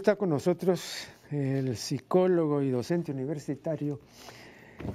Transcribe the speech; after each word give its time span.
Está 0.00 0.16
con 0.16 0.30
nosotros 0.30 1.08
el 1.30 1.76
psicólogo 1.76 2.62
y 2.62 2.70
docente 2.70 3.12
universitario 3.12 4.00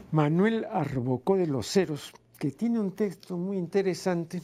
Manuel 0.10 0.66
Arbocó 0.66 1.38
de 1.38 1.46
los 1.46 1.68
Ceros, 1.72 2.12
que 2.40 2.50
tiene 2.50 2.80
un 2.80 2.96
texto 2.96 3.38
muy 3.38 3.56
interesante 3.56 4.42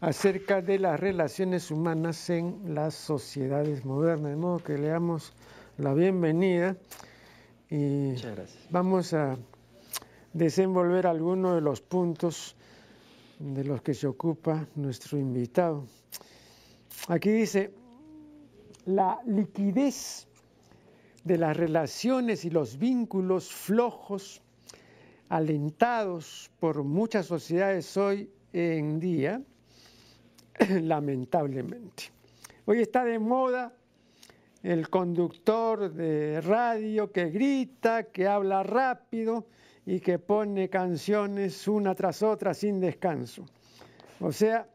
acerca 0.00 0.62
de 0.62 0.78
las 0.78 1.00
relaciones 1.00 1.72
humanas 1.72 2.30
en 2.30 2.76
las 2.76 2.94
sociedades 2.94 3.84
modernas. 3.84 4.30
De 4.30 4.36
modo 4.36 4.58
que 4.60 4.78
le 4.78 4.86
damos 4.86 5.32
la 5.78 5.94
bienvenida 5.94 6.76
y 7.68 8.14
vamos 8.70 9.14
a 9.14 9.36
desenvolver 10.32 11.08
algunos 11.08 11.56
de 11.56 11.60
los 11.62 11.80
puntos 11.80 12.54
de 13.40 13.64
los 13.64 13.82
que 13.82 13.94
se 13.94 14.06
ocupa 14.06 14.68
nuestro 14.76 15.18
invitado. 15.18 15.86
Aquí 17.08 17.30
dice, 17.32 17.72
la 18.86 19.20
liquidez 19.26 20.26
de 21.24 21.38
las 21.38 21.56
relaciones 21.56 22.44
y 22.44 22.50
los 22.50 22.78
vínculos 22.78 23.52
flojos 23.52 24.40
alentados 25.28 26.50
por 26.60 26.84
muchas 26.84 27.26
sociedades 27.26 27.96
hoy 27.96 28.30
en 28.52 29.00
día, 29.00 29.42
lamentablemente. 30.70 32.04
Hoy 32.64 32.80
está 32.80 33.04
de 33.04 33.18
moda 33.18 33.72
el 34.62 34.88
conductor 34.88 35.92
de 35.92 36.40
radio 36.40 37.10
que 37.10 37.30
grita, 37.30 38.04
que 38.04 38.26
habla 38.26 38.62
rápido 38.62 39.46
y 39.84 40.00
que 40.00 40.18
pone 40.18 40.68
canciones 40.68 41.66
una 41.68 41.94
tras 41.94 42.22
otra 42.22 42.54
sin 42.54 42.80
descanso. 42.80 43.46
O 44.20 44.32
sea, 44.32 44.68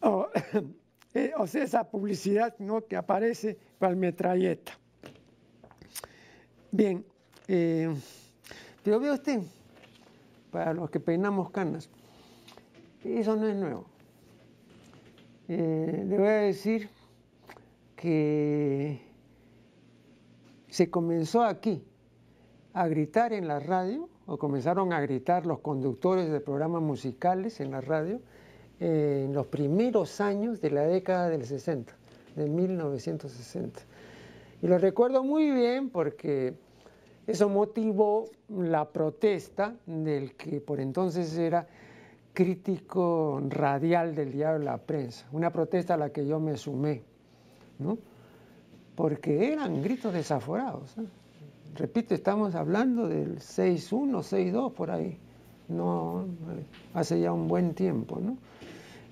eh, 1.18 1.32
o 1.36 1.46
sea 1.46 1.64
esa 1.64 1.84
publicidad 1.84 2.54
¿no? 2.58 2.86
que 2.86 2.96
aparece 2.96 3.58
para 3.78 3.90
el 3.90 3.98
metralleta. 3.98 4.72
Bien, 6.70 7.04
eh, 7.48 7.92
pero 8.82 9.00
veo 9.00 9.14
usted, 9.14 9.40
para 10.50 10.74
los 10.74 10.90
que 10.90 11.00
peinamos 11.00 11.50
canas, 11.50 11.88
eso 13.04 13.36
no 13.36 13.48
es 13.48 13.56
nuevo. 13.56 13.86
Eh, 15.48 16.04
le 16.06 16.18
voy 16.18 16.28
a 16.28 16.42
decir 16.42 16.88
que 17.96 19.00
se 20.68 20.90
comenzó 20.90 21.42
aquí 21.42 21.82
a 22.74 22.86
gritar 22.86 23.32
en 23.32 23.48
la 23.48 23.58
radio, 23.58 24.08
o 24.26 24.38
comenzaron 24.38 24.92
a 24.92 25.00
gritar 25.00 25.46
los 25.46 25.60
conductores 25.60 26.30
de 26.30 26.40
programas 26.40 26.82
musicales 26.82 27.60
en 27.60 27.70
la 27.70 27.80
radio, 27.80 28.20
en 28.80 29.32
los 29.32 29.46
primeros 29.46 30.20
años 30.20 30.60
de 30.60 30.70
la 30.70 30.82
década 30.82 31.28
del 31.28 31.44
60, 31.44 31.92
de 32.36 32.48
1960. 32.48 33.80
Y 34.62 34.66
lo 34.66 34.78
recuerdo 34.78 35.22
muy 35.24 35.50
bien 35.50 35.90
porque 35.90 36.54
eso 37.26 37.48
motivó 37.48 38.26
la 38.48 38.88
protesta 38.88 39.74
del 39.86 40.34
que 40.34 40.60
por 40.60 40.80
entonces 40.80 41.36
era 41.36 41.66
crítico 42.32 43.42
radial 43.48 44.14
del 44.14 44.32
diario 44.32 44.58
La 44.64 44.78
Prensa, 44.78 45.26
una 45.32 45.50
protesta 45.50 45.94
a 45.94 45.96
la 45.96 46.10
que 46.10 46.26
yo 46.26 46.38
me 46.38 46.56
sumé, 46.56 47.02
¿no? 47.78 47.98
porque 48.98 49.52
eran 49.52 49.80
gritos 49.80 50.12
desaforados. 50.12 50.96
Repito, 51.76 52.14
estamos 52.14 52.56
hablando 52.56 53.06
del 53.06 53.38
6-1, 53.38 54.10
6-2 54.24 54.72
por 54.72 54.90
ahí, 54.90 55.16
no, 55.68 56.26
hace 56.94 57.20
ya 57.20 57.32
un 57.32 57.46
buen 57.46 57.74
tiempo. 57.74 58.18
¿no? 58.20 58.36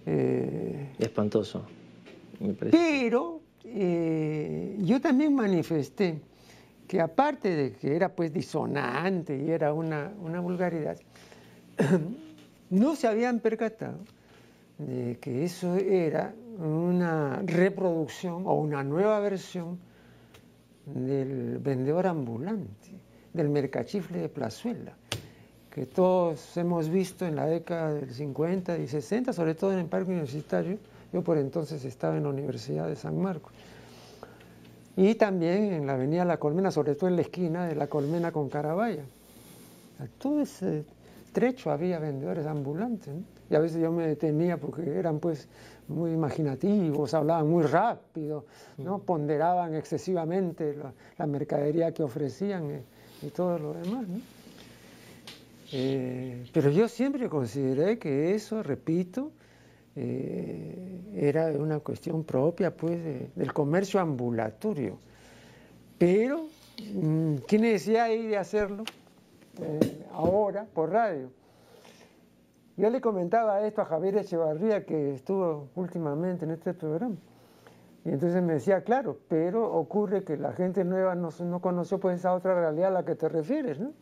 Eh, 0.06 0.94
Espantoso, 0.98 1.66
me 2.40 2.54
parece. 2.54 2.76
Pero 2.76 3.40
eh, 3.64 4.76
yo 4.80 5.00
también 5.00 5.34
manifesté 5.34 6.20
que 6.86 7.00
aparte 7.00 7.48
de 7.54 7.72
que 7.72 7.96
era 7.96 8.14
pues 8.14 8.32
disonante 8.32 9.36
y 9.36 9.50
era 9.50 9.72
una, 9.72 10.12
una 10.22 10.40
vulgaridad, 10.40 10.96
no 12.70 12.94
se 12.94 13.08
habían 13.08 13.40
percatado 13.40 13.98
de 14.78 15.18
que 15.18 15.44
eso 15.44 15.76
era 15.76 16.34
una 16.58 17.42
reproducción 17.44 18.46
o 18.46 18.54
una 18.54 18.84
nueva 18.84 19.20
versión 19.20 19.78
del 20.86 21.58
vendedor 21.58 22.06
ambulante, 22.06 22.90
del 23.32 23.48
mercachifle 23.48 24.18
de 24.18 24.28
Plazuela, 24.28 24.96
que 25.76 25.84
todos 25.84 26.56
hemos 26.56 26.88
visto 26.88 27.26
en 27.26 27.36
la 27.36 27.44
década 27.44 27.92
del 27.92 28.10
50 28.10 28.78
y 28.78 28.88
60, 28.88 29.34
sobre 29.34 29.54
todo 29.54 29.74
en 29.74 29.80
el 29.80 29.84
parque 29.84 30.10
universitario. 30.10 30.78
Yo 31.12 31.20
por 31.20 31.36
entonces 31.36 31.84
estaba 31.84 32.16
en 32.16 32.22
la 32.22 32.30
Universidad 32.30 32.88
de 32.88 32.96
San 32.96 33.20
Marcos. 33.20 33.52
Y 34.96 35.16
también 35.16 35.74
en 35.74 35.86
la 35.86 35.92
avenida 35.92 36.24
La 36.24 36.38
Colmena, 36.38 36.70
sobre 36.70 36.94
todo 36.94 37.10
en 37.10 37.16
la 37.16 37.20
esquina 37.20 37.66
de 37.66 37.74
La 37.74 37.88
Colmena 37.88 38.32
con 38.32 38.48
Carabaya. 38.48 39.04
Todo 40.16 40.40
ese 40.40 40.86
trecho 41.32 41.70
había 41.70 41.98
vendedores 41.98 42.46
ambulantes. 42.46 43.12
Y 43.50 43.54
a 43.54 43.58
veces 43.58 43.82
yo 43.82 43.92
me 43.92 44.06
detenía 44.06 44.56
porque 44.56 44.98
eran 44.98 45.18
pues 45.18 45.46
muy 45.88 46.10
imaginativos, 46.12 47.12
hablaban 47.12 47.50
muy 47.50 47.64
rápido, 47.64 48.46
¿no? 48.78 49.00
ponderaban 49.00 49.74
excesivamente 49.74 50.74
la, 51.18 51.26
mercadería 51.26 51.92
que 51.92 52.02
ofrecían 52.02 52.70
eh, 52.70 52.82
y, 53.20 53.26
todo 53.28 53.58
lo 53.58 53.74
demás. 53.74 54.06
Eh, 55.72 56.44
pero 56.52 56.70
yo 56.70 56.88
siempre 56.88 57.28
consideré 57.28 57.98
que 57.98 58.34
eso, 58.34 58.62
repito, 58.62 59.32
eh, 59.96 61.00
era 61.14 61.46
una 61.52 61.80
cuestión 61.80 62.24
propia 62.24 62.76
pues, 62.76 63.34
del 63.34 63.52
comercio 63.52 63.98
ambulatorio. 63.98 64.98
Pero, 65.98 66.46
mm, 66.94 67.36
¿quién 67.48 67.62
decía 67.62 68.04
ahí 68.04 68.26
de 68.26 68.36
hacerlo? 68.36 68.84
Eh, 69.60 70.06
ahora 70.12 70.66
por 70.72 70.90
radio. 70.90 71.30
Yo 72.76 72.90
le 72.90 73.00
comentaba 73.00 73.66
esto 73.66 73.80
a 73.80 73.86
Javier 73.86 74.18
Echevarría, 74.18 74.84
que 74.84 75.14
estuvo 75.14 75.68
últimamente 75.76 76.44
en 76.44 76.50
este 76.50 76.74
programa. 76.74 77.16
Y 78.04 78.10
entonces 78.10 78.42
me 78.42 78.52
decía, 78.52 78.82
claro, 78.84 79.18
pero 79.28 79.72
ocurre 79.72 80.22
que 80.22 80.36
la 80.36 80.52
gente 80.52 80.84
nueva 80.84 81.14
no, 81.14 81.30
no 81.40 81.60
conoció 81.60 81.98
pues 81.98 82.20
esa 82.20 82.34
otra 82.34 82.54
realidad 82.54 82.88
a 82.88 83.00
la 83.00 83.04
que 83.04 83.14
te 83.14 83.28
refieres, 83.28 83.80
¿no? 83.80 83.94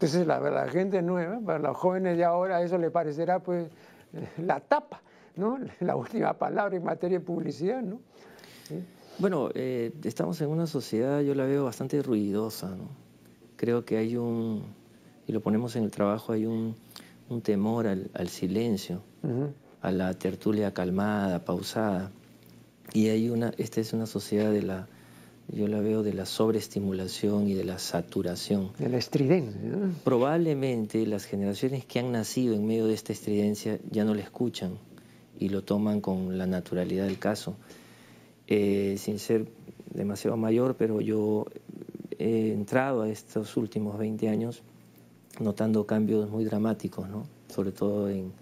Entonces 0.00 0.26
la, 0.26 0.40
la 0.40 0.66
gente 0.66 1.02
nueva, 1.02 1.40
para 1.44 1.58
los 1.58 1.76
jóvenes 1.76 2.16
de 2.16 2.24
ahora, 2.24 2.62
eso 2.62 2.78
le 2.78 2.90
parecerá 2.90 3.38
pues 3.40 3.68
la 4.38 4.58
tapa, 4.60 5.02
¿no? 5.36 5.58
La 5.80 5.94
última 5.94 6.32
palabra 6.32 6.74
en 6.74 6.84
materia 6.84 7.18
de 7.18 7.24
publicidad, 7.24 7.82
¿no? 7.82 8.00
Bueno, 9.18 9.50
eh, 9.54 9.92
estamos 10.02 10.40
en 10.40 10.48
una 10.48 10.66
sociedad, 10.66 11.20
yo 11.20 11.34
la 11.34 11.44
veo 11.44 11.64
bastante 11.64 12.02
ruidosa, 12.02 12.70
¿no? 12.70 12.88
Creo 13.56 13.84
que 13.84 13.98
hay 13.98 14.16
un, 14.16 14.64
y 15.26 15.32
lo 15.32 15.42
ponemos 15.42 15.76
en 15.76 15.84
el 15.84 15.90
trabajo, 15.90 16.32
hay 16.32 16.46
un, 16.46 16.76
temor 17.42 17.86
al, 17.86 18.28
silencio, 18.30 19.02
a 19.82 19.92
la 19.92 20.14
tertulia 20.14 20.72
calmada, 20.72 21.44
pausada. 21.44 22.10
Y 22.94 23.08
hay 23.08 23.28
una, 23.28 23.52
esta 23.58 23.82
es 23.82 23.92
una 23.92 24.06
sociedad 24.06 24.50
de 24.50 24.62
la, 24.62 24.88
yo 25.52 25.66
la 25.66 25.80
veo 25.80 26.02
de 26.02 26.12
la 26.12 26.26
sobreestimulación 26.26 27.48
y 27.48 27.54
de 27.54 27.64
la 27.64 27.78
saturación. 27.78 28.70
De 28.78 28.88
la 28.88 28.98
estridencia. 28.98 29.60
Probablemente 30.04 31.04
las 31.06 31.24
generaciones 31.24 31.84
que 31.84 31.98
han 31.98 32.12
nacido 32.12 32.54
en 32.54 32.66
medio 32.66 32.86
de 32.86 32.94
esta 32.94 33.12
estridencia 33.12 33.78
ya 33.90 34.04
no 34.04 34.14
la 34.14 34.22
escuchan 34.22 34.78
y 35.38 35.48
lo 35.48 35.62
toman 35.62 36.00
con 36.00 36.38
la 36.38 36.46
naturalidad 36.46 37.06
del 37.06 37.18
caso. 37.18 37.56
Eh, 38.46 38.96
sin 38.98 39.18
ser 39.18 39.46
demasiado 39.92 40.36
mayor, 40.36 40.76
pero 40.76 41.00
yo 41.00 41.46
he 42.18 42.52
entrado 42.52 43.02
a 43.02 43.08
estos 43.08 43.56
últimos 43.56 43.98
20 43.98 44.28
años 44.28 44.62
notando 45.40 45.86
cambios 45.86 46.28
muy 46.30 46.44
dramáticos, 46.44 47.08
¿no? 47.08 47.26
sobre 47.48 47.72
todo 47.72 48.08
en, 48.08 48.32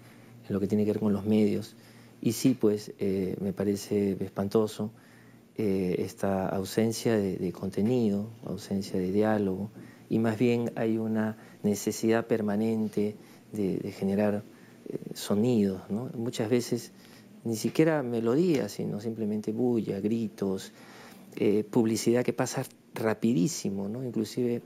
lo 0.49 0.60
que 0.60 0.66
tiene 0.66 0.84
que 0.84 0.93
ver 0.93 1.00
con 1.00 1.12
los 1.12 1.25
medios. 1.25 1.76
Y 2.20 2.32
sí, 2.32 2.56
pues 2.58 2.93
eh, 2.99 3.37
me 3.40 3.52
parece 3.52 4.16
espantoso 4.20 4.90
eh, 5.58 5.96
esta 5.99 6.49
ausencia 6.49 7.16
de, 7.16 7.52
contenido, 7.52 8.31
ausencia 8.44 8.99
de 8.99 9.12
diálogo, 9.12 9.70
y 10.08 10.19
más 10.19 10.38
bien 10.38 10.72
hay 10.76 10.96
una 10.96 11.37
necesidad 11.62 12.26
permanente 12.26 13.16
de, 13.52 13.93
generar 13.93 14.43
eh, 14.88 14.99
sonidos. 15.12 15.82
Muchas 16.14 16.49
veces 16.49 16.93
ni 17.44 17.56
siquiera 17.56 18.02
melodías, 18.02 18.72
sino 18.72 19.00
simplemente 19.00 19.52
bulla, 19.52 20.00
gritos, 20.00 20.72
publicidad 21.70 22.25
que 22.25 22.32
pasa 22.32 22.64
rapidísimo, 22.94 23.88
¿no? 23.88 24.02
inclusive 24.02 24.62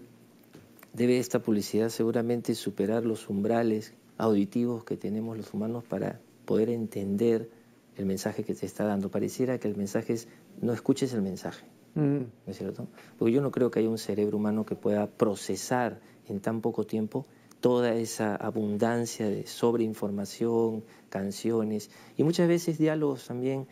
debe 0.93 1.19
esta 1.19 1.41
publicidad 1.41 1.89
seguramente 1.89 2.55
superar 2.55 3.05
los 3.05 3.29
umbrales 3.29 3.95
auditivos 4.19 4.85
que 4.85 4.97
tenemos 4.97 5.37
los 5.37 5.53
humanos 5.55 5.85
para 5.85 6.21
poder 6.45 6.71
entender 6.71 7.51
el 7.97 8.07
mensaje 8.07 8.45
que 8.45 8.55
te 8.55 8.67
está 8.67 8.85
dando. 8.85 9.11
Pareciera 9.11 9.59
que 9.59 9.69
el 9.69 9.77
mensaje 9.77 10.15
es 10.15 10.29
no 10.61 10.73
escuches 10.73 11.13
el 11.15 11.23
mensaje. 11.23 11.65
Mm. 11.95 12.19
¿No 12.19 12.27
es 12.47 12.57
cierto? 12.57 12.87
Porque 13.19 13.33
yo 13.33 13.43
no 13.43 13.51
creo 13.51 13.71
que 13.71 13.81
haya 13.81 13.89
un 13.89 13.99
cerebro 13.99 14.39
humano 14.39 14.65
que 14.65 14.75
pueda 14.75 15.07
procesar 15.07 16.01
en 16.29 16.41
tan 16.41 16.61
poco 16.61 16.85
tiempo 16.85 17.27
toda 17.61 17.95
esa 17.95 18.35
abundancia 18.35 19.29
de 19.29 19.47
sobreinformación, 19.47 20.85
canciones 21.09 21.91
y 22.17 22.25
muchas 22.25 22.49
veces 22.49 22.79
diálogos 22.79 23.27
también 23.27 23.67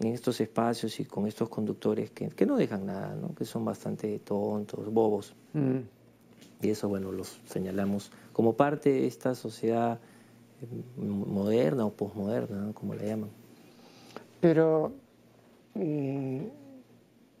en 0.00 0.08
estos 0.12 0.40
espacios 0.40 0.98
y 1.00 1.04
con 1.04 1.26
estos 1.26 1.48
conductores 1.48 2.10
que, 2.10 2.28
que 2.28 2.46
no 2.46 2.56
dejan 2.56 2.86
nada, 2.86 3.14
¿no? 3.14 3.34
que 3.34 3.44
son 3.44 3.64
bastante 3.64 4.18
tontos, 4.18 4.92
bobos. 4.92 5.34
Mm. 5.52 5.78
Y 6.60 6.68
eso, 6.68 6.88
bueno, 6.88 7.12
los 7.12 7.40
señalamos 7.46 8.10
como 8.32 8.54
parte 8.54 8.90
de 8.90 9.06
esta 9.06 9.34
sociedad 9.34 10.00
eh, 10.60 11.04
moderna 11.04 11.86
o 11.86 11.92
posmoderna, 11.92 12.72
como 12.74 12.94
la 12.94 13.04
llaman. 13.04 13.30
Pero 14.40 14.92
eh, 15.74 16.50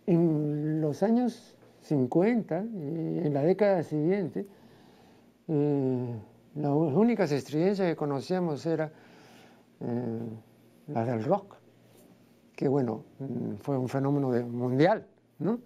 en 0.06 0.80
los 0.80 1.02
años 1.02 1.56
50 1.80 2.64
y 2.64 3.18
en 3.26 3.34
la 3.34 3.42
década 3.42 3.82
siguiente, 3.82 4.46
eh, 5.48 6.14
las 6.54 6.72
únicas 6.72 7.32
estridencias 7.32 7.88
que 7.88 7.96
conocíamos 7.96 8.64
eran 8.66 8.90
las 10.86 11.06
del 11.06 11.24
rock 11.24 11.56
que 12.54 12.68
bueno, 12.68 13.04
mm, 13.18 13.54
fue 13.56 13.76
un 13.76 13.88
fenómeno 13.88 14.30
mundial, 14.46 15.06
¿no? 15.38 15.60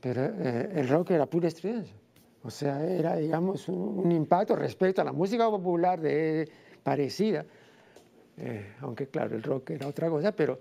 Pero 0.00 0.24
eh, 0.24 0.70
el 0.74 0.88
rock 0.88 1.10
era 1.10 1.26
pura 1.26 1.48
estridencia. 1.48 1.96
O 2.42 2.50
sea, 2.50 2.84
era, 2.84 3.16
digamos, 3.16 3.68
un, 3.68 4.12
impacto 4.12 4.54
respecto 4.54 5.02
a 5.02 5.04
la 5.04 5.12
música 5.12 5.50
popular 5.50 6.00
de, 6.00 6.48
parecida, 6.82 7.44
eh, 8.36 8.74
aunque 8.80 9.08
claro, 9.08 9.34
el 9.34 9.42
rock 9.42 9.70
era 9.70 9.88
otra 9.88 10.08
cosa, 10.08 10.30
pero 10.32 10.60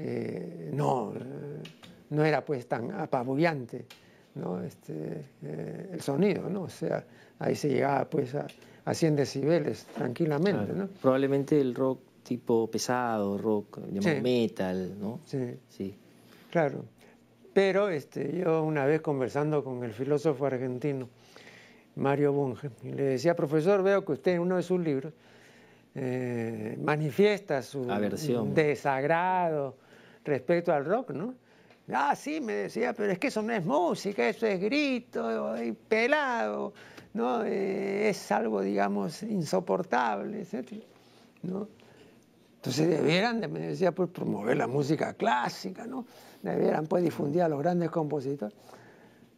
eh, 0.00 0.70
no, 0.72 1.12
no 2.10 2.24
era 2.24 2.44
pues 2.44 2.68
tan 2.68 2.92
apabullante 2.92 3.84
¿no? 4.36 4.62
este, 4.62 5.24
el 5.92 6.00
sonido, 6.00 6.48
¿no? 6.48 6.62
O 6.62 6.68
sea, 6.68 7.04
ahí 7.40 7.56
se 7.56 7.68
llegaba 7.68 8.08
pues 8.08 8.34
a, 8.36 8.46
a 8.84 8.94
100 8.94 9.16
decibeles 9.16 9.86
tranquilamente, 9.86 10.72
¿no? 10.72 10.86
Probablemente 11.02 11.60
el 11.60 11.74
rock 11.74 12.00
tipo 12.22 12.70
pesado, 12.70 13.38
rock, 13.38 13.80
llamado 13.90 14.22
metal, 14.22 14.94
¿no? 15.00 15.20
Sí. 15.24 15.58
sí. 15.68 15.96
Claro. 16.52 16.84
Pero 17.52 17.88
este, 17.88 18.38
yo 18.38 18.62
una 18.62 18.86
vez 18.86 19.00
conversando 19.00 19.64
con 19.64 19.82
el 19.82 19.92
filósofo 19.92 20.46
argentino, 20.46 21.08
Mario 21.96 22.32
Bunge, 22.32 22.70
y 22.84 22.92
le 22.92 23.02
decía, 23.02 23.34
profesor, 23.34 23.82
veo 23.82 24.04
que 24.04 24.12
usted 24.12 24.34
en 24.34 24.42
uno 24.42 24.56
de 24.56 24.62
sus 24.62 24.80
libros 24.80 25.12
eh, 25.96 26.78
manifiesta 26.80 27.62
su 27.62 27.84
desagrado 28.54 29.76
respecto 30.28 30.72
al 30.72 30.84
rock, 30.84 31.10
¿no? 31.10 31.34
Ah, 31.92 32.14
sí, 32.14 32.40
me 32.40 32.52
decía, 32.52 32.92
pero 32.92 33.10
es 33.10 33.18
que 33.18 33.28
eso 33.28 33.42
no 33.42 33.52
es 33.52 33.64
música, 33.64 34.28
eso 34.28 34.46
es 34.46 34.60
grito 34.60 35.56
y 35.62 35.72
pelado, 35.72 36.74
¿no? 37.14 37.44
Eh, 37.44 38.10
es 38.10 38.30
algo, 38.30 38.60
digamos, 38.60 39.22
insoportable, 39.22 40.40
etc. 40.42 40.82
¿no? 41.42 41.68
Entonces 42.56 42.88
debieran, 42.88 43.40
me 43.52 43.60
decía, 43.60 43.92
pues 43.92 44.10
promover 44.10 44.56
la 44.56 44.66
música 44.66 45.14
clásica, 45.14 45.86
¿no? 45.86 46.04
Debieran 46.42 46.86
pues 46.86 47.02
difundir 47.02 47.42
a 47.42 47.48
los 47.48 47.58
grandes 47.60 47.90
compositores. 47.90 48.54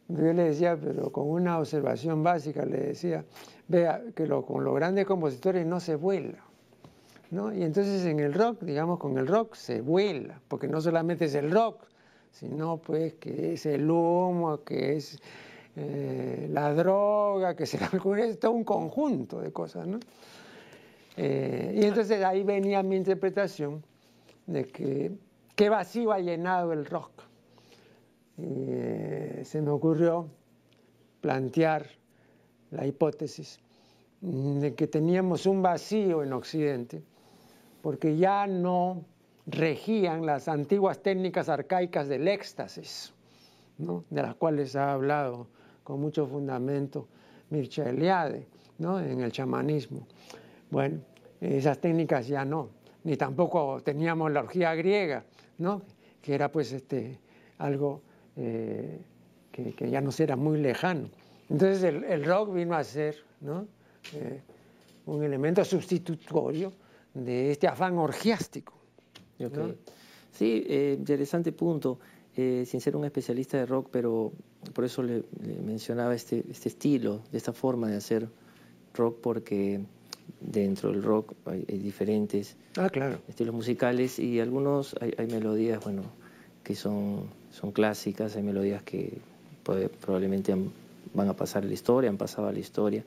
Yo 0.09 0.33
le 0.33 0.43
decía, 0.43 0.75
pero 0.75 1.09
con 1.11 1.29
una 1.29 1.57
observación 1.57 2.21
básica, 2.21 2.65
le 2.65 2.79
decía, 2.79 3.23
vea 3.67 4.01
que 4.13 4.27
con 4.27 4.63
los 4.63 4.75
grandes 4.75 5.05
compositores 5.05 5.65
no 5.65 5.79
se 5.79 5.95
vuela. 5.95 6.43
Y 7.31 7.63
entonces 7.63 8.03
en 8.05 8.19
el 8.19 8.33
rock, 8.33 8.61
digamos, 8.63 8.99
con 8.99 9.17
el 9.17 9.25
rock 9.25 9.55
se 9.55 9.79
vuela, 9.79 10.41
porque 10.49 10.67
no 10.67 10.81
solamente 10.81 11.25
es 11.25 11.35
el 11.35 11.49
rock, 11.49 11.85
sino 12.31 12.77
pues 12.77 13.13
que 13.13 13.53
es 13.53 13.65
el 13.65 13.89
humo, 13.89 14.63
que 14.65 14.97
es 14.97 15.17
eh, 15.77 16.49
la 16.51 16.73
droga, 16.73 17.55
que 17.55 17.63
es, 17.63 17.73
el, 17.93 18.19
es 18.19 18.39
todo 18.39 18.51
un 18.51 18.65
conjunto 18.65 19.39
de 19.39 19.53
cosas, 19.53 19.87
¿no? 19.87 19.99
Eh, 21.15 21.79
y 21.81 21.85
entonces 21.85 22.21
ahí 22.23 22.43
venía 22.43 22.83
mi 22.83 22.97
interpretación 22.97 23.81
de 24.47 24.65
que 24.65 25.13
qué 25.55 25.69
vacío 25.69 26.11
ha 26.11 26.19
llenado 26.19 26.73
el 26.73 26.85
rock. 26.85 27.11
Eh, 28.39 29.41
se 29.45 29.61
me 29.61 29.69
ocurrió 29.69 30.27
plantear 31.21 31.85
la 32.71 32.85
hipótesis 32.85 33.59
de 34.19 34.75
que 34.75 34.87
teníamos 34.87 35.45
un 35.45 35.61
vacío 35.61 36.23
en 36.23 36.33
Occidente, 36.33 37.03
porque 37.81 38.17
ya 38.17 38.47
no 38.47 39.03
regían 39.45 40.25
las 40.25 40.47
antiguas 40.47 41.01
técnicas 41.01 41.49
arcaicas 41.49 42.07
del 42.07 42.27
éxtasis, 42.27 43.13
de 43.77 44.21
las 44.21 44.35
cuales 44.35 44.75
ha 44.75 44.93
hablado 44.93 45.47
con 45.83 45.99
mucho 45.99 46.27
fundamento 46.27 47.07
Mircea 47.49 47.89
Eliade 47.89 48.47
en 48.79 49.21
el 49.21 49.31
chamanismo. 49.31 50.07
Bueno, 50.69 50.99
esas 51.39 51.79
técnicas 51.79 52.27
ya 52.27 52.45
no, 52.45 52.69
ni 53.03 53.17
tampoco 53.17 53.81
teníamos 53.83 54.31
la 54.31 54.41
orgía 54.41 54.73
griega, 54.75 55.23
que 56.21 56.35
era 56.35 56.51
pues 56.51 56.71
este, 56.71 57.19
algo 57.57 58.01
eh, 58.35 58.99
que, 59.51 59.89
ya 59.89 60.01
nos 60.01 60.19
era 60.19 60.35
muy 60.35 60.59
lejano. 60.59 61.09
Entonces 61.49 61.83
el, 61.83 62.23
rock 62.25 62.53
vino 62.53 62.75
a 62.75 62.83
ser. 62.83 63.15
Eh, 64.13 64.41
un 65.05 65.23
elemento 65.23 65.63
sustitutorio 65.65 66.71
de 67.13 67.51
este 67.51 67.67
afán 67.67 67.97
orgiástico. 67.97 68.73
Sí, 70.31 70.63
eh, 70.67 70.95
interesante 70.97 71.51
punto. 71.51 71.99
sin 72.35 72.79
ser 72.79 72.95
un 72.95 73.05
especialista 73.05 73.57
de 73.57 73.65
rock, 73.65 73.89
pero 73.91 74.31
por 74.73 74.85
eso 74.85 75.03
le, 75.03 75.23
mencionaba 75.65 76.15
este, 76.15 76.43
este 76.49 76.69
estilo, 76.69 77.21
de 77.31 77.37
esta 77.37 77.53
forma 77.53 77.89
de 77.89 77.97
hacer 77.97 78.29
rock, 78.93 79.17
porque 79.21 79.81
dentro 80.39 80.91
del 80.91 81.03
rock 81.03 81.33
hay, 81.45 81.63
diferentes 81.77 82.55
ah, 82.77 82.89
claro. 82.89 83.19
estilos 83.27 83.53
musicales 83.53 84.19
y 84.19 84.39
algunos 84.39 84.95
hay, 84.99 85.27
melodías, 85.27 85.83
bueno, 85.83 86.03
que 86.63 86.75
son, 86.75 87.27
son 87.51 87.71
clásicas, 87.71 88.35
hay 88.35 88.43
melodías 88.43 88.83
que 88.83 89.19
probablemente 89.63 90.55
van 91.13 91.27
a 91.27 91.35
pasar 91.35 91.63
a 91.63 91.67
la 91.67 91.73
historia, 91.73 92.09
han 92.09 92.17
pasado 92.17 92.47
a 92.47 92.51
la 92.51 92.59
historia, 92.59 93.03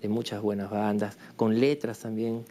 de 0.00 0.08
muchas 0.08 0.42
buenas 0.42 0.70
bandas, 0.70 1.16
con 1.36 1.58
letras 1.58 2.00
también, 2.00 2.44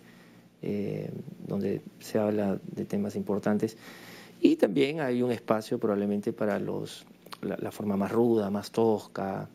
eh, 0.64 1.12
donde 1.46 1.82
se 2.00 2.18
habla 2.18 2.58
de 2.66 2.86
temas 2.86 3.16
importantes. 3.16 3.78
Y 4.40 4.56
también 4.56 5.02
hay 5.02 5.22
un 5.22 5.32
espacio 5.32 5.78
probablemente 5.78 6.34
para 6.34 6.58
los, 6.58 7.06
la 7.42 7.72
forma 7.72 7.98
más 7.98 8.12
ruda, 8.12 8.50
más 8.50 8.72
tosca, 8.72 9.50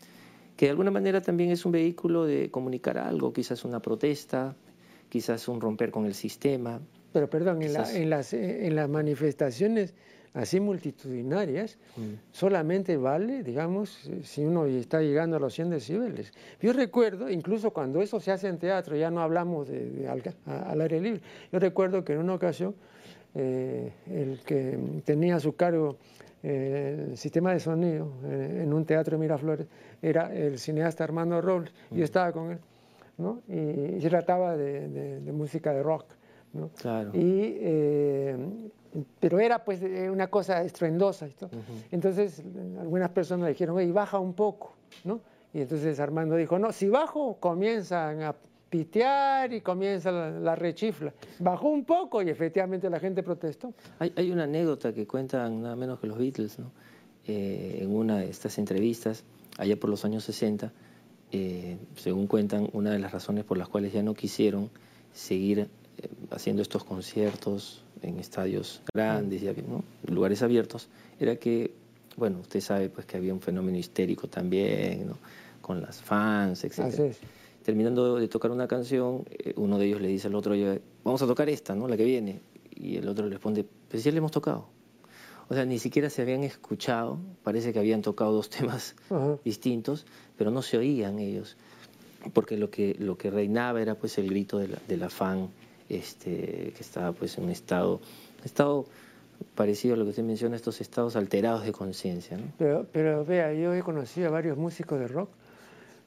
que 0.55 0.65
de 0.67 0.71
alguna 0.71 0.91
manera 0.91 1.21
también 1.21 1.51
es 1.51 1.65
un 1.65 1.71
vehículo 1.71 2.25
de 2.25 2.51
comunicar 2.51 2.97
algo, 2.97 3.33
quizás 3.33 3.65
una 3.65 3.79
protesta, 3.81 4.55
quizás 5.09 5.47
un 5.47 5.61
romper 5.61 5.89
con 5.89 6.05
el 6.05 6.13
sistema. 6.13 6.79
Pero 7.11 7.29
perdón, 7.29 7.61
en, 7.63 7.73
las, 7.73 8.33
en 8.33 8.75
las 8.75 8.89
manifestaciones 8.89 9.93
así 10.33 10.59
multitudinarias, 10.59 11.77
mm. 11.97 12.31
solamente 12.31 12.97
vale, 12.97 13.43
digamos, 13.43 14.09
si 14.23 14.45
uno 14.45 14.65
está 14.65 15.01
llegando 15.01 15.37
a 15.37 15.39
los 15.39 15.53
100 15.53 15.69
decibeles. 15.71 16.33
Yo 16.61 16.73
recuerdo, 16.73 17.29
incluso 17.29 17.71
cuando 17.71 18.01
eso 18.01 18.19
se 18.19 18.31
hace 18.31 18.47
en 18.47 18.57
teatro, 18.57 18.95
ya 18.95 19.09
no 19.11 19.21
hablamos 19.21 19.67
de, 19.67 20.07
al, 20.45 20.81
aire 20.81 21.01
libre, 21.01 21.21
yo 21.51 21.59
recuerdo 21.59 22.03
que 22.03 22.13
en 22.13 22.19
una 22.19 22.35
ocasión 22.35 22.75
eh, 23.35 23.91
el 24.07 24.39
que 24.45 24.77
tenía 25.05 25.35
a 25.35 25.39
su 25.39 25.55
cargo 25.55 25.97
el 26.41 27.17
sistema 27.17 27.51
de 27.51 27.59
sonido 27.59 28.13
en 28.23 28.71
un 28.71 28.85
teatro 28.85 29.17
de 29.17 29.21
Miraflores 29.21 29.67
era 30.01 30.33
el 30.33 30.57
cineasta 30.57 31.03
Armando 31.03 31.41
Robles, 31.41 31.73
yo 31.91 31.99
mm. 31.99 32.03
estaba 32.03 32.31
con 32.31 32.51
él, 32.51 32.59
¿no? 33.17 33.41
y, 33.47 33.99
se 33.99 34.09
trataba 34.09 34.55
de, 34.55 35.19
música 35.33 35.73
de 35.73 35.83
rock. 35.83 36.05
¿No? 36.53 36.69
Claro. 36.69 37.11
Y, 37.13 37.57
eh, 37.59 38.37
pero 39.19 39.39
era 39.39 39.63
pues 39.63 39.81
una 39.81 40.27
cosa 40.27 40.63
estruendosa. 40.63 41.27
Entonces 41.91 42.43
algunas 42.79 43.09
personas 43.09 43.49
dijeron, 43.49 43.77
oye, 43.77 43.91
baja 43.91 44.19
un 44.19 44.33
poco. 44.33 44.73
¿no? 45.03 45.21
Y 45.53 45.61
entonces 45.61 45.99
Armando 45.99 46.35
dijo, 46.35 46.57
no, 46.59 46.71
si 46.71 46.87
bajo 46.87 47.37
comienzan 47.39 48.23
a 48.23 48.35
pitear 48.69 49.51
y 49.53 49.61
comienza 49.61 50.11
la, 50.11 50.55
rechifla. 50.55 51.13
Bajó 51.39 51.69
un 51.69 51.85
poco 51.85 52.21
y 52.21 52.29
efectivamente 52.29 52.89
la 52.89 52.99
gente 52.99 53.23
protestó. 53.23 53.73
Hay, 53.99 54.31
una 54.31 54.43
anécdota 54.43 54.93
que 54.93 55.07
cuentan 55.07 55.63
nada 55.63 55.75
menos 55.75 55.99
que 55.99 56.07
los 56.07 56.17
Beatles, 56.17 56.59
¿no? 56.59 56.71
Eh, 57.25 57.79
en 57.81 57.95
una 57.95 58.19
de 58.19 58.29
estas 58.29 58.57
entrevistas, 58.57 59.23
allá 59.57 59.75
por 59.79 59.89
los 59.89 60.05
años 60.05 60.23
60, 60.23 60.71
eh, 61.31 61.77
según 61.95 62.27
cuentan, 62.27 62.69
una 62.73 62.91
de 62.91 62.99
las 62.99 63.11
razones 63.11 63.43
por 63.43 63.57
las 63.57 63.67
cuales 63.67 63.93
ya 63.93 64.01
no 64.01 64.13
quisieron 64.13 64.69
seguir 65.13 65.59
eh, 65.59 65.67
haciendo 66.31 66.61
estos 66.61 66.83
conciertos 66.83 67.83
en 68.01 68.19
estadios 68.19 68.81
grandes, 68.93 69.43
y, 69.43 70.11
lugares 70.11 70.41
abiertos, 70.41 70.87
era 71.19 71.35
que, 71.35 71.73
bueno, 72.17 72.39
usted 72.39 72.61
sabe 72.61 72.89
pues 72.89 73.05
que 73.05 73.17
había 73.17 73.33
un 73.33 73.41
fenómeno 73.41 73.77
histérico 73.77 74.27
también, 74.27 75.07
¿no? 75.07 75.17
con 75.61 75.81
las 75.81 76.01
fans, 76.01 76.63
etc 76.63 77.15
terminando 77.69 78.15
de 78.15 78.27
tocar 78.27 78.49
una 78.49 78.67
canción, 78.67 79.25
eh, 79.29 79.53
uno 79.55 79.77
de 79.77 79.85
ellos 79.85 80.01
le 80.01 80.07
dice 80.07 80.27
al 80.27 80.33
otro, 80.33 80.55
vamos 81.03 81.21
a 81.21 81.27
tocar 81.27 81.49
esta, 81.49 81.75
¿no? 81.75 81.87
La 81.87 81.97
que 81.97 82.03
viene. 82.03 82.41
Y 82.71 82.97
el 82.97 83.07
otro 83.07 83.25
le 83.25 83.33
responde, 83.33 83.65
pues 83.89 84.03
ya 84.03 84.11
le 84.11 84.17
hemos 84.17 84.31
tocado. 84.31 84.65
O 85.49 85.53
sea, 85.53 85.65
ni 85.65 85.77
siquiera 85.79 86.09
se 86.09 86.23
habían 86.23 86.43
escuchado, 86.43 87.19
parece 87.43 87.71
que 87.71 87.77
habían 87.77 88.01
tocado 88.01 88.31
dos 88.31 88.49
temas 88.57 88.95
distintos, 89.45 90.05
pero 90.35 90.49
no 90.49 90.63
se 90.63 90.77
oían 90.77 91.19
ellos, 91.19 91.57
porque 92.33 92.57
lo 92.57 92.69
que, 92.69 92.95
lo 92.97 93.17
que 93.17 93.29
reinaba 93.29 93.81
era 93.81 93.95
pues 93.95 94.17
el 94.17 94.29
grito 94.29 94.57
de 94.57 94.69
la, 94.69 94.77
del 94.87 95.03
afán, 95.03 95.49
este, 95.89 96.73
que 96.75 96.79
estaba 96.79 97.11
pues 97.11 97.37
en 97.37 97.45
un 97.45 97.49
estado, 97.49 97.99
estado 98.45 98.85
parecido 99.55 99.95
a 99.95 99.97
lo 99.97 100.03
que 100.05 100.11
usted 100.11 100.23
menciona, 100.23 100.55
estos 100.55 100.81
estados 100.81 101.15
alterados 101.15 101.65
de 101.65 101.71
conciencia. 101.71 102.37
Pero, 102.57 102.85
pero 102.91 103.25
vea, 103.25 103.53
yo 103.53 103.73
he 103.73 103.81
conocido 103.81 104.27
a 104.27 104.31
varios 104.31 104.57
músicos 104.57 104.99
de 104.99 105.07
rock 105.07 105.29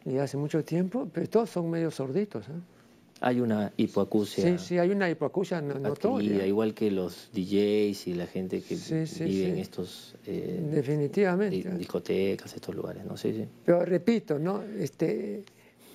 y 0.05 0.19
hace 0.19 0.37
mucho 0.37 0.65
tiempo, 0.65 1.09
pero 1.13 1.29
todos 1.29 1.51
son 1.51 1.71
medio 1.71 1.91
sorditos. 1.91 2.49
¿eh? 2.49 2.53
Hay 3.21 3.41
una 3.41 3.73
hipoacusia. 3.77 4.59
Sí, 4.59 4.65
sí, 4.65 4.79
hay 4.79 4.91
una 4.91 5.09
hipoacusia 5.09 5.61
notoria. 5.61 6.45
Igual 6.45 6.75
que 6.75 6.91
los 6.91 7.31
DJs 7.33 8.09
y 8.09 8.15
la 8.15 8.27
gente 8.27 8.61
que 8.61 8.75
vive 8.75 9.49
en 9.49 9.59
estos 9.59 10.17
eh, 10.27 10.61
Definitivamente. 10.73 11.71
discotecas, 11.77 12.53
estos 12.55 12.75
lugares, 12.75 13.05
¿no? 13.05 13.17
Sí, 13.17 13.33
sí. 13.33 13.47
Pero 13.65 13.85
repito, 13.85 14.41
¿no? 14.41 14.63
Este, 14.63 15.45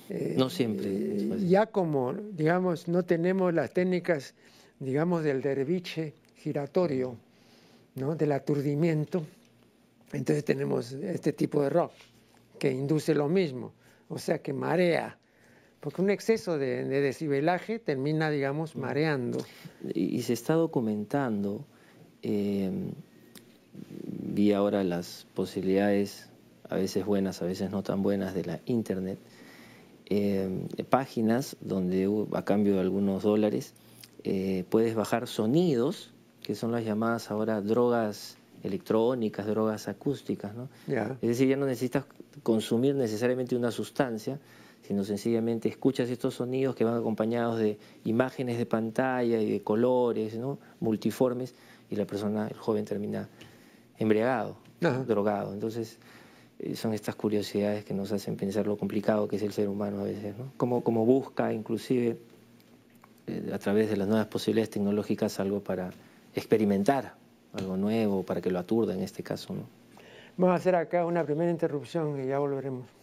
eh, 0.08 0.34
no 0.36 0.50
siempre. 0.50 0.88
Eh, 0.88 1.46
ya 1.48 1.66
como, 1.66 2.12
digamos, 2.14 2.88
no 2.88 3.04
tenemos 3.04 3.52
las 3.52 3.72
técnicas, 3.72 4.34
digamos, 4.78 5.24
del 5.24 5.42
derviche 5.42 6.14
giratorio, 6.36 7.16
¿no? 7.94 8.14
Del 8.14 8.32
aturdimiento, 8.32 9.24
entonces 10.12 10.44
tenemos 10.44 10.92
este 10.92 11.32
tipo 11.32 11.62
de 11.62 11.70
rock 11.70 11.92
que 12.58 12.70
induce 12.70 13.14
lo 13.14 13.28
mismo, 13.28 13.72
o 14.08 14.18
sea, 14.18 14.38
que 14.38 14.52
marea 14.52 15.18
porque 15.80 16.02
un 16.02 16.10
exceso 16.10 16.58
de, 16.58 16.84
decibelaje 16.84 17.78
termina, 17.78 18.30
digamos, 18.30 18.74
mareando. 18.74 19.38
Y, 19.94 20.22
se 20.22 20.32
está 20.32 20.54
documentando, 20.54 21.64
eh, 22.22 22.70
vi 23.72 24.52
ahora 24.52 24.82
las 24.82 25.26
posibilidades, 25.34 26.28
a 26.68 26.76
veces 26.76 27.04
buenas, 27.04 27.42
a 27.42 27.46
veces 27.46 27.70
no 27.70 27.82
tan 27.82 28.02
buenas, 28.02 28.34
de 28.34 28.44
la 28.44 28.60
Internet, 28.66 29.18
eh, 30.10 30.48
páginas 30.88 31.56
donde 31.60 32.08
a 32.32 32.42
cambio 32.42 32.74
de 32.74 32.80
algunos 32.80 33.22
dólares 33.22 33.74
eh, 34.24 34.64
puedes 34.70 34.94
bajar 34.94 35.26
sonidos, 35.28 36.12
que 36.42 36.54
son 36.54 36.72
las 36.72 36.84
llamadas 36.84 37.30
ahora 37.30 37.60
drogas 37.60 38.38
electrónicas, 38.62 39.46
drogas 39.46 39.86
acústicas, 39.86 40.54
¿no? 40.54 40.68
Es 41.22 41.28
decir, 41.28 41.48
ya 41.48 41.56
no 41.56 41.66
necesitas 41.66 42.04
consumir 42.42 42.94
necesariamente 42.94 43.54
una 43.54 43.70
sustancia, 43.70 44.40
sino 44.82 45.04
sencillamente 45.04 45.68
escuchas 45.68 46.08
estos 46.08 46.34
sonidos 46.34 46.74
que 46.74 46.84
van 46.84 46.96
acompañados 46.96 47.58
de 47.58 47.78
imágenes 48.04 48.56
de 48.56 48.66
pantalla 48.66 49.40
y 49.40 49.50
de 49.50 49.62
colores 49.62 50.38
¿no? 50.38 50.58
multiformes 50.80 51.54
y 51.90 51.96
la 51.96 52.06
persona, 52.06 52.48
el 52.48 52.56
joven 52.56 52.84
termina 52.84 53.28
embriagado, 53.98 54.56
drogado. 55.06 55.52
Entonces 55.52 55.98
son 56.74 56.92
estas 56.92 57.14
curiosidades 57.14 57.84
que 57.84 57.94
nos 57.94 58.10
hacen 58.12 58.36
pensar 58.36 58.66
lo 58.66 58.76
complicado 58.76 59.28
que 59.28 59.36
es 59.36 59.42
el 59.42 59.52
ser 59.52 59.68
humano 59.68 60.00
a 60.00 60.04
veces, 60.04 60.34
¿no? 60.36 60.52
como, 60.56 61.04
busca 61.04 61.52
inclusive 61.52 62.18
eh, 63.26 63.50
a 63.52 63.58
través 63.58 63.90
de 63.90 63.96
las 63.96 64.08
nuevas 64.08 64.26
posibilidades 64.26 64.70
tecnológicas 64.70 65.38
algo 65.38 65.60
para 65.60 65.90
experimentar, 66.34 67.14
algo 67.52 67.76
nuevo, 67.76 68.24
para 68.24 68.40
que 68.40 68.50
lo 68.50 68.58
aturda 68.58 68.94
en 68.94 69.02
este 69.02 69.22
caso. 69.22 69.54
Vamos 70.36 70.52
a 70.52 70.56
hacer 70.56 70.74
acá 70.74 71.06
una 71.06 71.24
primera 71.24 71.50
interrupción 71.50 72.20
y 72.22 72.26
ya 72.26 72.38
volveremos. 72.38 72.97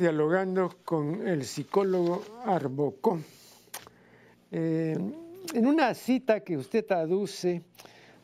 Dialogando 0.00 0.78
con 0.82 1.28
el 1.28 1.44
psicólogo 1.44 2.24
Arbocó. 2.46 3.20
Eh, 4.50 4.96
en 5.52 5.66
una 5.66 5.92
cita 5.92 6.40
que 6.40 6.56
usted 6.56 6.90
aduce 6.90 7.62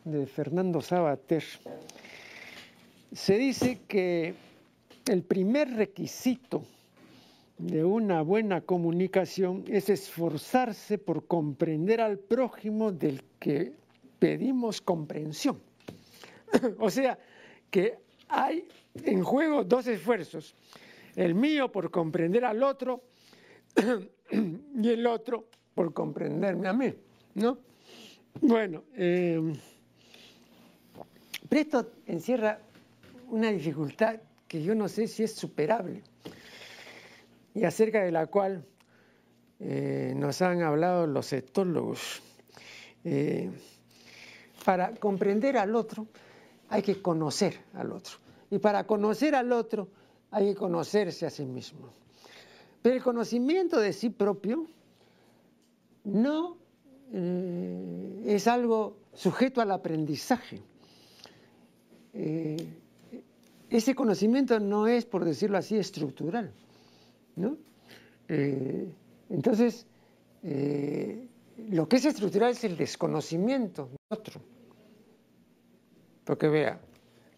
de 0.02 0.24
Fernando 0.24 0.80
Sabater, 0.80 1.44
se 3.12 3.36
dice 3.36 3.80
que 3.86 4.32
el 5.04 5.22
primer 5.22 5.68
requisito 5.74 6.64
de 7.58 7.84
una 7.84 8.22
buena 8.22 8.62
comunicación 8.62 9.62
es 9.68 9.90
esforzarse 9.90 10.96
por 10.96 11.26
comprender 11.26 12.00
al 12.00 12.18
prójimo 12.18 12.90
del 12.90 13.22
que 13.38 13.74
pedimos 14.18 14.80
comprensión. 14.80 15.60
o 16.78 16.88
sea, 16.88 17.18
que 17.70 17.98
hay 18.28 18.66
en 18.94 19.22
juego 19.22 19.62
dos 19.62 19.86
esfuerzos 19.86 20.54
el 21.16 21.34
mío 21.34 21.72
por 21.72 21.90
comprender 21.90 22.44
al 22.44 22.62
otro 22.62 23.02
y 24.30 24.88
el 24.88 25.06
otro 25.06 25.48
por 25.74 25.92
comprenderme 25.92 26.68
a 26.68 26.72
mí, 26.72 26.94
¿no? 27.34 27.58
Bueno, 28.40 28.84
eh, 28.94 29.40
pero 31.48 31.60
esto 31.60 31.92
encierra 32.06 32.60
una 33.30 33.50
dificultad 33.50 34.20
que 34.46 34.62
yo 34.62 34.74
no 34.74 34.88
sé 34.88 35.08
si 35.08 35.24
es 35.24 35.34
superable 35.34 36.02
y 37.54 37.64
acerca 37.64 38.02
de 38.02 38.12
la 38.12 38.26
cual 38.26 38.64
eh, 39.60 40.12
nos 40.14 40.42
han 40.42 40.62
hablado 40.62 41.06
los 41.06 41.32
etólogos. 41.32 42.22
Eh, 43.04 43.50
para 44.64 44.94
comprender 44.96 45.56
al 45.56 45.74
otro 45.74 46.06
hay 46.68 46.82
que 46.82 47.00
conocer 47.00 47.58
al 47.74 47.92
otro. 47.92 48.16
Y 48.50 48.58
para 48.58 48.84
conocer 48.84 49.34
al 49.34 49.52
otro 49.52 49.88
hay 50.36 50.48
que 50.48 50.54
conocerse 50.54 51.24
a 51.24 51.30
sí 51.30 51.46
mismo. 51.46 51.88
Pero 52.82 52.94
el 52.94 53.02
conocimiento 53.02 53.80
de 53.80 53.94
sí 53.94 54.10
propio 54.10 54.66
no 56.04 56.58
eh, 57.10 58.22
es 58.26 58.46
algo 58.46 58.98
sujeto 59.14 59.62
al 59.62 59.70
aprendizaje. 59.70 60.60
Eh, 62.12 62.68
ese 63.70 63.94
conocimiento 63.94 64.60
no 64.60 64.86
es, 64.86 65.06
por 65.06 65.24
decirlo 65.24 65.56
así, 65.56 65.78
estructural. 65.78 66.52
¿no? 67.36 67.56
Eh, 68.28 68.92
entonces, 69.30 69.86
lo 70.42 71.88
que 71.88 71.96
es 71.96 72.04
estructural 72.04 72.50
es 72.50 72.62
el 72.62 72.76
desconocimiento 72.76 73.88
de 73.90 73.96
otro. 74.14 74.42
Porque 76.24 76.48
vea, 76.48 76.78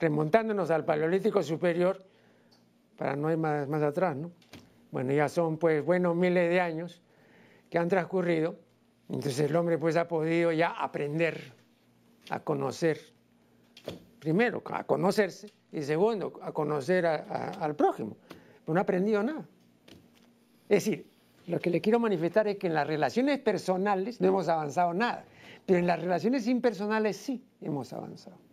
remontándonos 0.01 0.73
al 0.73 0.85
Paleolítico 0.85 1.45
Superior, 1.45 2.08
para 2.99 3.15
no 3.15 3.31
ir 3.31 3.39
más, 3.39 3.83
atrás, 3.83 4.17
¿no? 4.17 4.33
Bueno, 4.91 5.13
ya 5.13 5.29
son 5.29 5.57
pues 5.57 5.85
buenos 5.85 6.17
miles 6.17 6.51
de 6.51 6.61
años 6.61 7.01
que 7.71 7.79
han 7.79 7.89
transcurrido, 7.89 8.57
entonces 9.09 9.39
el 9.39 9.55
hombre 9.55 9.79
pues 9.79 9.97
ha 9.97 10.09
podido 10.09 10.51
ya 10.51 10.71
aprender 10.71 11.53
a 12.29 12.41
conocer, 12.41 12.99
primero 14.19 14.63
a 14.67 14.85
conocerse 14.85 15.53
y 15.71 15.83
segundo 15.83 16.41
a 16.43 16.53
conocer 16.53 17.07
al 17.07 17.77
prójimo, 17.77 18.17
pero 18.65 18.75
no 18.75 18.81
ha 18.81 18.83
aprendido 18.83 19.23
nada. 19.23 19.47
Es 20.69 20.85
decir, 20.85 21.09
lo 21.47 21.61
que 21.61 21.71
le 21.71 21.81
quiero 21.81 22.01
manifestar 22.01 22.49
es 22.49 22.57
que 22.57 22.67
en 22.67 22.75
las 22.75 22.87
relaciones 22.87 23.39
personales 23.39 24.21
no 24.21 24.29
hemos 24.29 24.49
avanzado 24.49 24.93
nada, 24.93 25.25
pero 25.65 25.79
en 25.79 25.87
las 25.87 26.01
relaciones 26.01 26.49
impersonales 26.49 27.17
sí 27.17 27.45
hemos 27.61 27.93
avanzado 27.93 28.48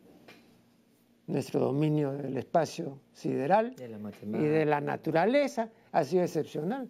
nuestro 1.28 1.60
dominio 1.60 2.12
del 2.12 2.38
espacio 2.38 3.00
sideral 3.14 3.76
y 4.22 4.44
de 4.44 4.66
la 4.66 4.82
naturaleza 4.82 5.70
ha 5.92 6.04
sido 6.04 6.24
excepcional. 6.24 6.90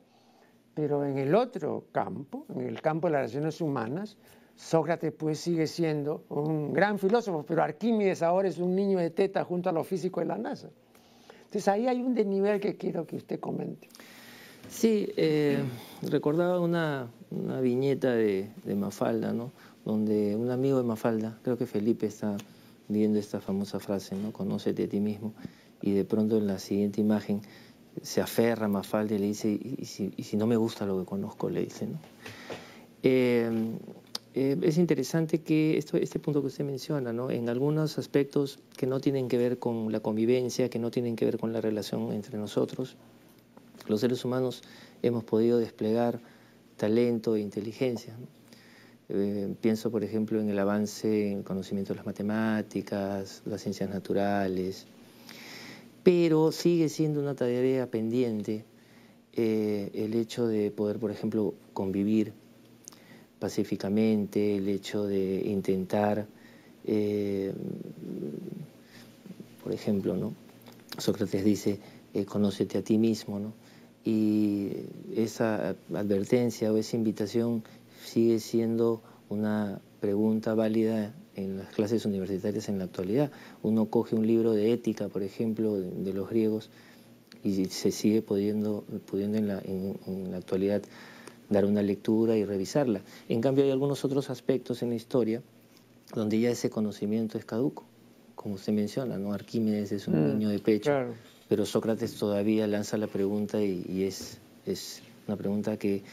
Pero 0.74 1.06
en 1.06 1.18
el 1.18 1.34
otro 1.36 1.86
campo, 1.92 2.46
en 2.50 2.68
el 2.68 2.82
campo 2.82 3.08
de 3.08 3.13
las 3.13 3.22
relaciones 3.22 3.62
humanas, 3.62 4.18
Sócrates 4.56 5.13
pues 5.13 5.39
sigue 5.39 5.68
siendo 5.68 6.24
un 6.30 6.74
gran 6.74 7.00
filósofo, 7.00 7.44
pero 7.44 7.63
Arquímedes 7.63 8.22
ahora 8.22 8.48
es 8.48 8.58
un 8.58 8.75
niño 8.75 9.00
de 9.00 9.10
teta 9.10 9.44
junto 9.44 9.70
a 9.70 9.72
los 9.74 9.88
físicos 9.88 10.24
de 10.24 10.27
la 10.27 10.38
NASA. 10.38 10.70
Entonces 11.46 11.68
ahí 11.68 11.88
hay 11.88 12.01
un 12.01 12.13
desnivel 12.13 12.60
que 12.60 12.75
quiero 12.75 13.06
que 13.06 13.18
usted 13.18 13.39
comente. 13.39 13.88
Sí, 14.68 15.08
eh, 15.15 15.60
recordaba 16.01 16.60
una, 16.60 17.10
viñeta 17.62 18.13
de, 18.13 18.50
de, 18.63 18.75
Mafalda, 18.75 19.32
¿no? 19.32 19.51
donde 19.86 20.36
un 20.36 20.50
amigo 20.50 20.77
de 20.77 20.84
Mafalda, 20.84 21.38
creo 21.44 21.58
que 21.58 21.65
Felipe 21.65 22.08
está 22.08 22.36
viendo 22.88 23.20
esta 23.20 23.42
famosa 23.42 23.80
frase, 23.80 24.15
¿no? 24.15 24.32
Conócete 24.32 24.84
a 24.84 24.89
ti 24.89 25.00
mismo. 25.00 25.34
Y 25.82 25.92
de 25.92 26.06
pronto 26.06 26.38
en 26.38 26.48
la 26.48 26.60
siguiente 26.60 27.01
imagen 27.01 27.42
se 28.01 28.22
aferra 28.22 28.65
a 28.65 28.70
Mafalda 28.70 29.15
y 29.15 29.20
le 29.20 29.25
dice, 29.27 29.50
¿y 29.50 29.86
si, 29.86 30.38
no 30.38 30.48
me 30.48 30.58
gusta 30.58 30.86
lo 30.86 31.00
que 31.00 31.06
conozco? 31.06 31.50
Le 31.50 31.62
dice, 31.62 31.88
¿no? 31.88 32.00
Eh, 33.04 33.50
eh, 34.38 34.58
es 34.63 34.77
interesante 34.77 35.39
que 35.39 35.77
este 35.77 36.20
punto 36.20 36.42
que 36.42 36.48
usted 36.48 36.65
menciona, 36.65 37.13
¿no? 37.13 37.32
en 37.32 37.48
algunos 37.48 37.98
aspectos 37.98 38.60
que 38.75 38.86
no 38.86 39.00
tienen 39.00 39.30
que 39.30 39.38
ver 39.38 39.60
con 39.60 39.94
la 39.94 40.01
convivencia, 40.01 40.70
que 40.70 40.77
no 40.77 40.92
tienen 40.92 41.15
que 41.15 41.24
ver 41.24 41.38
con 41.38 41.54
la 41.54 41.62
relación 41.62 42.12
entre 42.12 42.38
nosotros, 42.38 42.98
los 43.88 44.01
seres 44.01 44.25
humanos 44.25 44.62
hemos 45.04 45.24
podido 45.24 45.58
desplegar 45.58 46.20
talento 46.75 47.38
e 47.38 47.39
inteligencia. 47.39 48.13
Eh, 49.07 49.53
pienso, 49.62 49.91
por 49.91 50.03
ejemplo, 50.03 50.41
en 50.41 50.50
el 50.50 50.57
avance 50.57 51.31
en 51.31 51.38
el 51.39 51.43
conocimiento 51.43 51.93
de 51.93 51.97
las 51.97 52.05
matemáticas, 52.05 53.43
las 53.45 53.62
ciencias 53.62 53.89
naturales, 53.89 54.88
pero 56.03 56.51
sigue 56.51 56.89
siendo 56.89 57.19
una 57.19 57.35
tarea 57.35 57.89
pendiente 57.89 58.65
eh, 59.33 59.91
el 59.93 60.15
hecho 60.15 60.47
de 60.47 60.71
poder, 60.71 60.97
por 60.97 61.12
ejemplo, 61.12 61.53
convivir 61.74 62.33
pacíficamente, 63.39 64.57
el 64.57 64.67
hecho 64.69 65.05
de 65.05 65.41
intentar 65.45 66.25
eh, 66.85 67.53
por 69.63 69.74
ejemplo, 69.74 70.15
¿no? 70.15 70.33
Sócrates 70.97 71.43
dice, 71.43 71.79
conócete 72.27 72.77
a 72.77 72.81
ti 72.83 72.97
mismo, 72.97 73.39
¿no? 73.39 73.53
Y 74.05 74.71
esa 75.15 75.75
advertencia 75.93 76.71
o 76.71 76.77
esa 76.77 76.95
invitación 76.95 77.63
sigue 78.05 78.39
siendo 78.39 79.01
una 79.29 79.81
pregunta 80.00 80.53
válida 80.53 81.13
en 81.35 81.57
las 81.57 81.74
clases 81.74 82.05
universitarias 82.05 82.69
en 82.69 82.77
la 82.77 82.85
actualidad. 82.85 83.31
Uno 83.63 83.88
coge 83.88 84.15
un 84.15 84.25
libro 84.25 84.53
de 84.53 84.71
ética, 84.71 85.09
por 85.09 85.24
ejemplo, 85.24 85.75
de, 85.75 86.13
los 86.13 86.29
griegos, 86.29 86.69
y 87.43 87.65
se 87.65 87.91
sigue 87.91 88.21
pudiendo, 88.21 88.83
pudiendo 89.05 89.38
en, 89.38 89.47
la, 89.47 89.59
en 89.59 90.31
la 90.31 90.38
actualidad 90.38 90.81
dar 91.50 91.65
una 91.65 91.81
lectura 91.81 92.38
y 92.38 92.45
revisarla. 92.45 93.01
En 93.29 93.41
cambio, 93.41 93.63
hay 93.63 93.71
algunos 93.71 94.03
otros 94.05 94.29
aspectos 94.29 94.81
en 94.81 94.89
la 94.89 94.95
historia 94.95 95.41
donde 96.13 96.39
ya 96.39 96.50
ese 96.50 96.69
conocimiento 96.69 97.38
es 97.38 97.45
caduco, 97.45 97.83
como 98.35 98.55
usted 98.55 98.74
menciona, 98.74 99.17
¿no? 99.17 99.33
Arquímedes 99.33 99.91
es 99.91 100.07
un 100.07 100.15
mm, 100.15 100.27
niño 100.38 100.50
de 100.50 100.59
pecho, 100.59 100.91
pero 101.50 101.65
Sócrates 101.65 102.15
todavía 102.15 102.67
lanza 102.67 102.97
la 102.97 103.07
pregunta 103.07 103.62
y, 103.62 104.03
es, 104.03 104.39
es 104.65 105.01
una 105.27 105.38
pregunta 105.38 105.77
que, 105.77 106.03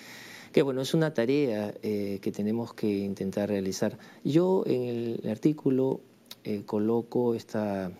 que, 0.52 0.62
bueno, 0.62 0.82
es 0.82 0.94
una 0.94 1.14
tarea 1.14 1.74
eh, 1.82 2.18
que 2.22 2.30
tenemos 2.30 2.74
que 2.74 2.86
intentar 2.86 3.48
realizar. 3.48 3.98
Yo 4.24 4.64
en 4.66 5.18
el 5.22 5.30
artículo 5.30 6.00
eh, 6.44 6.62
coloco 6.66 7.34
esta 7.34 7.90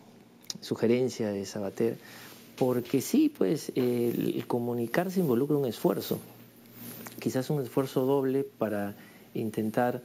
sugerencia 0.61 1.30
de 1.30 1.44
Sabater, 1.47 1.97
porque 2.56 3.00
sí, 3.00 3.32
pues 3.37 3.73
el 3.75 4.44
comunicarse 4.47 5.21
involucra 5.21 5.56
un 5.56 5.66
esfuerzo, 5.66 6.18
quizás 7.18 7.50
un 7.50 7.62
esfuerzo 7.62 8.04
doble 8.04 8.44
para 8.44 8.94
intentar 9.35 10.02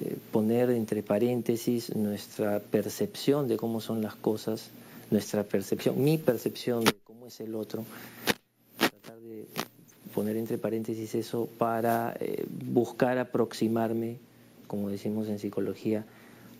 eh, 0.00 0.16
poner 0.32 0.70
entre 0.70 1.04
paréntesis 1.04 1.94
nuestra 1.94 2.58
percepción 2.58 3.46
de 3.46 3.56
cómo 3.56 3.80
son 3.80 4.02
las 4.02 4.16
cosas, 4.16 4.70
nuestra 5.12 5.44
percepción, 5.44 6.02
mi 6.02 6.18
percepción 6.18 6.82
de 6.82 6.94
cómo 7.04 7.28
es 7.28 7.38
el 7.38 7.54
otro, 7.54 7.84
poner 10.14 10.36
entre 10.36 10.58
paréntesis 10.58 11.14
eso 11.16 11.48
para 11.58 12.16
eh, 12.20 12.44
buscar 12.48 13.18
aproximarme, 13.18 14.18
como 14.68 14.88
decimos 14.88 15.28
en 15.28 15.40
psicología, 15.40 16.06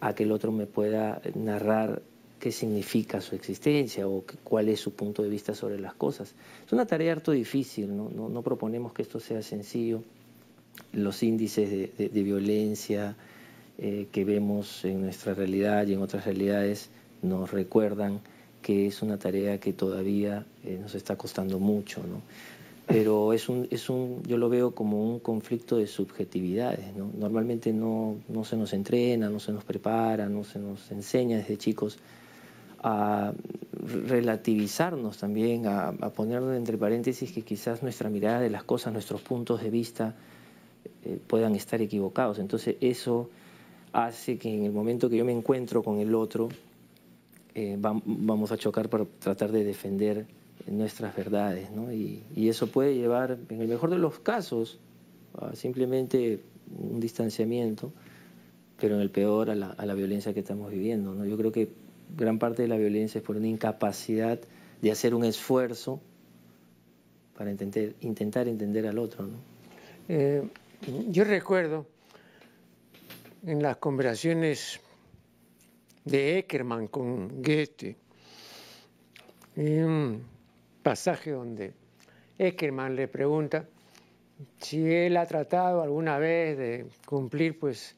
a 0.01 0.15
que 0.15 0.25
el 0.25 0.33
otro 0.33 0.51
me 0.51 0.67
pueda 0.67 1.23
narrar 1.35 2.03
qué 2.41 2.51
significa 2.51 3.21
su 3.21 3.37
existencia 3.37 4.09
o 4.09 4.25
cuál 4.43 4.69
es 4.69 4.81
su 4.81 4.93
punto 4.93 5.23
de 5.23 5.29
vista 5.29 5.55
sobre 5.55 5.79
las 5.79 5.95
cosas. 5.95 6.35
Es 6.67 6.73
una 6.73 6.85
tarea 6.85 7.13
harto 7.13 7.31
difícil, 7.31 7.97
no, 7.97 8.11
no, 8.11 8.43
proponemos 8.43 8.93
que 8.93 9.03
esto 9.03 9.21
sea 9.21 9.41
sencillo. 9.41 10.03
Los 10.93 11.23
índices 11.23 11.71
de, 11.71 12.23
violencia 12.23 13.17
eh, 13.79 14.09
que 14.11 14.25
vemos 14.25 14.85
en 14.85 15.01
nuestra 15.01 15.33
realidad 15.33 15.87
y 15.87 15.95
en 15.95 16.03
otras 16.03 16.25
realidades 16.25 16.91
nos 17.23 17.53
recuerdan 17.53 18.21
que 18.61 18.87
es 18.89 19.01
una 19.03 19.19
tarea 19.19 19.61
que 19.61 19.73
todavía 19.73 20.45
eh, 20.65 20.79
nos 20.81 20.95
está 20.95 21.17
costando 21.17 21.61
mucho, 21.61 22.01
¿no? 22.01 22.21
Pero 22.87 23.33
es 23.33 23.49
un, 23.49 23.67
es 23.71 23.88
un, 23.88 24.23
yo 24.25 24.37
lo 24.37 24.49
veo 24.49 24.75
como 24.75 25.03
un 25.03 25.19
conflicto 25.19 25.76
de 25.76 25.87
subjetividades. 25.87 26.95
¿no? 26.95 27.11
Normalmente 27.19 27.73
no, 27.73 28.17
no 28.29 28.45
se 28.45 28.57
nos 28.57 28.73
entrena, 28.73 29.31
no 29.31 29.41
se 29.41 29.53
nos 29.53 29.64
prepara, 29.64 30.29
no 30.29 30.44
se 30.44 30.59
nos 30.59 30.90
enseña 30.90 31.38
desde 31.38 31.57
chicos 31.57 31.99
a 32.83 33.33
relativizarnos 34.07 35.16
también, 35.16 35.66
a, 35.66 35.92
ponernos 35.92 36.55
entre 36.55 36.77
paréntesis 36.77 37.33
que 37.33 37.40
quizás 37.40 37.83
nuestra 37.83 38.11
mirada 38.11 38.40
de 38.40 38.51
las 38.51 38.64
cosas, 38.64 38.92
nuestros 38.92 39.23
puntos 39.23 39.62
de 39.62 39.70
vista 39.70 40.14
eh, 41.05 41.18
puedan 41.27 41.55
estar 41.55 41.81
equivocados. 41.81 42.38
Entonces 42.38 42.77
eso 42.83 43.31
hace 43.92 44.37
que 44.37 44.55
en 44.55 44.64
el 44.64 44.73
momento 44.73 45.09
que 45.09 45.16
yo 45.16 45.25
me 45.25 45.33
encuentro 45.33 45.83
con 45.83 45.99
el 46.01 46.14
otro, 46.14 46.51
eh, 47.55 47.79
vamos 47.79 48.53
a 48.53 48.59
chocar 48.59 48.90
para 48.90 49.07
tratar 49.07 49.51
de 49.53 49.64
defender 49.64 50.27
nuestras 50.66 51.14
verdades. 51.14 51.70
¿no? 51.70 51.92
Y, 51.92 52.22
eso 52.48 52.66
puede 52.68 52.94
llevar, 52.94 53.38
en 53.48 53.61
el 53.61 53.68
mejor 53.68 53.90
de 53.90 53.98
los 53.98 54.18
casos, 54.20 54.79
a 55.38 55.55
simplemente 55.55 56.40
un 56.79 57.00
distanciamiento, 57.00 57.92
pero 58.81 58.96
en 58.96 59.00
el 59.00 59.11
peor 59.11 59.50
a 59.50 59.55
la, 59.55 59.94
violencia 59.94 60.33
que 60.33 60.40
estamos 60.40 60.70
viviendo. 60.70 61.14
¿no? 61.14 61.24
Yo 61.24 61.37
creo 61.37 61.53
que 61.53 61.68
gran 62.16 62.38
parte 62.38 62.62
de 62.62 62.68
la 62.68 62.77
violencia 62.77 63.18
es 63.18 63.24
por 63.24 63.37
una 63.37 63.48
incapacidad 63.48 64.40
de 64.81 64.90
hacer 64.90 65.14
un 65.14 65.24
esfuerzo 65.24 66.00
para 67.37 67.50
intentar, 67.50 68.48
entender 68.48 68.87
al 68.87 68.98
otro. 68.98 69.29
Eh, 70.09 70.42
yo 71.09 71.24
recuerdo 71.24 71.87
en 73.44 73.62
las 73.62 73.79
conversaciones 73.79 74.81
de 76.05 76.38
Eckermann 76.38 76.87
con 76.88 77.42
Goethe, 77.42 77.96
un 79.57 80.34
pasaje 80.85 81.33
donde 81.33 81.73
Eckermann 82.38 82.94
le 82.94 83.09
pregunta 83.09 83.66
si 84.61 84.85
él 84.85 85.16
ha 85.16 85.27
tratado 85.27 85.83
alguna 85.83 86.18
vez 86.18 86.59
de 86.59 86.87
cumplir 87.07 87.59
pues 87.59 87.97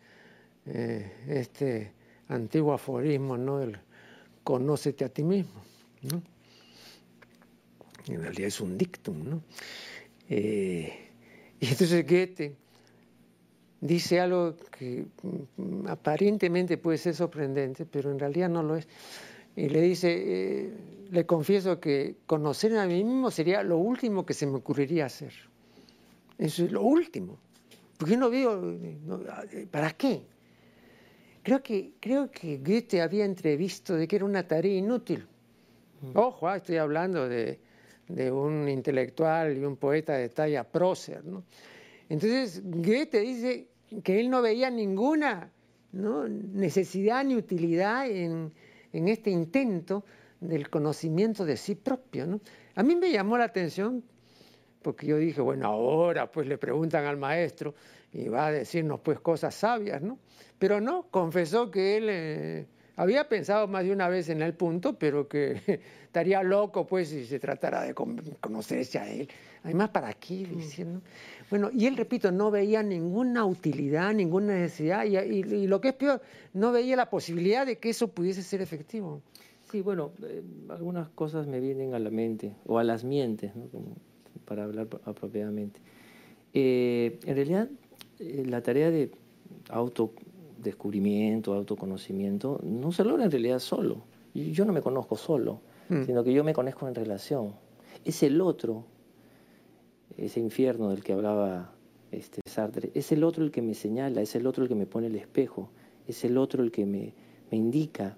eh, 0.66 1.12
este 1.28 1.92
antiguo 2.28 2.72
aforismo 2.72 3.36
¿no? 3.36 3.58
del 3.58 3.76
conócete 4.42 5.04
a 5.04 5.08
ti 5.08 5.24
mismo. 5.24 5.60
¿no? 6.02 6.22
En 8.08 8.22
realidad 8.22 8.48
es 8.48 8.60
un 8.60 8.78
dictum. 8.78 9.28
¿no? 9.28 9.42
Eh, 10.28 10.92
y 11.58 11.66
entonces 11.66 12.06
Goethe 12.06 12.54
dice 13.80 14.20
algo 14.20 14.56
que 14.78 15.06
aparentemente 15.88 16.78
puede 16.78 16.98
ser 16.98 17.16
sorprendente, 17.16 17.84
pero 17.84 18.12
en 18.12 18.18
realidad 18.18 18.48
no 18.48 18.62
lo 18.62 18.76
es. 18.76 18.86
Y 19.56 19.68
le 19.70 19.80
dice, 19.80 20.12
eh, 20.14 20.72
le 21.10 21.24
confieso 21.24 21.80
que 21.80 22.16
conocer 22.26 22.76
a 22.76 22.86
mí 22.86 23.02
mismo 23.02 23.30
sería 23.30 23.62
lo 23.62 23.78
último 23.78 24.26
que 24.26 24.34
se 24.34 24.46
me 24.46 24.56
ocurriría 24.56 25.06
hacer. 25.06 25.32
Eso 26.38 26.64
es 26.64 26.72
lo 26.72 26.82
último. 26.82 27.38
Porque 27.96 28.16
no 28.16 28.28
veo, 28.28 28.78
¿para 29.70 29.92
qué? 29.92 30.22
Creo 31.42 31.62
que, 31.62 31.92
creo 32.00 32.30
que 32.30 32.58
Goethe 32.58 33.00
había 33.00 33.24
entrevisto 33.24 33.94
de 33.94 34.06
que 34.06 34.16
era 34.16 34.24
una 34.24 34.46
tarea 34.46 34.76
inútil. 34.76 35.26
Mm. 36.02 36.18
Ojo, 36.18 36.48
ah, 36.48 36.56
estoy 36.56 36.76
hablando 36.76 37.28
de, 37.28 37.58
un 38.30 38.68
intelectual 38.68 39.56
y 39.56 39.64
un 39.64 39.76
poeta 39.76 40.14
de 40.14 40.28
talla 40.28 40.64
prócer. 40.64 41.24
¿no? 41.24 41.44
Entonces, 42.08 42.62
Goethe 42.62 43.20
dice 43.20 43.68
que 44.04 44.20
él 44.20 44.28
no 44.28 44.42
veía 44.42 44.70
ninguna 44.70 45.50
necesidad 45.92 47.24
ni 47.24 47.36
utilidad 47.36 48.10
en, 48.10 48.52
este 49.08 49.30
intento 49.30 50.04
del 50.40 50.68
conocimiento 50.70 51.44
de 51.44 51.56
sí 51.56 51.74
propio. 51.74 52.26
¿no? 52.26 52.40
A 52.74 52.82
mí 52.82 52.96
me 52.96 53.10
llamó 53.10 53.38
la 53.38 53.44
atención 53.44 54.02
porque 54.82 55.06
yo 55.06 55.16
dije, 55.16 55.40
bueno, 55.40 55.66
ahora 55.66 56.30
pues 56.30 56.46
le 56.46 56.58
preguntan 56.58 57.06
al 57.06 57.16
maestro 57.16 57.74
y 58.12 58.28
va 58.28 58.46
a 58.46 58.52
decirnos 58.52 59.00
pues 59.00 59.18
cosas 59.18 59.54
sabias, 59.54 60.00
¿no? 60.00 60.18
Pero 60.58 60.80
no, 60.80 61.08
confesó 61.10 61.70
que 61.70 61.96
él 61.96 62.06
eh, 62.08 62.66
había 62.94 63.28
pensado 63.28 63.66
más 63.66 63.84
de 63.84 63.92
una 63.92 64.08
vez 64.08 64.28
en 64.28 64.42
el 64.42 64.54
punto, 64.54 64.98
pero 64.98 65.28
que 65.28 65.60
estaría 66.04 66.42
loco 66.42 66.86
pues 66.86 67.08
si 67.08 67.26
se 67.26 67.38
tratara 67.38 67.82
de 67.82 67.94
conocerse 67.94 68.98
a 68.98 69.10
él. 69.10 69.28
Además, 69.64 69.90
¿para 69.90 70.14
qué? 70.14 70.46
Mm. 70.46 71.00
Bueno, 71.50 71.70
y 71.72 71.86
él, 71.86 71.96
repito, 71.96 72.32
no 72.32 72.50
veía 72.50 72.82
ninguna 72.82 73.44
utilidad, 73.44 74.12
ninguna 74.12 74.54
necesidad, 74.54 75.04
y, 75.04 75.66
lo 75.66 75.80
que 75.80 75.88
es 75.88 75.94
peor, 75.94 76.20
no 76.52 76.72
veía 76.72 76.96
la 76.96 77.08
posibilidad 77.08 77.64
de 77.64 77.78
que 77.78 77.90
eso 77.90 78.08
pudiese 78.08 78.42
ser 78.42 78.60
efectivo. 78.60 79.22
Sí, 79.70 79.80
bueno, 79.80 80.12
eh, 80.22 80.42
algunas 80.68 81.08
cosas 81.10 81.46
me 81.46 81.60
vienen 81.60 81.94
a 81.94 81.98
la 81.98 82.10
mente, 82.10 82.56
o 82.66 82.78
a 82.78 82.84
las 82.84 83.04
mientes, 83.04 83.54
¿no? 83.54 83.68
para 84.44 84.64
hablar 84.64 84.88
apropiadamente. 85.04 85.80
Eh, 86.52 87.18
en 87.24 87.34
realidad, 87.34 87.68
la 88.18 88.62
tarea 88.62 88.90
de 88.90 89.10
auto 89.68 90.12
descubrimiento, 90.58 91.54
autoconocimiento, 91.54 92.60
no 92.62 92.92
se 92.92 93.04
logra 93.04 93.24
en 93.24 93.30
realidad 93.30 93.58
solo. 93.58 94.02
Yo 94.34 94.64
no 94.64 94.72
me 94.72 94.82
conozco 94.82 95.16
solo, 95.16 95.60
mm. 95.88 96.04
sino 96.04 96.24
que 96.24 96.32
yo 96.32 96.44
me 96.44 96.52
conozco 96.52 96.88
en 96.88 96.94
relación. 96.94 97.54
Es 98.04 98.22
el 98.22 98.40
otro, 98.40 98.84
ese 100.16 100.40
infierno 100.40 100.90
del 100.90 101.02
que 101.02 101.12
hablaba 101.12 101.72
este 102.10 102.40
Sartre, 102.46 102.90
es 102.94 103.12
el 103.12 103.24
otro 103.24 103.44
el 103.44 103.50
que 103.50 103.62
me 103.62 103.74
señala, 103.74 104.22
es 104.22 104.34
el 104.34 104.46
otro 104.46 104.62
el 104.62 104.68
que 104.68 104.74
me 104.74 104.86
pone 104.86 105.08
el 105.08 105.16
espejo, 105.16 105.70
es 106.06 106.24
el 106.24 106.38
otro 106.38 106.62
el 106.62 106.70
que 106.70 106.86
me, 106.86 107.12
me 107.50 107.58
indica. 107.58 108.16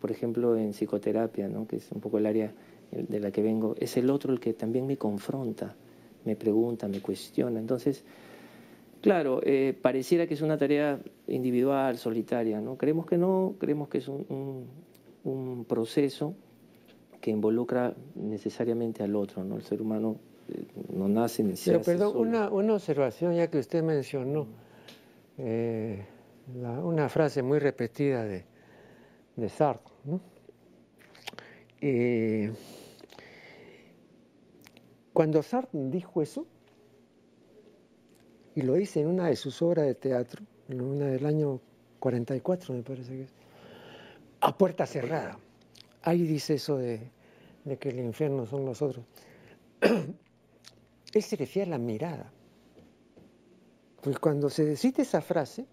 Por 0.00 0.10
ejemplo, 0.10 0.56
en 0.56 0.72
psicoterapia, 0.72 1.48
¿no? 1.48 1.66
que 1.66 1.76
es 1.76 1.90
un 1.90 2.00
poco 2.00 2.18
el 2.18 2.26
área 2.26 2.52
de 2.90 3.20
la 3.20 3.30
que 3.30 3.42
vengo, 3.42 3.74
es 3.78 3.96
el 3.96 4.08
otro 4.10 4.32
el 4.32 4.40
que 4.40 4.54
también 4.54 4.86
me 4.86 4.96
confronta, 4.96 5.74
me 6.24 6.36
pregunta, 6.36 6.88
me 6.88 7.00
cuestiona. 7.00 7.58
Entonces, 7.58 8.04
Claro, 9.00 9.40
eh, 9.44 9.78
pareciera 9.80 10.26
que 10.26 10.34
es 10.34 10.42
una 10.42 10.58
tarea 10.58 10.98
individual, 11.28 11.98
solitaria, 11.98 12.60
¿no? 12.60 12.76
Creemos 12.76 13.06
que 13.06 13.16
no, 13.16 13.54
creemos 13.58 13.88
que 13.88 13.98
es 13.98 14.08
un, 14.08 14.66
proceso 15.68 16.34
que 17.20 17.30
involucra 17.30 17.94
necesariamente 18.14 19.02
al 19.02 19.14
otro, 19.14 19.44
¿no? 19.44 19.56
El 19.56 19.62
ser 19.62 19.82
humano 19.82 20.16
no 20.92 21.08
nace 21.08 21.42
ni 21.42 21.54
Pero 21.64 21.82
perdón, 21.82 22.16
Una, 22.16 22.50
una, 22.50 22.74
observación 22.74 23.34
ya 23.34 23.48
que 23.48 23.58
usted 23.58 23.82
mencionó, 23.82 24.46
eh, 25.36 26.04
una 26.54 27.08
frase 27.08 27.42
muy 27.42 27.58
repetida 27.58 28.24
de, 28.24 28.44
de 29.36 29.48
Sartre, 29.48 29.92
¿no? 30.04 30.20
eh, 31.80 32.52
cuando 35.12 35.42
Sartre 35.42 35.80
dijo 35.90 36.22
eso, 36.22 36.46
y 38.54 38.62
lo 38.62 38.74
dice 38.74 39.00
en 39.00 39.08
una 39.08 39.28
de 39.28 39.36
sus 39.36 39.62
obras 39.62 39.86
de 39.86 39.94
teatro, 39.94 40.44
en 40.68 40.80
una 40.80 41.06
del 41.06 41.24
año 41.26 41.60
44 41.98 42.74
me 42.74 42.82
parece 42.82 43.12
que 43.12 43.22
es, 43.22 43.34
a 44.40 44.56
puerta 44.56 44.86
cerrada. 44.86 45.38
Ahí 46.02 46.22
dice 46.26 46.54
eso 46.54 46.76
de, 46.78 47.10
que 47.78 47.90
el 47.90 48.00
infierno 48.00 48.46
son 48.46 48.64
los 48.64 48.82
otros. 48.82 49.04
Él 51.12 51.22
se 51.22 51.36
refiere 51.36 51.68
a 51.68 51.70
la 51.70 51.78
mirada. 51.78 52.32
Pues 54.02 54.18
cuando 54.18 54.48
se 54.50 54.64
decide 54.64 55.02
esa 55.02 55.20
frase, 55.20 55.66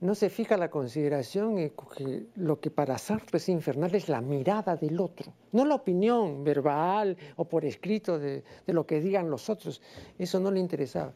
no 0.00 0.14
se 0.14 0.30
fija 0.30 0.56
la 0.56 0.70
consideración 0.70 1.58
en 1.58 1.72
que 1.96 2.26
lo 2.36 2.58
que 2.58 2.70
para 2.70 2.96
Sartre 2.96 3.36
es 3.36 3.48
infernal 3.48 3.94
es 3.94 4.08
la 4.08 4.20
mirada 4.20 4.76
del 4.76 4.98
otro, 4.98 5.32
no 5.52 5.64
la 5.66 5.74
opinión 5.74 6.42
verbal 6.42 7.16
o 7.36 7.44
por 7.44 7.64
escrito 7.64 8.18
de, 8.18 8.42
de, 8.66 8.72
lo 8.72 8.86
que 8.86 9.00
digan 9.00 9.28
los 9.28 9.50
otros, 9.50 9.82
eso 10.18 10.40
no 10.40 10.50
le 10.50 10.58
interesaba. 10.58 11.12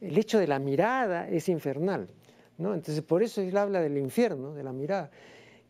El 0.00 0.16
hecho 0.16 0.38
de 0.38 0.46
la 0.46 0.58
mirada 0.58 1.28
es 1.28 1.48
infernal, 1.50 2.08
¿no? 2.56 2.72
entonces 2.74 3.02
por 3.02 3.22
eso 3.22 3.42
él 3.42 3.56
habla 3.56 3.82
del 3.82 3.98
infierno, 3.98 4.54
de 4.54 4.62
la 4.62 4.72
mirada. 4.72 5.10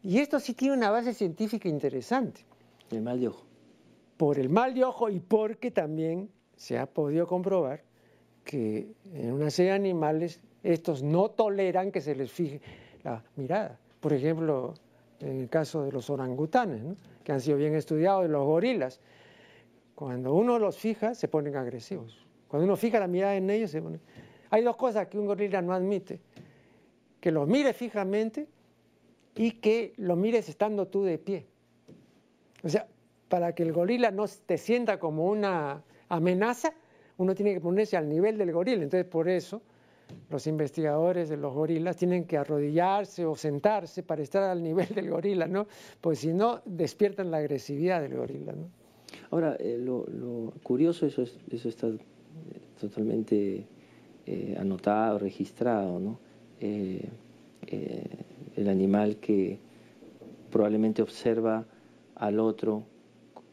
Y 0.02 0.18
esto 0.18 0.38
sí 0.38 0.54
tiene 0.54 0.74
una 0.74 0.90
base 0.90 1.12
científica 1.12 1.68
interesante. 1.68 2.42
El 2.90 3.02
mal 3.02 3.20
de 3.20 3.28
ojo. 3.28 3.44
Por 4.16 4.38
el 4.38 4.48
mal 4.48 4.72
de 4.72 4.84
ojo 4.84 5.10
y 5.10 5.18
porque 5.18 5.70
también 5.70 6.30
se 6.60 6.78
ha 6.78 6.84
podido 6.84 7.26
comprobar 7.26 7.82
que 8.44 8.92
en 9.14 9.32
una 9.32 9.48
serie 9.48 9.70
de 9.70 9.76
animales 9.76 10.42
estos 10.62 11.02
no 11.02 11.30
toleran 11.30 11.90
que 11.90 12.02
se 12.02 12.14
les 12.14 12.30
fije 12.30 12.60
la 13.02 13.24
mirada. 13.36 13.78
Por 13.98 14.12
ejemplo, 14.12 14.74
en 15.20 15.40
el 15.40 15.48
caso 15.48 15.84
de 15.84 15.90
los 15.90 16.10
orangutanes, 16.10 16.82
que 17.24 17.32
han 17.32 17.40
sido 17.40 17.56
bien 17.56 17.74
estudiados, 17.74 18.24
de 18.24 18.28
los 18.28 18.44
gorilas, 18.44 19.00
cuando 19.94 20.34
uno 20.34 20.58
los 20.58 20.76
fija, 20.76 21.14
se 21.14 21.28
ponen 21.28 21.56
agresivos. 21.56 22.26
Cuando 22.46 22.66
uno 22.66 22.76
fija 22.76 23.00
la 23.00 23.08
mirada 23.08 23.36
en 23.36 23.48
ellos, 23.48 23.70
se 23.70 23.80
ponen... 23.80 24.02
Hay 24.50 24.62
dos 24.62 24.76
cosas 24.76 25.08
que 25.08 25.18
un 25.18 25.24
gorila 25.24 25.62
no 25.62 25.72
admite. 25.72 26.20
Que 27.20 27.30
los 27.30 27.48
mire 27.48 27.72
fijamente 27.72 28.48
y 29.34 29.52
que 29.52 29.94
lo 29.96 30.14
mires 30.14 30.50
estando 30.50 30.88
tú 30.88 31.04
de 31.04 31.16
pie. 31.16 31.46
O 32.62 32.68
sea, 32.68 32.86
para 33.30 33.54
que 33.54 33.62
el 33.62 33.72
gorila 33.72 34.10
no 34.10 34.26
te 34.44 34.58
sienta 34.58 34.98
como 35.00 35.24
una 35.24 35.84
amenaza, 36.10 36.74
uno 37.16 37.34
tiene 37.34 37.54
que 37.54 37.60
ponerse 37.60 37.96
al 37.96 38.08
nivel 38.08 38.36
del 38.36 38.52
gorila. 38.52 38.82
Entonces, 38.82 39.06
por 39.06 39.28
eso 39.28 39.62
los 40.28 40.46
investigadores 40.46 41.28
de 41.28 41.36
los 41.36 41.54
gorilas 41.54 41.96
tienen 41.96 42.24
que 42.24 42.36
arrodillarse 42.36 43.24
o 43.24 43.36
sentarse 43.36 44.02
para 44.02 44.22
estar 44.22 44.42
al 44.42 44.62
nivel 44.62 44.88
del 44.94 45.08
gorila, 45.08 45.46
¿no? 45.46 45.66
Pues 46.00 46.18
si 46.20 46.32
no, 46.32 46.60
despiertan 46.64 47.30
la 47.30 47.38
agresividad 47.38 48.02
del 48.02 48.16
gorila, 48.16 48.52
¿no? 48.52 48.68
Ahora, 49.30 49.56
eh, 49.58 49.78
lo, 49.78 50.04
curioso, 50.62 51.06
eso, 51.06 51.24
eso 51.50 51.68
está 51.68 51.88
eh, 51.88 51.98
totalmente 52.80 53.64
eh, 54.26 54.56
anotado, 54.58 55.18
registrado, 55.18 55.98
¿no? 55.98 56.18
el 58.56 58.68
animal 58.68 59.16
que 59.16 59.58
probablemente 60.50 61.00
observa 61.00 61.64
al 62.16 62.38
otro 62.38 62.82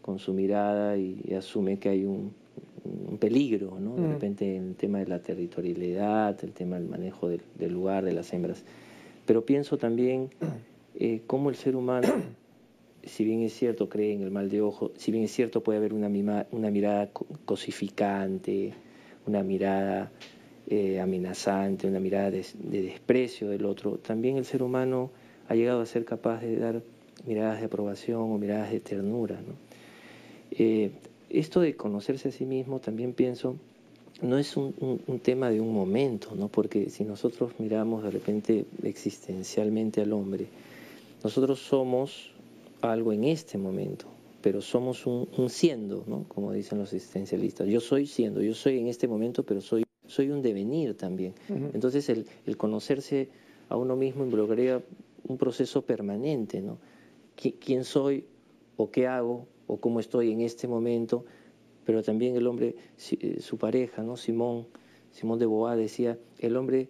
con 0.02 0.20
su 0.20 0.34
mirada 0.34 0.98
y 0.98 1.34
asume 1.34 1.80
que 1.80 1.88
hay 1.88 2.04
un, 2.04 2.34
un 3.08 3.18
peligro, 3.18 3.80
¿no? 3.80 3.96
De 3.96 4.02
mm. 4.02 4.12
repente 4.12 4.58
el 4.58 4.76
tema 4.76 5.00
de 5.00 5.08
la 5.08 5.22
territorialidad, 5.22 6.44
el 6.44 6.54
tema 6.54 6.78
del 6.78 6.88
manejo 6.88 7.30
del, 7.30 7.74
lugar, 7.74 8.04
de 8.06 8.14
las 8.14 8.32
hembras. 8.34 8.64
Pero 9.26 9.46
pienso 9.46 9.78
también 9.78 10.30
eh, 10.96 11.22
cómo 11.28 11.50
el 11.50 11.56
ser 11.56 11.76
humano, 11.76 12.08
si 13.04 13.24
bien 13.24 13.42
es 13.42 13.54
cierto, 13.54 13.90
cree 13.90 14.14
en 14.14 14.22
el 14.22 14.32
mal 14.32 14.50
de 14.50 14.62
ojo, 14.62 14.92
si 14.96 15.12
bien 15.12 15.24
es 15.24 15.32
cierto 15.32 15.64
puede 15.64 15.80
haber 15.80 15.94
una, 15.94 16.08
una 16.52 16.72
mirada 16.72 17.10
cosificante, 17.46 18.74
una 19.26 19.44
mirada 19.44 20.12
eh, 20.70 21.00
amenazante, 21.00 21.88
una 21.88 22.00
mirada 22.00 22.32
de, 22.32 22.46
desprecio 22.60 23.50
del 23.50 23.66
otro, 23.66 23.98
también 23.98 24.38
el 24.38 24.46
ser 24.46 24.64
humano 24.64 25.12
ha 25.48 25.56
llegado 25.56 25.82
a 25.82 25.86
ser 25.86 26.04
capaz 26.04 26.42
de 26.42 26.58
dar 26.58 26.82
miradas 27.26 27.60
de 27.60 27.68
aprobación 27.68 28.22
o 28.22 28.38
miradas 28.38 28.72
de 28.72 28.82
ternura. 28.82 29.36
¿no? 29.36 29.54
Eh, 30.52 30.92
esto 31.30 31.62
de 31.62 31.76
conocerse 31.76 32.30
a 32.30 32.32
sí 32.32 32.46
mismo 32.46 32.80
también 32.80 33.14
pienso 33.14 33.58
no 34.22 34.38
es 34.38 34.58
un, 34.58 34.74
tema 35.22 35.50
de 35.50 35.62
un 35.62 35.74
momento, 35.74 36.30
¿no? 36.36 36.48
porque 36.48 36.90
si 36.90 37.04
nosotros 37.04 37.52
miramos 37.60 38.04
de 38.04 38.12
repente 38.12 38.66
existencialmente 38.84 40.02
al 40.02 40.14
hombre, 40.14 40.48
nosotros 41.24 41.60
somos 41.60 42.32
algo 42.82 43.14
en 43.14 43.26
este 43.26 43.58
momento, 43.58 44.08
pero 44.42 44.62
somos 44.62 45.06
un, 45.06 45.28
siendo, 45.50 46.04
¿no? 46.08 46.26
como 46.28 46.52
dicen 46.52 46.80
los 46.80 46.94
existencialistas. 46.94 47.68
Yo 47.68 47.80
soy 47.80 48.08
siendo, 48.08 48.42
yo 48.42 48.56
soy 48.56 48.80
en 48.80 48.88
este 48.88 49.08
momento, 49.08 49.44
pero 49.44 49.62
soy, 49.62 49.84
soy 50.08 50.30
un 50.30 50.42
devenir 50.42 50.96
también. 50.98 51.34
Entonces 51.74 52.10
el, 52.10 52.26
el, 52.46 52.58
conocerse 52.58 53.30
a 53.70 53.78
uno 53.78 53.96
mismo 53.96 54.24
involucraría 54.24 54.82
un 55.28 55.38
proceso 55.38 55.84
permanente, 55.84 56.62
¿no? 56.62 56.80
¿Quién 57.36 57.84
soy 57.84 58.26
o 58.78 58.90
qué 58.90 59.06
hago 59.06 59.46
o 59.68 59.78
cómo 59.78 60.00
estoy 60.00 60.32
en 60.32 60.42
este 60.42 60.68
momento, 60.68 61.26
pero 61.86 62.04
también 62.04 62.36
el 62.36 62.48
hombre, 62.48 62.76
eh, 63.12 63.40
su 63.42 63.58
pareja, 63.58 64.04
¿no? 64.04 64.18
Simón, 64.18 64.68
Simón 65.12 65.40
de 65.40 65.46
Bois 65.46 65.78
decía, 65.78 66.18
el 66.40 66.58
hombre 66.58 66.90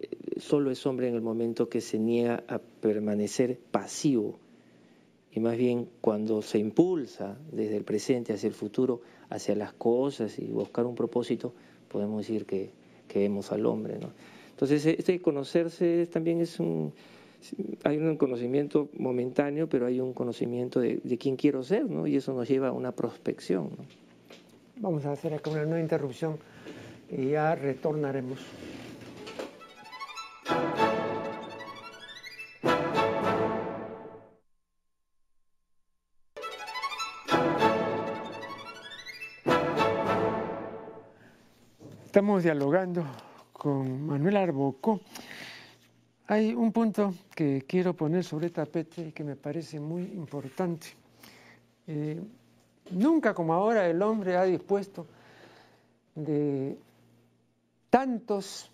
eh, 0.00 0.08
solo 0.38 0.70
es 0.70 0.86
hombre 0.86 1.08
en 1.08 1.14
el 1.14 1.22
momento 1.22 1.68
que 1.68 1.80
se 1.80 1.98
niega 1.98 2.44
a 2.48 2.58
permanecer 2.58 3.58
pasivo, 3.70 4.38
y 5.32 5.40
más 5.40 5.56
bien 5.56 5.88
cuando 6.00 6.42
se 6.42 6.58
impulsa 6.58 7.38
desde 7.52 7.76
el 7.76 7.84
presente 7.84 8.32
hacia 8.32 8.48
el 8.48 8.54
futuro, 8.54 9.02
hacia 9.28 9.54
las 9.54 9.72
cosas 9.72 10.38
y 10.38 10.46
buscar 10.46 10.86
un 10.86 10.94
propósito, 10.94 11.52
podemos 11.88 12.26
decir 12.26 12.46
que, 12.46 12.70
que 13.06 13.20
vemos 13.20 13.52
al 13.52 13.66
hombre. 13.66 13.98
¿no? 13.98 14.10
Entonces, 14.50 14.84
este 14.86 15.20
conocerse 15.20 16.06
también 16.06 16.40
es 16.40 16.58
un, 16.58 16.92
hay 17.84 17.98
un 17.98 18.16
conocimiento 18.16 18.88
momentáneo, 18.98 19.68
pero 19.68 19.86
hay 19.86 20.00
un 20.00 20.12
conocimiento 20.12 20.80
de, 20.80 21.18
quién 21.18 21.36
quiero 21.36 21.62
ser, 21.62 21.88
¿no? 21.88 22.06
Y 22.06 22.16
eso 22.16 22.32
nos 22.32 22.48
lleva 22.48 22.68
a 22.68 22.72
una 22.72 22.92
prospección. 22.92 23.70
Vamos 24.76 25.04
a 25.06 25.12
hacer 25.12 25.34
acá 25.34 25.50
una 25.50 25.64
nueva 25.64 25.80
interrupción 25.80 26.38
y 27.10 27.30
ya 27.30 27.54
retornaremos. 27.54 28.40
Estamos 42.04 42.42
dialogando 42.42 43.04
con 43.52 44.06
Manuel 44.06 44.36
Arbocó 44.38 45.00
hay 46.30 46.54
un 46.54 46.72
punto 46.72 47.14
que 47.34 47.64
quiero 47.66 47.94
poner 47.94 48.22
sobre 48.22 48.50
tapete 48.50 49.08
y 49.08 49.12
que 49.12 49.24
me 49.24 49.34
parece 49.34 49.80
muy 49.80 50.02
importante. 50.02 50.88
Eh, 51.86 52.20
nunca 52.90 53.32
como 53.32 53.54
ahora 53.54 53.88
el 53.88 54.00
hombre 54.02 54.36
ha 54.36 54.44
dispuesto 54.44 55.06
de 56.14 56.76
tantos 57.88 58.70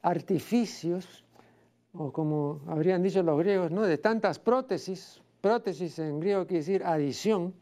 artificios, 0.00 1.24
o 1.92 2.10
como 2.10 2.62
habrían 2.66 3.02
dicho 3.02 3.22
los 3.22 3.38
griegos, 3.38 3.70
¿no? 3.70 3.82
de 3.82 3.98
tantas 3.98 4.38
prótesis, 4.38 5.20
prótesis 5.42 5.98
en 5.98 6.20
griego 6.20 6.46
quiere 6.46 6.60
decir 6.60 6.84
adición, 6.84 7.52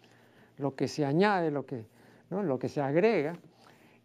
lo 0.56 0.76
que 0.76 0.86
se 0.86 1.04
añade, 1.04 1.50
lo 1.50 1.66
que, 1.66 1.84
lo 2.30 2.58
que 2.60 2.68
se 2.68 2.80
agrega. 2.80 3.36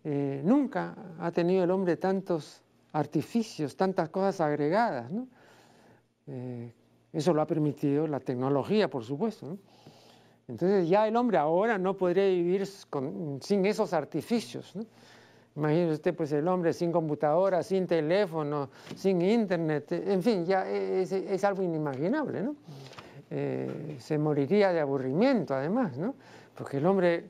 Eh, 0.03 0.41
nunca 0.43 0.95
ha 1.19 1.31
tenido 1.31 1.63
el 1.63 1.69
hombre 1.69 1.95
tantos 1.97 2.64
artificios, 2.95 3.75
tantas 3.75 4.09
cosas 4.09 4.39
agregadas. 4.41 5.11
¿no? 5.11 5.27
Eh, 6.27 6.71
eso 7.11 7.33
lo 7.33 7.41
ha 7.41 7.47
permitido 7.47 8.07
la 8.07 8.19
tecnología, 8.19 8.89
por 8.89 9.03
supuesto. 9.03 9.57
Entonces 10.47 10.87
ya 10.87 11.07
el 11.07 11.15
hombre 11.15 11.37
ahora 11.37 11.77
no 11.77 11.97
podría 11.97 12.27
vivir 12.27 12.65
sin 12.65 13.65
esos 13.65 13.93
artificios. 13.93 14.75
¿no? 14.75 14.85
Imagínese 15.57 15.93
usted, 15.93 16.15
pues 16.15 16.31
el 16.31 16.47
hombre 16.47 16.71
sin 16.71 16.91
computadora, 16.91 17.63
sin 17.63 17.85
teléfono, 17.85 18.69
sin 18.95 19.21
internet, 19.21 19.91
en 19.91 20.23
fin, 20.23 20.45
ya 20.45 20.69
es, 20.69 21.43
algo 21.43 21.63
inimaginable. 21.63 22.49
Eh, 23.29 23.97
se 23.99 24.17
moriría 24.17 24.71
de 24.71 24.79
aburrimiento 24.79 25.53
además. 25.53 25.93
Porque 26.55 26.77
el 26.77 26.85
hombre, 26.85 27.25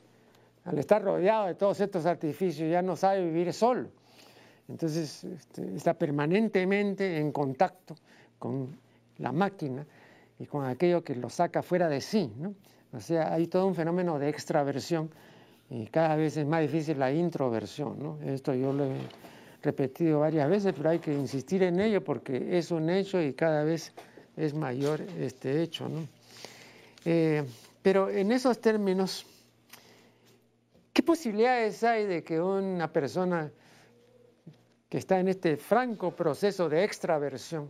al 0.66 0.78
estar 0.78 1.04
rodeado 1.04 1.48
de 1.48 1.56
todos 1.56 1.80
estos 1.80 2.06
artificios, 2.06 2.70
ya 2.70 2.84
no 2.84 2.96
sabe 2.96 3.24
vivir 3.26 3.52
solo. 3.52 3.90
Entonces 4.68 5.24
este, 5.24 5.76
está 5.76 5.94
permanentemente 5.94 7.20
en 7.20 7.32
contacto 7.32 7.96
con 8.40 8.78
la 9.20 9.32
máquina 9.32 9.86
y 10.40 10.46
con 10.46 10.66
aquello 10.66 11.04
que 11.04 11.16
lo 11.16 11.30
saca 11.30 11.62
fuera 11.62 11.88
de 11.88 12.02
sí. 12.02 12.32
O 12.92 13.00
sea, 13.00 13.34
hay 13.34 13.48
todo 13.48 13.68
un 13.68 13.76
fenómeno 13.76 14.18
de 14.20 14.30
extraversión 14.30 15.10
y 15.70 15.88
cada 15.88 16.16
vez 16.16 16.38
es 16.38 16.46
más 16.46 16.62
difícil 16.62 17.00
la 17.00 17.12
introversión. 17.12 18.18
Esto 18.24 18.54
yo 18.54 18.74
lo 18.74 18.86
he 18.86 18.98
repetido 19.62 20.20
varias 20.20 20.50
veces, 20.50 20.74
pero 20.76 20.90
hay 20.90 21.00
que 21.00 21.14
insistir 21.14 21.64
en 21.64 21.80
ello 21.80 22.04
porque 22.04 22.58
es 22.58 22.72
un 22.72 22.90
hecho 22.90 23.22
y 23.22 23.34
cada 23.34 23.64
vez 23.64 23.94
es 24.38 24.54
mayor 24.54 25.02
este 25.20 25.62
hecho. 25.62 25.88
Eh, 27.06 27.44
Pero 27.82 28.10
en 28.10 28.32
esos 28.32 28.60
términos, 28.60 29.26
¿qué 30.92 31.04
posibilidades 31.04 31.84
hay 31.84 32.06
de 32.06 32.24
que 32.24 32.42
una 32.42 32.92
persona 32.92 33.52
está 34.98 35.20
en 35.20 35.28
este 35.28 35.58
franco 35.58 36.12
proceso 36.12 36.70
de 36.70 36.84
extraversión 36.84 37.70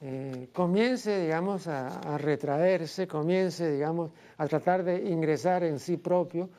eh, 0.00 0.48
comience, 0.52 1.22
digamos, 1.22 1.66
a, 1.68 2.18
retraerse, 2.18 3.08
comience, 3.08 3.72
digamos, 3.72 4.10
a 4.36 4.46
tratar 4.46 4.84
de 4.84 5.08
ingresar 5.08 5.64
en 5.64 5.78
sí 5.78 5.96
propio, 5.96 6.50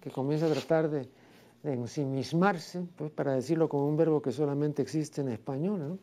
que 0.00 0.10
comience 0.10 0.44
a 0.44 0.52
tratar 0.52 0.90
de, 0.90 1.08
ensimismarse, 1.64 2.86
pues, 2.96 3.10
para 3.10 3.32
decirlo 3.32 3.68
con 3.68 3.80
un 3.80 3.96
verbo 3.96 4.22
que 4.22 4.32
solamente 4.32 4.82
existe 4.82 5.22
en 5.22 5.28
español. 5.28 5.98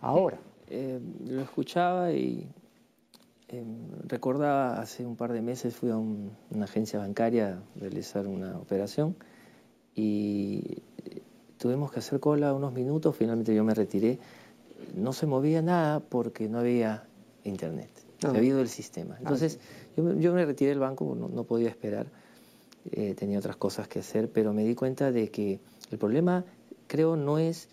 Ahora. 0.00 0.38
Eh, 0.68 0.98
lo 1.28 1.42
escuchaba 1.42 2.10
y 2.10 2.48
eh, 3.46 3.64
recordaba 4.08 4.80
hace 4.80 5.06
un 5.06 5.14
par 5.14 5.32
de 5.32 5.40
meses 5.40 5.76
fui 5.76 5.90
a 5.90 5.96
una 5.96 6.64
agencia 6.64 6.98
bancaria 6.98 7.50
a 7.50 7.78
realizar 7.78 8.26
una 8.26 8.58
operación 8.58 9.14
y 9.94 10.82
tuvimos 11.58 11.90
que 11.90 12.00
hacer 12.00 12.20
cola 12.20 12.52
unos 12.54 12.72
minutos, 12.72 13.16
finalmente 13.16 13.54
yo 13.54 13.64
me 13.64 13.74
retiré 13.74 14.18
no 14.94 15.12
se 15.12 15.26
movía 15.26 15.62
nada 15.62 16.00
porque 16.00 16.48
no 16.48 16.58
había 16.58 17.04
internet, 17.44 17.90
no. 18.22 18.30
había 18.30 18.42
ido 18.42 18.60
el 18.60 18.68
sistema. 18.68 19.14
Ah, 19.16 19.20
Entonces 19.20 19.58
yo, 19.96 20.32
me 20.32 20.44
retiré 20.44 20.70
del 20.70 20.78
banco, 20.78 21.14
no, 21.14 21.44
podía 21.44 21.68
esperar, 21.68 22.06
eh, 22.92 23.14
tenía 23.14 23.38
otras 23.38 23.56
cosas 23.56 23.88
que 23.88 24.00
hacer, 24.00 24.30
pero 24.30 24.52
me 24.52 24.64
di 24.64 24.74
cuenta 24.74 25.12
de 25.12 25.30
que 25.30 25.60
el 25.90 25.98
problema 25.98 26.44
creo 26.86 27.16
no 27.16 27.38
es 27.38 27.68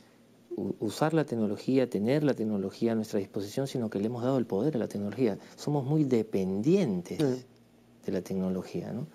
usar 0.80 1.14
la 1.14 1.26
tecnología, 1.26 1.90
tener 1.90 2.24
la 2.24 2.36
tecnología 2.36 2.92
a 2.92 2.96
nuestra 2.96 3.20
disposición, 3.20 3.68
sino 3.68 3.90
que 3.90 4.00
le 4.00 4.06
hemos 4.06 4.24
dado 4.24 4.38
el 4.38 4.46
poder 4.46 4.76
a 4.76 4.80
la 4.80 4.88
tecnología. 4.88 5.40
Somos 5.56 5.84
muy 5.84 6.04
dependientes 6.04 7.18
de 7.18 8.12
la 8.12 8.22
tecnología. 8.22 8.94
¿no? 8.94 9.08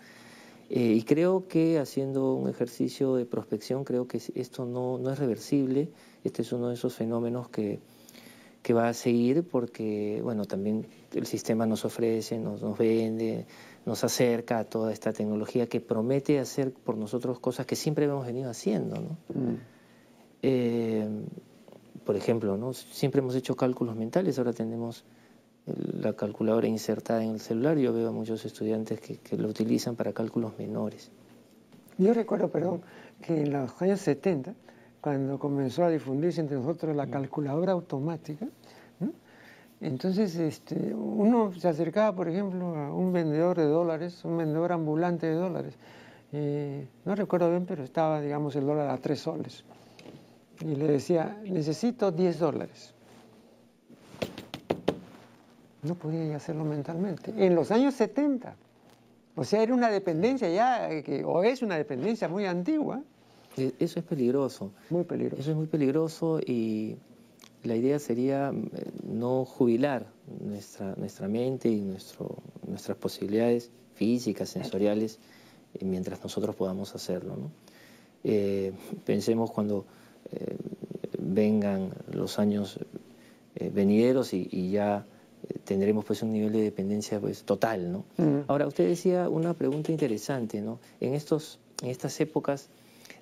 Eh, 0.70 0.92
y 0.92 1.02
creo 1.02 1.48
que 1.48 1.78
haciendo 1.78 2.34
un 2.34 2.48
ejercicio 2.48 3.14
de 3.14 3.24
prospección, 3.24 3.84
creo 3.84 4.06
que 4.06 4.20
esto 4.34 4.66
no, 4.66 4.98
no 4.98 5.10
es 5.10 5.18
reversible 5.18 5.88
este 6.24 6.42
es 6.42 6.52
uno 6.52 6.68
de 6.68 6.74
esos 6.74 6.94
fenómenos 6.94 7.48
que, 7.48 7.80
que 8.62 8.74
va 8.74 8.88
a 8.88 8.94
seguir 8.94 9.44
porque, 9.44 10.20
bueno, 10.22 10.44
también 10.44 10.86
el 11.14 11.26
sistema 11.26 11.66
nos 11.66 11.84
ofrece, 11.84 12.38
nos, 12.38 12.62
nos 12.62 12.76
vende, 12.76 13.46
nos 13.86 14.04
acerca 14.04 14.58
a 14.58 14.64
toda 14.64 14.92
esta 14.92 15.12
tecnología 15.12 15.66
que 15.66 15.80
promete 15.80 16.38
hacer 16.38 16.72
por 16.72 16.96
nosotros 16.96 17.38
cosas 17.40 17.66
que 17.66 17.76
siempre 17.76 18.04
hemos 18.04 18.26
venido 18.26 18.50
haciendo, 18.50 18.96
¿no? 18.96 19.16
Mm. 19.34 19.56
Eh, 20.42 21.08
por 22.04 22.16
ejemplo, 22.16 22.56
¿no? 22.56 22.72
siempre 22.72 23.20
hemos 23.20 23.34
hecho 23.34 23.54
cálculos 23.54 23.94
mentales, 23.94 24.38
ahora 24.38 24.52
tenemos 24.52 25.04
la 26.00 26.12
calculadora 26.14 26.66
insertada 26.66 27.22
en 27.22 27.32
el 27.32 27.40
celular. 27.40 27.76
Yo 27.78 27.92
veo 27.92 28.08
a 28.08 28.12
muchos 28.12 28.44
estudiantes 28.44 29.00
que, 29.00 29.16
que 29.18 29.36
lo 29.36 29.48
utilizan 29.48 29.96
para 29.96 30.12
cálculos 30.12 30.58
menores. 30.58 31.10
Yo 31.98 32.14
recuerdo, 32.14 32.48
perdón, 32.48 32.82
que 33.20 33.42
en 33.42 33.52
los 33.52 33.82
años 33.82 34.00
70 34.00 34.54
cuando 35.00 35.38
comenzó 35.38 35.84
a 35.84 35.90
difundirse 35.90 36.40
entre 36.40 36.56
nosotros 36.56 36.94
la 36.94 37.06
calculadora 37.06 37.72
automática. 37.72 38.46
Entonces 39.80 40.34
este, 40.34 40.92
uno 40.92 41.52
se 41.54 41.68
acercaba, 41.68 42.14
por 42.14 42.28
ejemplo, 42.28 42.74
a 42.74 42.92
un 42.92 43.12
vendedor 43.12 43.56
de 43.56 43.66
dólares, 43.66 44.24
un 44.24 44.36
vendedor 44.36 44.72
ambulante 44.72 45.28
de 45.28 45.34
dólares. 45.34 45.74
no 47.04 47.14
recuerdo 47.14 47.48
bien, 47.50 47.64
pero 47.64 47.84
estaba, 47.84 48.20
digamos, 48.20 48.56
el 48.56 48.66
dólar 48.66 48.90
a 48.90 48.98
tres 48.98 49.20
soles. 49.20 49.64
Y 50.60 50.74
le 50.74 50.88
decía, 50.88 51.40
necesito 51.44 52.10
10 52.10 52.38
dólares. 52.40 52.92
No 55.82 55.94
podía 55.94 56.36
hacerlo 56.36 56.64
mentalmente. 56.64 57.32
En 57.36 57.54
los 57.54 57.70
años 57.70 57.94
70. 57.94 58.56
O 59.36 59.44
sea, 59.44 59.62
era 59.62 59.72
una 59.72 59.90
dependencia 59.90 60.50
ya, 60.50 60.88
o 61.24 61.44
es 61.44 61.62
una 61.62 61.76
dependencia 61.76 62.28
muy 62.28 62.44
antigua. 62.44 63.02
E, 63.56 63.72
eso 63.78 64.00
es 64.00 64.04
peligroso. 64.04 64.72
Muy 64.90 65.04
peligroso. 65.04 65.40
Eso 65.40 65.50
es 65.52 65.56
muy 65.56 65.66
peligroso 65.66 66.40
y 66.44 66.96
la 67.64 67.76
idea 67.76 67.98
sería 67.98 68.50
eh, 68.50 68.90
no 69.04 69.44
jubilar 69.44 70.06
nuestra, 70.40 70.94
nuestra 70.96 71.28
mente 71.28 71.68
y 71.68 71.80
nuestro, 71.80 72.36
nuestras 72.66 72.96
posibilidades 72.98 73.70
físicas, 73.94 74.48
sensoriales, 74.48 75.18
eh, 75.74 75.84
mientras 75.84 76.22
nosotros 76.22 76.54
podamos 76.54 76.94
hacerlo. 76.94 77.36
Eh, 78.24 78.72
pensemos 79.04 79.50
cuando 79.50 79.84
vengan 81.18 81.90
los 82.12 82.38
años 82.38 82.78
venideros 83.72 84.34
y, 84.34 84.70
ya 84.70 85.06
tendremos 85.64 86.04
pues 86.04 86.22
un 86.22 86.32
nivel 86.32 86.52
de 86.52 86.62
dependencia 86.62 87.20
pues 87.20 87.44
total. 87.44 87.92
¿no? 87.92 88.04
Ahora, 88.46 88.66
usted 88.66 88.88
decía 88.88 89.28
una 89.28 89.54
pregunta 89.54 89.92
interesante, 89.92 90.60
¿no? 90.60 90.78
En, 91.00 91.14
estos, 91.14 91.58
en 91.82 91.90
estas 91.90 92.20
épocas 92.20 92.68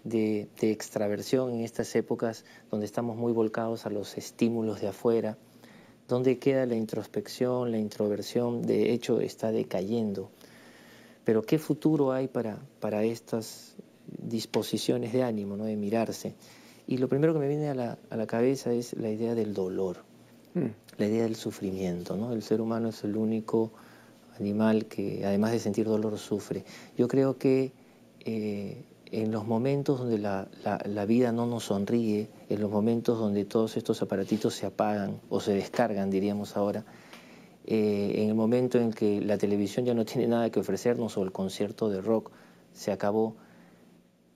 de, 0.07 0.49
extraversión 0.61 1.53
en 1.53 1.61
estas 1.63 1.95
épocas 1.97 2.45
donde 2.71 2.87
estamos 2.87 3.17
muy 3.17 3.33
volcados 3.33 3.87
a 3.87 3.91
los 3.91 4.17
estímulos 4.17 4.81
de 4.81 4.89
afuera, 4.89 5.37
donde 6.09 6.39
queda 6.39 6.67
la 6.67 6.77
introspección, 6.77 7.73
la 7.73 7.79
introversión, 7.79 8.63
de 8.63 8.93
hecho 8.93 9.21
está 9.21 9.51
decayendo. 9.51 10.31
Pero 11.25 11.43
¿qué 11.43 11.59
futuro 11.59 12.13
hay 12.13 12.29
para, 12.29 12.59
para 12.79 13.03
estas 13.03 13.75
disposiciones 14.07 15.13
de 15.13 15.25
ánimo, 15.25 15.57
¿no? 15.57 15.65
de 15.65 15.77
mirarse? 15.77 16.35
Y 16.87 16.99
lo 16.99 17.09
primero 17.09 17.33
que 17.33 17.41
me 17.41 17.49
viene 17.49 17.69
a 17.69 17.75
la, 17.75 17.99
a 18.11 18.17
la 18.17 18.29
cabeza 18.29 18.73
es 18.73 18.93
la 18.93 19.11
idea 19.11 19.35
del 19.35 19.53
dolor, 19.53 20.05
mm. 20.55 20.67
La 20.99 21.07
idea 21.07 21.25
del 21.25 21.37
sufrimiento. 21.37 22.17
¿no? 22.17 22.33
El 22.33 22.43
ser 22.43 22.61
humano 22.61 22.89
es 22.89 23.05
el 23.05 23.17
único 23.17 23.73
animal 24.39 24.87
que, 24.87 25.25
además 25.25 25.53
de 25.53 25.59
sentir 25.59 25.87
dolor, 25.87 26.19
sufre. 26.19 26.65
Yo 26.97 27.09
creo 27.09 27.39
que 27.39 27.73
eh, 28.21 28.85
en 29.13 29.31
los 29.31 29.47
momentos 29.47 30.01
donde 30.01 30.19
la, 30.19 31.05
vida 31.07 31.33
no 31.33 31.47
nos 31.47 31.65
sonríe, 31.65 32.29
en 32.49 32.61
los 32.61 32.71
momentos 32.71 33.19
donde 33.19 33.45
todos 33.45 33.77
estos 33.77 34.03
aparatitos 34.03 34.55
se 34.55 34.67
apagan 34.67 35.21
o 35.31 35.41
se 35.41 35.55
descargan, 35.55 36.11
diríamos 36.11 36.57
ahora, 36.57 36.85
eh, 37.67 38.15
en 38.17 38.29
el 38.29 38.35
momento 38.35 38.79
en 38.79 38.93
que 38.93 39.21
la 39.21 39.39
televisión 39.39 39.87
ya 39.87 39.95
no 39.95 40.05
tiene 40.05 40.29
nada 40.29 40.51
que 40.51 40.61
ofrecernos 40.61 41.17
o 41.17 41.23
el 41.23 41.33
concierto 41.33 41.89
de 41.89 42.01
rock 42.01 42.31
se 42.73 42.93
acabó 42.93 43.37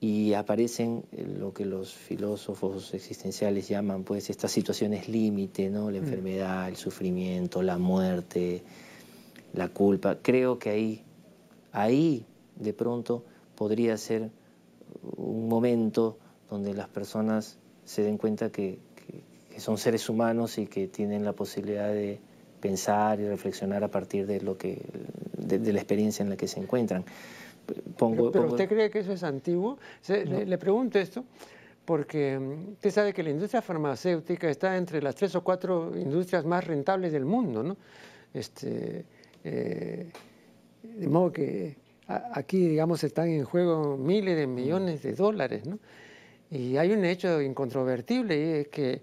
y 0.03 0.33
aparecen 0.33 1.05
lo 1.11 1.53
que 1.53 1.63
los 1.63 1.93
filósofos 1.93 2.91
existenciales 2.95 3.67
llaman 3.67 4.03
pues 4.03 4.31
estas 4.31 4.51
situaciones 4.51 5.07
límite, 5.07 5.69
¿no? 5.69 5.91
la 5.91 6.01
mm. 6.01 6.03
enfermedad, 6.03 6.67
el 6.67 6.75
sufrimiento, 6.75 7.61
la 7.61 7.77
muerte, 7.77 8.63
la 9.53 9.69
culpa. 9.69 10.17
Creo 10.19 10.57
que 10.57 10.71
ahí, 10.71 11.03
ahí 11.71 12.25
de 12.55 12.73
pronto 12.73 13.23
podría 13.55 13.95
ser 13.95 14.31
un 15.17 15.47
momento 15.47 16.17
donde 16.49 16.73
las 16.73 16.87
personas 16.87 17.59
se 17.85 18.01
den 18.01 18.17
cuenta 18.17 18.51
que, 18.51 18.79
son 19.57 19.77
seres 19.77 20.09
humanos 20.09 20.57
y 20.57 20.65
que 20.65 20.87
tienen 20.87 21.23
la 21.23 21.33
posibilidad 21.33 21.89
de 21.89 22.19
pensar 22.61 23.19
y 23.19 23.27
reflexionar 23.27 23.83
a 23.83 23.89
partir 23.89 24.25
de 24.25 24.41
lo 24.41 24.57
que 24.57 24.81
de, 25.37 25.73
la 25.73 25.79
experiencia 25.79 26.23
en 26.23 26.29
la 26.29 26.37
que 26.37 26.47
se 26.47 26.59
encuentran. 26.59 27.05
Pero, 27.65 28.47
usted 28.47 28.67
cree 28.67 28.89
que 28.89 28.99
eso 28.99 29.13
es 29.13 29.23
antiguo? 29.23 29.77
le, 30.07 30.57
pregunto 30.57 30.99
esto 30.99 31.25
porque 31.85 32.37
mm, 32.39 32.71
usted 32.73 32.91
sabe 32.91 33.13
que 33.13 33.23
la 33.23 33.31
industria 33.31 33.61
farmacéutica 33.61 34.49
está 34.49 34.77
entre 34.77 35.01
las 35.01 35.15
tres 35.15 35.35
o 35.35 35.43
cuatro 35.43 35.91
industrias 35.95 36.45
más 36.45 36.65
rentables 36.65 37.11
del 37.11 37.25
mundo, 37.25 37.63
¿no? 37.63 37.77
Este, 38.33 39.05
eh, 39.43 40.09
de 40.83 41.07
modo 41.07 41.31
que 41.31 41.75
aquí, 42.07 42.67
digamos, 42.67 43.03
están 43.03 43.29
en 43.29 43.43
juego 43.45 43.97
miles 43.97 44.37
de 44.37 44.47
millones 44.47 45.03
de 45.03 45.13
dólares, 45.13 45.65
¿no? 45.65 45.79
Y 46.49 46.77
hay 46.77 46.91
un 46.91 47.05
hecho 47.05 47.41
incontrovertible 47.41 48.37
y 48.37 48.59
es 48.61 48.67
que 48.67 49.01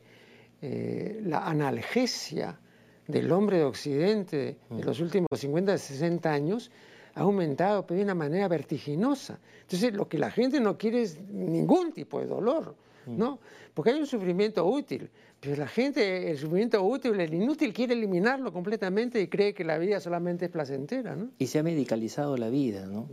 eh, 0.61 1.21
la 1.25 1.47
analgesia 1.47 2.59
del 3.07 3.33
hombre 3.33 3.59
de 3.59 3.65
Occidente 3.65 4.59
de 4.69 4.85
los 4.85 5.01
últimos 5.01 5.29
50, 5.33 5.79
60 5.79 6.31
años 6.31 6.71
ha 7.19 7.23
aumentado 7.23 7.83
de 7.83 8.01
una 8.01 8.15
manera 8.15 8.47
vertiginosa. 8.47 9.41
Entonces, 9.63 9.93
lo 9.93 10.09
que 10.09 10.19
la 10.19 10.31
gente 10.31 10.61
no 10.61 10.79
quiere 10.79 11.03
es 11.03 11.21
ningún 11.21 11.93
tipo 11.93 12.21
de 12.21 12.27
dolor, 12.27 12.77
¿no? 13.07 13.41
Porque 13.75 13.91
hay 13.91 13.99
un 13.99 14.07
sufrimiento 14.07 14.65
útil. 14.65 15.11
Pero 15.41 15.57
la 15.57 15.67
gente, 15.67 16.31
el 16.31 16.39
sufrimiento 16.39 16.83
útil, 16.83 17.19
el 17.19 17.35
inútil, 17.35 17.73
quiere 17.73 17.95
eliminarlo 17.95 18.53
completamente 18.53 19.21
y 19.21 19.29
cree 19.29 19.53
que 19.53 19.65
la 19.65 19.79
vida 19.79 20.01
solamente 20.01 20.47
es 20.47 20.51
placentera. 20.51 21.17
¿no? 21.17 21.31
Y 21.39 21.47
se 21.47 21.59
ha 21.59 21.63
medicalizado 21.63 22.37
la 22.37 22.51
vida. 22.51 22.87
¿no? 22.87 23.09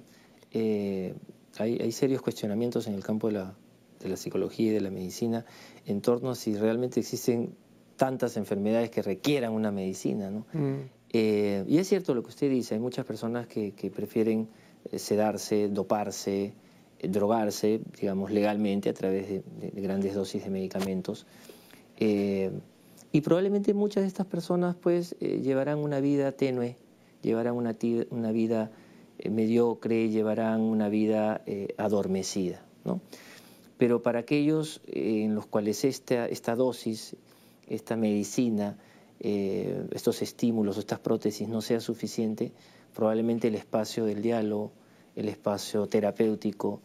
Eh, 0.52 1.15
hay, 1.58 1.91
serios 1.91 2.22
cuestionamientos 2.22 2.88
en 2.88 2.94
el 2.94 3.04
campo 3.04 3.28
de 3.28 3.34
la, 3.34 3.56
de 4.00 4.10
la, 4.10 4.18
psicología 4.18 4.72
y 4.72 4.74
de 4.74 4.82
la 4.82 4.91
medicina 4.91 5.46
en 5.86 6.02
torno 6.02 6.32
a 6.32 6.36
si 6.36 6.56
realmente 6.56 7.00
existen 7.00 7.56
tantas 7.96 8.38
enfermedades 8.38 8.89
que 8.89 9.02
requieran 9.02 9.54
una 9.54 9.72
medicina. 9.72 10.32
¿no? 10.32 10.46
Mm. 10.54 10.89
Eh, 11.17 11.63
y 11.67 11.78
es 11.78 11.88
cierto 11.88 12.13
lo 12.13 12.23
que 12.23 12.30
usted 12.30 12.49
dice, 12.49 12.73
hay 12.75 12.82
muchas 12.82 13.06
personas 13.06 13.47
que, 13.47 13.71
prefieren 13.95 14.49
eh, 14.91 14.99
sedarse, 14.99 15.69
doparse, 15.69 16.54
drogarse, 17.01 17.80
digamos, 17.99 18.32
legalmente 18.32 18.89
a 18.89 18.93
través 18.93 19.30
de, 19.30 19.43
de 19.62 19.82
grandes 19.82 20.13
dosis 20.13 20.43
de 20.43 20.49
medicamentos. 20.49 21.25
Eh, 21.97 22.51
y 23.12 23.21
probablemente 23.21 23.73
muchas 23.73 24.04
de 24.04 24.08
estas 24.10 24.25
personas 24.25 24.75
pues 24.75 25.15
eh, 25.21 25.39
llevarán 25.41 25.80
una 25.80 26.01
vida 26.01 26.34
tenue, 26.34 26.75
llevarán 27.21 27.56
una, 27.56 27.73
una 28.10 28.32
vida 28.34 28.71
eh, 29.17 29.30
mediocre, 29.30 30.10
llevarán 30.10 30.60
una 30.60 30.89
vida 30.89 31.41
eh, 31.45 31.73
adormecida. 31.78 32.62
¿no? 32.84 32.99
Pero 33.78 34.01
para 34.01 34.19
aquellos 34.19 34.82
eh, 34.88 35.23
en 35.23 35.34
los 35.34 35.45
cuales 35.45 35.86
esta, 35.86 36.25
esta 36.25 36.56
dosis, 36.56 37.15
esta 37.67 37.95
medicina, 37.95 38.78
estos 39.26 40.22
estímulos, 40.22 40.78
estas 40.78 41.00
prótesis 41.00 41.48
no 41.48 41.62
sea 41.62 41.80
suficiente, 41.80 42.52
probablemente 42.94 43.48
el 43.48 43.56
espacio 43.56 44.06
del 44.06 44.22
diálogo, 44.22 44.72
el 45.16 45.30
espacio 45.30 45.88
terapéutico, 45.88 46.82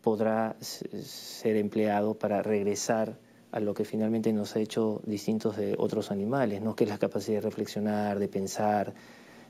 podrá 0.00 0.56
ser 0.60 1.56
empleado 1.56 2.14
para 2.14 2.42
regresar 2.42 3.18
a 3.52 3.60
lo 3.60 3.74
que 3.74 3.84
finalmente 3.84 4.32
nos 4.32 4.56
ha 4.56 4.60
hecho 4.60 5.02
distintos 5.04 5.56
de 5.56 5.74
otros 5.78 6.10
animales, 6.10 6.62
¿no? 6.62 6.74
que 6.74 6.84
es 6.84 6.90
la 6.90 6.98
capacidad 6.98 7.38
de 7.38 7.42
reflexionar, 7.42 8.18
de 8.18 8.28
pensar, 8.28 8.94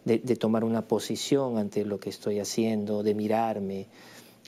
de, 0.05 0.19
tomar 0.37 0.65
una 0.65 0.87
posición 0.87 1.59
ante 1.59 1.85
lo 1.85 1.99
que 1.99 2.11
estoy 2.11 2.39
haciendo, 2.39 3.03
de 3.03 3.15
mirarme. 3.15 3.89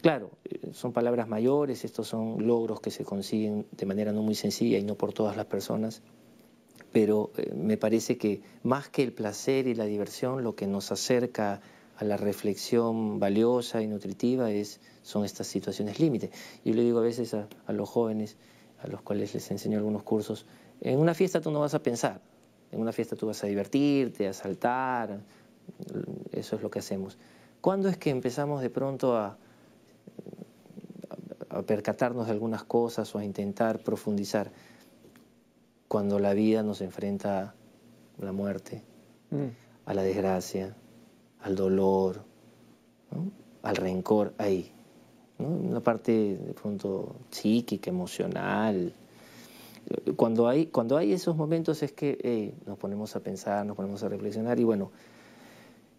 Claro, 0.00 0.30
eh, 0.44 0.70
son 0.72 0.92
palabras 0.92 1.28
mayores, 1.28 1.84
estos 1.84 2.06
son 2.06 2.46
logros 2.46 2.80
que 2.80 2.90
se 2.90 3.04
consiguen 3.04 3.66
de 3.72 3.86
manera 3.86 4.12
no 4.12 4.22
muy 4.22 4.34
sencilla 4.36 4.78
y 4.78 4.84
no 4.84 4.94
por 4.94 5.12
todas 5.12 5.36
las 5.36 5.46
personas, 5.46 6.02
pero 6.92 7.30
eh, 7.36 7.52
me 7.54 7.76
parece 7.76 8.16
que 8.16 8.42
más 8.62 8.88
que 8.88 9.02
el 9.02 9.12
placer 9.12 9.66
y 9.66 9.74
la 9.74 9.84
diversión, 9.84 10.42
lo 10.42 10.54
que 10.54 10.66
nos 10.66 10.90
acerca 10.92 11.60
a 11.96 12.04
la 12.04 12.16
reflexión 12.16 13.18
valiosa 13.18 13.82
y 13.82 13.88
nutritiva 13.88 14.50
es, 14.50 14.80
son 15.02 15.24
estas 15.24 15.48
situaciones 15.48 15.98
límite. 15.98 16.30
Yo 16.64 16.74
le 16.74 16.82
digo 16.82 17.00
a 17.00 17.02
veces 17.02 17.34
a, 17.34 17.48
los 17.72 17.88
jóvenes, 17.88 18.36
a 18.80 18.86
los 18.86 19.02
cuales 19.02 19.34
les 19.34 19.50
enseño 19.50 19.78
algunos 19.78 20.04
cursos, 20.04 20.46
en 20.80 20.98
una 20.98 21.12
fiesta 21.12 21.40
tú 21.40 21.50
no 21.50 21.60
vas 21.60 21.74
a 21.74 21.82
pensar, 21.82 22.20
en 22.70 22.80
una 22.80 22.92
fiesta 22.92 23.16
tú 23.16 23.26
vas 23.26 23.42
a 23.42 23.48
divertirte, 23.48 24.28
a 24.28 24.32
saltar, 24.32 25.20
eso 26.30 26.56
es 26.56 26.62
lo 26.62 26.70
que 26.70 26.78
hacemos. 26.78 27.18
¿Cuándo 27.60 27.88
es 27.88 27.96
que 27.96 28.10
empezamos 28.10 28.62
de 28.62 28.70
pronto 28.70 29.16
a 29.16 29.36
percatarnos 31.66 32.26
de 32.26 32.32
algunas 32.32 32.62
cosas 32.62 33.12
o 33.16 33.18
a 33.18 33.24
intentar 33.24 33.80
profundizar? 33.80 34.52
Cuando 35.88 36.18
la 36.18 36.34
vida 36.34 36.62
nos 36.62 36.80
enfrenta 36.80 37.54
a 38.20 38.24
la 38.24 38.32
muerte, 38.32 38.82
mm. 39.30 39.46
a 39.86 39.94
la 39.94 40.02
desgracia, 40.02 40.76
al 41.40 41.56
dolor, 41.56 42.22
al 43.62 43.76
rencor, 43.76 44.34
ahí. 44.38 44.70
Una 45.38 45.80
parte 45.80 46.36
de 46.36 46.52
pronto 46.52 47.16
psíquica, 47.30 47.90
emocional. 47.90 48.92
Cuando 50.16 50.48
hay, 50.48 50.66
cuando 50.66 50.96
hay 50.96 51.12
esos 51.12 51.36
momentos 51.36 51.82
es 51.82 51.92
que 51.92 52.54
nos 52.66 52.76
ponemos 52.76 53.16
a 53.16 53.20
pensar, 53.20 53.64
nos 53.64 53.76
ponemos 53.76 54.02
a 54.02 54.08
reflexionar 54.08 54.58
y 54.60 54.64
bueno, 54.64 54.90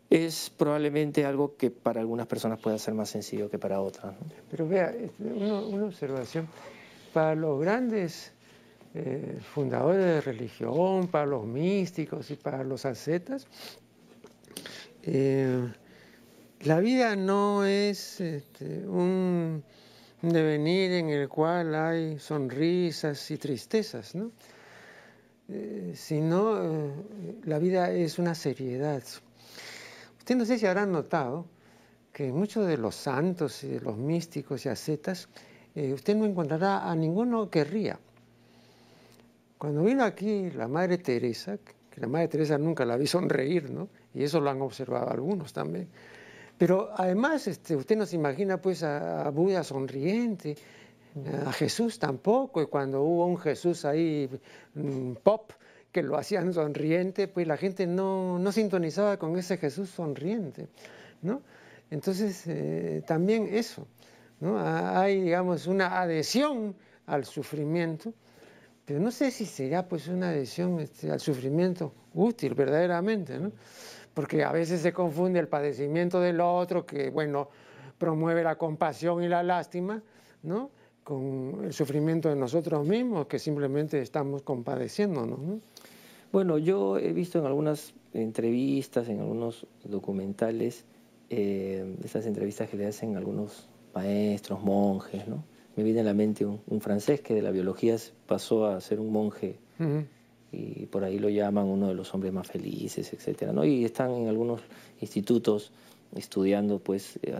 es 0.09 0.49
probablemente 0.49 1.25
algo 1.25 1.55
que 1.55 1.69
para 1.69 2.01
algunas 2.01 2.27
personas 2.27 2.59
pueda 2.59 2.77
ser 2.77 2.93
más 2.95 3.09
sencillo 3.09 3.49
que 3.49 3.59
para 3.59 3.79
otras. 3.81 4.15
Pero 4.49 4.67
vea, 4.67 4.89
este, 4.89 5.23
una, 5.23 5.85
observación, 5.85 6.47
para 7.13 7.35
los 7.35 7.59
grandes 7.59 8.33
eh, 8.93 9.39
fundadores 9.53 10.03
de 10.03 10.21
religión, 10.21 11.07
para 11.07 11.25
los 11.25 11.45
místicos 11.45 12.31
y 12.31 12.35
para 12.35 12.63
los 12.63 12.85
ascetas, 12.85 13.47
eh, 15.03 15.71
la 16.61 16.79
vida 16.79 17.15
no 17.15 17.65
es 17.65 18.19
este, 18.19 18.87
un 18.87 19.63
devenir 20.21 20.91
en 20.91 21.09
el 21.09 21.29
cual 21.29 21.73
hay 21.75 22.19
sonrisas 22.19 23.31
y 23.31 23.37
tristezas, 23.37 24.15
¿no? 24.15 24.31
Eh, 25.47 25.93
sino 25.95 26.93
la 27.43 27.57
vida 27.57 27.91
es 27.91 28.19
una 28.19 28.35
seriedad. 28.35 29.01
Usted 30.19 30.35
no 30.35 30.45
sé 30.45 30.59
si 30.59 30.67
habrán 30.67 30.91
notado 30.91 31.47
que 32.13 32.31
muchos 32.31 32.67
de 32.67 32.77
los 32.77 32.95
santos 32.95 33.63
y 33.63 33.69
de 33.69 33.79
los 33.79 33.97
místicos 33.97 34.65
y 34.65 34.69
ascetas, 34.69 35.29
eh, 35.73 35.93
usted 35.93 36.15
no 36.15 36.25
encontrará 36.25 36.89
a 36.89 36.95
ninguno 36.95 37.49
que 37.49 37.63
ría. 37.63 37.99
Cuando 39.59 39.83
vino 39.83 40.05
aquí 40.05 40.49
la 40.51 40.69
Madre 40.69 40.99
Teresa, 40.99 41.57
que 41.57 41.99
la 41.99 42.07
Madre 42.07 42.29
Teresa 42.29 42.57
nunca 42.57 42.85
la 42.85 42.95
vi 42.95 43.07
sonreír, 43.07 43.69
¿no? 43.69 43.89
Y 44.13 44.23
eso 44.23 44.39
lo 44.39 44.49
han 44.49 44.61
observado 44.61 45.11
algunos 45.11 45.51
también. 45.51 45.89
Pero 46.57 46.89
además, 46.95 47.45
este, 47.45 47.75
usted 47.75 47.97
no 47.97 48.05
se 48.05 48.15
imagina 48.15 48.61
pues 48.61 48.83
a, 48.83 49.29
Buda 49.31 49.65
sonriente, 49.65 50.55
a 51.45 51.51
Jesús 51.51 51.99
tampoco, 51.99 52.61
y 52.61 52.67
cuando 52.67 53.01
hubo 53.01 53.25
un 53.25 53.37
Jesús 53.37 53.83
ahí 53.83 54.29
mm, 54.75 55.15
pop, 55.23 55.51
que 55.91 56.03
lo 56.03 56.17
hacían 56.17 56.53
sonriente, 56.53 57.27
pues 57.27 57.45
la 57.45 57.57
gente 57.57 57.85
no, 57.85 58.41
sintonizaba 58.53 59.17
con 59.17 59.37
ese 59.37 59.57
Jesús 59.57 59.89
sonriente, 59.89 60.69
¿no? 61.21 61.41
Entonces, 61.91 62.43
eh, 62.47 63.03
también 63.05 63.49
eso, 63.51 63.87
¿no? 64.39 64.57
Hay, 64.57 65.19
digamos, 65.21 65.67
una 65.67 65.99
adhesión 65.99 66.75
al 67.07 67.25
sufrimiento, 67.25 68.13
no 68.97 69.11
sé 69.11 69.29
si 69.31 69.45
sería 69.45 69.87
pues 69.87 70.07
una 70.07 70.29
adhesión 70.29 70.79
este, 70.79 71.11
al 71.11 71.19
sufrimiento 71.19 71.93
útil 72.13 72.53
verdaderamente, 72.55 73.37
¿no? 73.37 73.51
Porque 74.13 74.43
a 74.43 74.51
veces 74.51 74.81
se 74.81 74.93
confunde 74.93 75.39
el 75.39 75.47
padecimiento 75.47 76.19
del 76.19 76.41
otro, 76.41 76.85
que, 76.85 77.09
bueno, 77.09 77.49
promueve 77.97 78.43
la 78.43 78.57
compasión 78.57 79.23
y 79.23 79.27
la 79.27 79.43
lástima, 79.43 80.01
¿no? 80.41 80.71
con 81.03 81.61
el 81.63 81.73
sufrimiento 81.73 82.29
de 82.29 82.35
nosotros 82.35 82.85
mismos, 82.85 83.25
que 83.25 83.39
simplemente 83.39 83.99
estamos 83.99 84.43
compadeciéndonos. 84.43 85.39
¿no? 85.39 85.59
Bueno, 86.31 86.59
yo 86.59 86.99
he 86.99 87.11
visto 87.13 87.39
en 87.39 87.45
algunas 87.45 87.93
entrevistas, 88.13 89.09
en 89.09 89.19
algunos 89.19 89.65
documentales, 89.83 90.85
eh, 91.31 91.95
esas 92.03 92.27
entrevistas 92.27 92.69
que 92.69 92.77
le 92.77 92.85
hacen 92.85 93.17
algunos 93.17 93.67
maestros, 93.93 94.61
monjes, 94.61 95.27
¿no? 95.27 95.43
Me 95.79 95.85
viene 95.85 96.01
a 96.01 96.03
la 96.03 96.13
mente 96.13 96.45
un, 96.45 96.81
francés 96.81 97.21
que 97.21 97.33
de 97.33 97.41
la 97.41 97.51
biología 97.51 97.95
pasó 98.27 98.65
a 98.65 98.81
ser 98.81 98.99
un 98.99 99.13
monje 99.13 99.55
y 100.51 100.87
por 100.87 101.05
ahí 101.05 101.19
lo 101.19 101.29
llaman 101.29 101.67
uno 101.67 101.87
de 101.87 101.93
los 101.93 102.13
hombres 102.13 102.33
más 102.33 102.47
felices, 102.47 103.13
etcétera, 103.13 103.53
¿no? 103.53 103.63
Y 103.63 103.85
están 103.85 104.11
en 104.11 104.27
algunos 104.27 104.59
institutos 104.99 105.71
estudiando 106.13 106.79
pues 106.79 107.17
eh, 107.23 107.33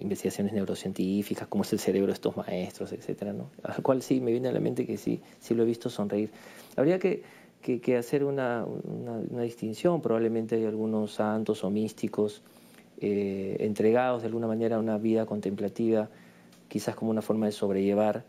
investigaciones 0.00 0.52
neurocientíficas, 0.52 1.46
cómo 1.46 1.62
es 1.62 1.72
el 1.74 1.78
cerebro 1.78 2.08
de 2.08 2.14
estos 2.14 2.36
maestros, 2.36 2.92
etcétera, 2.92 3.32
¿no? 3.32 3.50
Al 3.62 3.80
cual 3.84 4.02
sí 4.02 4.20
me 4.20 4.32
viene 4.32 4.48
a 4.48 4.52
la 4.52 4.58
mente 4.58 4.84
que 4.84 4.96
sí, 4.96 5.20
sí 5.38 5.54
lo 5.54 5.62
he 5.62 5.66
visto 5.66 5.88
sonreír. 5.88 6.30
Habría 6.74 6.98
que, 6.98 7.22
que, 7.62 7.96
hacer 7.96 8.24
una, 8.24 8.64
una, 8.64 9.42
distinción, 9.42 10.02
probablemente 10.02 10.56
hay 10.56 10.64
algunos 10.64 11.12
santos 11.12 11.62
o 11.62 11.70
místicos 11.70 12.42
eh, 13.00 13.58
entregados 13.60 14.22
de 14.22 14.26
alguna 14.26 14.48
manera 14.48 14.74
a 14.74 14.80
una 14.80 14.98
vida 14.98 15.24
contemplativa, 15.24 16.10
quizás 16.76 16.94
como 16.94 17.10
una 17.10 17.22
forma 17.22 17.46
de 17.46 17.52
sobrellevar 17.52 18.26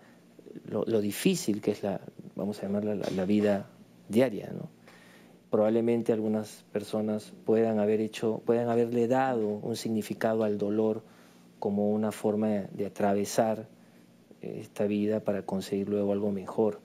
lo, 0.69 1.01
difícil 1.01 1.59
que 1.59 1.71
es 1.71 1.83
la, 1.83 1.99
vamos 2.33 2.59
a 2.59 2.61
llamarla 2.61 2.95
la, 2.95 3.25
vida 3.25 3.67
diaria, 4.07 4.49
¿no? 4.53 4.69
probablemente 5.49 6.13
algunas 6.13 6.63
personas 6.71 7.33
puedan 7.43 7.79
haber 7.79 7.99
hecho, 7.99 8.41
puedan 8.45 8.69
haberle 8.69 9.09
dado 9.09 9.49
un 9.49 9.75
significado 9.75 10.45
al 10.45 10.57
dolor 10.57 11.03
como 11.59 11.91
una 11.91 12.13
forma 12.13 12.47
de 12.47 12.85
atravesar 12.85 13.67
esta 14.39 14.85
vida 14.85 15.19
para 15.19 15.41
conseguir 15.41 15.89
luego 15.89 16.13
algo 16.13 16.31
mejor, 16.31 16.79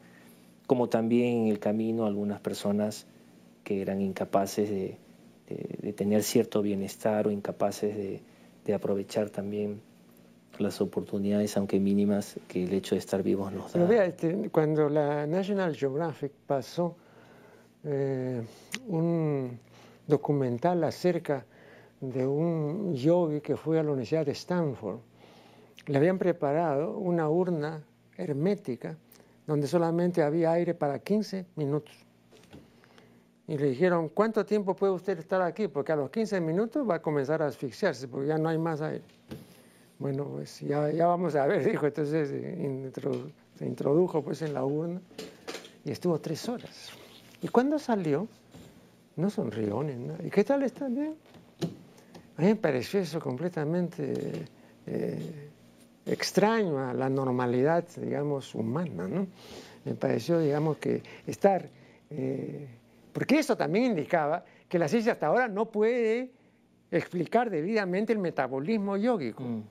como 0.66 0.88
también 0.88 1.42
en 1.42 1.46
el 1.46 1.60
camino 1.60 2.06
algunas 2.06 2.40
personas 2.40 3.06
que 3.62 3.80
eran 3.82 4.00
incapaces 4.00 4.68
de, 4.68 4.98
tener 5.94 6.24
cierto 6.24 6.60
bienestar 6.60 7.28
o 7.28 7.30
incapaces 7.30 7.94
de, 8.64 8.74
aprovechar 8.74 9.30
también 9.30 9.80
las 10.62 10.80
oportunidades, 10.80 11.56
aunque 11.56 11.78
mínimas, 11.78 12.38
que 12.48 12.64
el 12.64 12.72
hecho 12.72 12.94
de 12.94 13.00
estar 13.00 13.22
vivos 13.22 13.52
nos 13.52 13.66
da. 13.66 13.72
Pero 13.72 13.86
vea, 13.88 14.06
este, 14.06 14.48
cuando 14.50 14.88
la 14.88 15.26
National 15.26 15.74
Geographic 15.74 16.32
pasó 16.46 16.96
eh, 17.84 18.42
un 18.88 19.58
documental 20.06 20.84
acerca 20.84 21.44
de 22.00 22.26
un 22.26 22.94
yogi 22.94 23.40
que 23.40 23.56
fue 23.56 23.78
a 23.78 23.82
la 23.82 23.90
Universidad 23.90 24.26
de 24.26 24.32
Stanford. 24.32 24.98
Le 25.86 25.96
habían 25.96 26.18
preparado 26.18 26.96
una 26.98 27.28
urna 27.28 27.82
hermética 28.16 28.96
donde 29.46 29.66
solamente 29.66 30.22
había 30.22 30.52
aire 30.52 30.74
para 30.74 30.98
15 30.98 31.46
minutos. 31.56 31.94
Y 33.48 33.58
le 33.58 33.70
dijeron, 33.70 34.08
¿cuánto 34.08 34.46
tiempo 34.46 34.74
puede 34.74 34.92
usted 34.92 35.18
estar 35.18 35.42
aquí? 35.42 35.68
Porque 35.68 35.92
a 35.92 35.96
los 35.96 36.10
15 36.10 36.40
minutos 36.40 36.88
va 36.88 36.96
a 36.96 37.02
comenzar 37.02 37.42
a 37.42 37.46
asfixiarse, 37.46 38.06
porque 38.08 38.28
ya 38.28 38.38
no 38.38 38.48
hay 38.48 38.58
más 38.58 38.80
aire. 38.80 39.02
Bueno, 40.02 40.24
pues 40.24 40.58
ya, 40.58 41.06
vamos 41.06 41.36
a 41.36 41.46
ver, 41.46 41.64
dijo. 41.70 41.86
Entonces 41.86 42.28
eh, 42.32 42.90
se 43.56 43.64
introdujo 43.64 44.20
pues 44.20 44.42
en 44.42 44.52
la 44.52 44.64
urna 44.64 45.00
y 45.84 45.92
estuvo 45.92 46.18
tres 46.18 46.48
horas. 46.48 46.90
Y 47.40 47.46
cuando 47.46 47.78
salió, 47.78 48.26
no 49.14 49.30
sonrió 49.30 49.80
ni 49.84 49.94
nada. 49.94 50.18
¿Y 50.24 50.30
qué 50.30 50.42
tal 50.42 50.64
está 50.64 50.88
bien? 50.88 51.14
A 52.36 52.42
mí 52.42 52.48
me 52.48 52.56
pareció 52.56 52.98
eso 52.98 53.20
completamente 53.20 54.46
eh, 54.86 55.50
extraño 56.04 56.80
a 56.80 56.92
la 56.92 57.08
normalidad, 57.08 57.84
digamos, 57.96 58.56
humana, 58.56 59.06
¿no? 59.06 59.28
Me 59.84 59.94
pareció, 59.94 60.40
digamos, 60.40 60.78
que 60.78 61.00
estar... 61.28 61.68
Eh, 62.10 62.66
porque 63.12 63.38
eso 63.38 63.56
también 63.56 63.84
indicaba 63.84 64.44
que 64.68 64.80
la 64.80 64.88
ciencia 64.88 65.12
hasta 65.12 65.28
ahora 65.28 65.46
no 65.46 65.66
puede 65.66 66.32
explicar 66.90 67.50
debidamente 67.50 68.12
el 68.12 68.18
metabolismo 68.18 68.96
yógico. 68.96 69.44
Mm. 69.44 69.62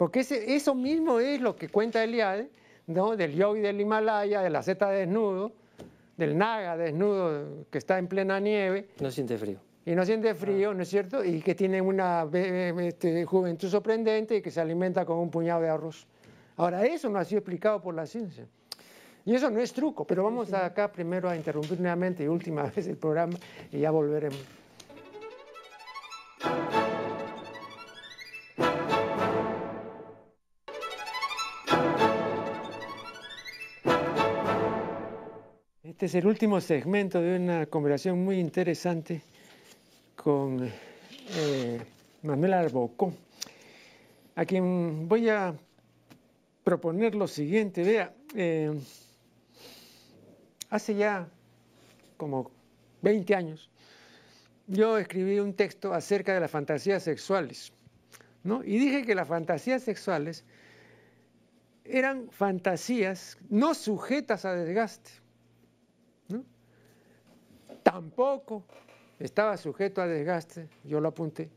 Porque 0.00 0.20
eso 0.20 0.74
mismo 0.74 1.20
es 1.20 1.42
lo 1.42 1.56
que 1.56 1.68
cuenta 1.68 2.02
Eliade, 2.02 2.48
¿no? 2.86 3.18
del 3.18 3.34
yogi 3.34 3.60
del 3.60 3.78
Himalaya, 3.78 4.40
de 4.40 4.48
la 4.48 4.62
zeta 4.62 4.88
desnudo, 4.88 5.52
del 6.16 6.38
naga 6.38 6.74
desnudo 6.74 7.66
que 7.70 7.76
está 7.76 7.98
en 7.98 8.06
plena 8.06 8.40
nieve. 8.40 8.88
No 8.98 9.10
siente 9.10 9.36
frío. 9.36 9.58
Y 9.84 9.94
no 9.94 10.06
siente 10.06 10.34
frío, 10.34 10.72
¿no 10.72 10.84
es 10.84 10.88
cierto? 10.88 11.22
Y 11.22 11.42
que 11.42 11.54
tiene 11.54 11.82
una 11.82 12.26
este, 12.32 13.26
juventud 13.26 13.68
sorprendente 13.68 14.36
y 14.36 14.40
que 14.40 14.50
se 14.50 14.62
alimenta 14.62 15.04
con 15.04 15.18
un 15.18 15.30
puñado 15.30 15.60
de 15.60 15.68
arroz. 15.68 16.06
Ahora, 16.56 16.86
eso 16.86 17.10
no 17.10 17.18
ha 17.18 17.24
sido 17.26 17.40
explicado 17.40 17.82
por 17.82 17.94
la 17.94 18.06
ciencia. 18.06 18.46
Y 19.26 19.34
eso 19.34 19.50
no 19.50 19.60
es 19.60 19.70
truco, 19.70 20.06
pero 20.06 20.24
vamos 20.24 20.50
acá 20.54 20.90
primero 20.90 21.28
a 21.28 21.36
interrumpir 21.36 21.78
nuevamente 21.78 22.24
y 22.24 22.28
última 22.28 22.62
vez 22.74 22.86
el 22.86 22.96
programa 22.96 23.34
y 23.70 23.80
ya 23.80 23.90
volveremos. 23.90 24.59
Este 36.00 36.18
es 36.18 36.24
el 36.24 36.28
último 36.28 36.62
segmento 36.62 37.20
de 37.20 37.36
una 37.36 37.66
conversación 37.66 38.24
muy 38.24 38.40
interesante 38.40 39.20
con 40.16 40.66
eh, 41.36 41.78
Manuel 42.22 42.54
Arbocó, 42.54 43.12
a 44.34 44.46
quien 44.46 45.06
voy 45.06 45.28
a 45.28 45.54
proponer 46.64 47.14
lo 47.14 47.28
siguiente. 47.28 47.82
Vea, 47.82 48.14
eh, 48.34 48.80
hace 50.70 50.94
ya 50.94 51.28
como 52.16 52.50
20 53.02 53.34
años, 53.34 53.68
yo 54.68 54.96
escribí 54.96 55.38
un 55.38 55.52
texto 55.52 55.92
acerca 55.92 56.32
de 56.32 56.40
las 56.40 56.50
fantasías 56.50 57.02
sexuales, 57.02 57.74
¿no? 58.42 58.64
Y 58.64 58.78
dije 58.78 59.04
que 59.04 59.14
las 59.14 59.28
fantasías 59.28 59.82
sexuales 59.82 60.46
eran 61.84 62.30
fantasías 62.30 63.36
no 63.50 63.74
sujetas 63.74 64.46
a 64.46 64.54
desgaste. 64.54 65.19
Tampoco 67.82 68.64
estaba 69.18 69.56
sujeto 69.56 70.00
a 70.00 70.06
desgaste, 70.06 70.68
yo 70.84 71.00
lo 71.00 71.08
apunté, 71.08 71.50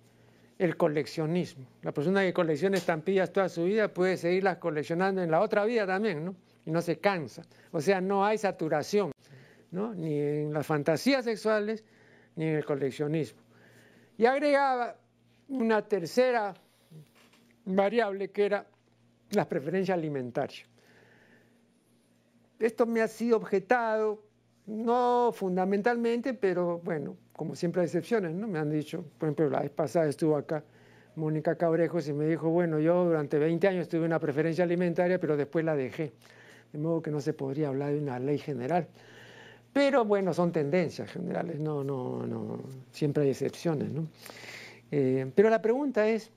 el 0.57 0.77
coleccionismo. 0.77 1.65
La 1.81 1.91
persona 1.91 2.21
que 2.21 2.33
colecciona 2.33 2.77
estampillas 2.77 3.31
toda 3.31 3.49
su 3.49 3.65
vida 3.65 3.87
puede 3.87 4.17
seguirlas 4.17 4.57
coleccionando 4.57 5.21
en 5.21 5.31
la 5.31 5.41
otra 5.41 5.65
vida 5.65 5.85
también, 5.85 6.25
¿no? 6.25 6.35
Y 6.65 6.71
no 6.71 6.81
se 6.81 6.99
cansa. 6.99 7.43
O 7.71 7.81
sea, 7.81 7.99
no 8.01 8.25
hay 8.25 8.37
saturación, 8.37 9.11
¿no? 9.71 9.93
Ni 9.93 10.19
en 10.19 10.53
las 10.53 10.65
fantasías 10.65 11.25
sexuales, 11.25 11.83
ni 12.35 12.45
en 12.45 12.55
el 12.55 12.65
coleccionismo. 12.65 13.41
Y 14.17 14.25
agregaba 14.25 14.95
una 15.49 15.81
tercera 15.81 16.53
variable 17.65 18.31
que 18.31 18.45
era 18.45 18.65
las 19.31 19.47
preferencias 19.47 19.97
alimentarias. 19.97 20.67
Esto 22.59 22.85
me 22.85 23.01
ha 23.01 23.07
sido 23.07 23.37
objetado 23.37 24.23
no 24.65 25.31
fundamentalmente, 25.33 26.33
pero 26.33 26.79
bueno, 26.79 27.17
como 27.35 27.55
siempre 27.55 27.81
hay 27.81 27.85
excepciones, 27.85 28.33
¿no? 28.33 28.47
Me 28.47 28.59
han 28.59 28.69
dicho, 28.69 29.03
por 29.17 29.27
ejemplo, 29.27 29.49
la 29.49 29.61
vez 29.61 29.71
pasada 29.71 30.07
estuvo 30.07 30.37
acá 30.37 30.63
Mónica 31.15 31.55
Cabrejos 31.55 32.07
y 32.07 32.13
me 32.13 32.25
dijo, 32.25 32.49
bueno, 32.49 32.79
yo 32.79 33.05
durante 33.05 33.37
20 33.37 33.67
años 33.67 33.87
tuve 33.87 34.05
una 34.05 34.19
preferencia 34.19 34.63
alimentaria, 34.63 35.19
pero 35.19 35.37
después 35.37 35.63
la 35.65 35.75
dejé. 35.75 36.13
De 36.71 36.79
modo 36.79 37.01
que 37.01 37.11
no 37.11 37.21
se 37.21 37.33
podría 37.33 37.67
hablar 37.67 37.91
de 37.91 37.99
una 37.99 38.17
ley 38.19 38.39
general. 38.39 38.87
Pero 39.73 40.05
bueno, 40.05 40.33
son 40.33 40.51
tendencias 40.51 41.11
generales, 41.11 41.59
no, 41.59 41.83
no, 41.83 42.25
no, 42.25 42.59
siempre 42.91 43.23
hay 43.23 43.29
excepciones, 43.29 43.91
¿no? 43.91 44.07
Eh, 44.91 45.31
pero 45.33 45.49
la 45.49 45.61
pregunta 45.61 46.07
es, 46.07 46.31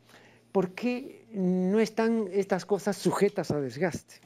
¿por 0.53 0.71
qué 0.71 1.27
no 1.33 1.79
están 1.79 2.29
estas 2.33 2.65
cosas 2.65 2.97
sujetas 2.97 3.51
a 3.51 3.61
desgaste? 3.61 4.26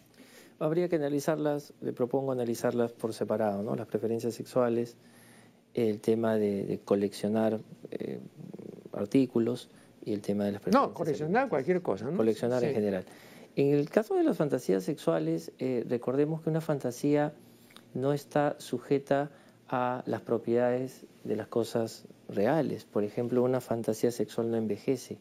Habría 0.61 0.88
que 0.88 0.96
analizarlas, 0.96 1.72
le 1.80 1.92
propongo 1.92 2.32
analizarlas 2.32 2.92
por 2.92 3.12
separado, 3.14 3.62
¿no? 3.62 3.74
Las 3.74 3.86
preferencias 3.86 4.34
sexuales, 4.34 4.96
el 5.74 6.00
tema 6.00 6.36
de, 6.36 6.80
coleccionar 6.84 7.61
eh, 7.90 8.20
artículos 8.92 9.70
y 10.04 10.12
el 10.12 10.20
tema 10.20 10.44
de 10.44 10.52
las 10.52 10.61
preferencias. 10.61 10.90
No, 10.90 10.94
coleccionar 10.94 11.48
cualquier 11.48 11.82
cosa, 11.82 12.11
¿no? 12.11 12.16
Coleccionar 12.16 12.62
en 12.62 12.74
general. 12.74 13.04
En 13.56 13.74
el 13.74 13.88
caso 13.88 14.14
de 14.14 14.22
las 14.22 14.36
fantasías 14.36 14.84
sexuales, 14.84 15.52
eh, 15.58 15.84
recordemos 15.88 16.42
que 16.42 16.50
una 16.50 16.61
fantasía 16.61 17.32
no 17.94 18.12
está 18.12 18.56
sujeta 18.58 19.30
a 19.68 20.02
las 20.06 20.20
propiedades 20.20 21.06
de 21.24 21.36
las 21.36 21.48
cosas 21.48 22.04
reales. 22.28 22.84
Por 22.84 23.02
ejemplo, 23.02 23.42
una 23.42 23.61
fantasía 23.61 24.11
sexual 24.11 24.50
no 24.50 24.56
envejece, 24.56 25.18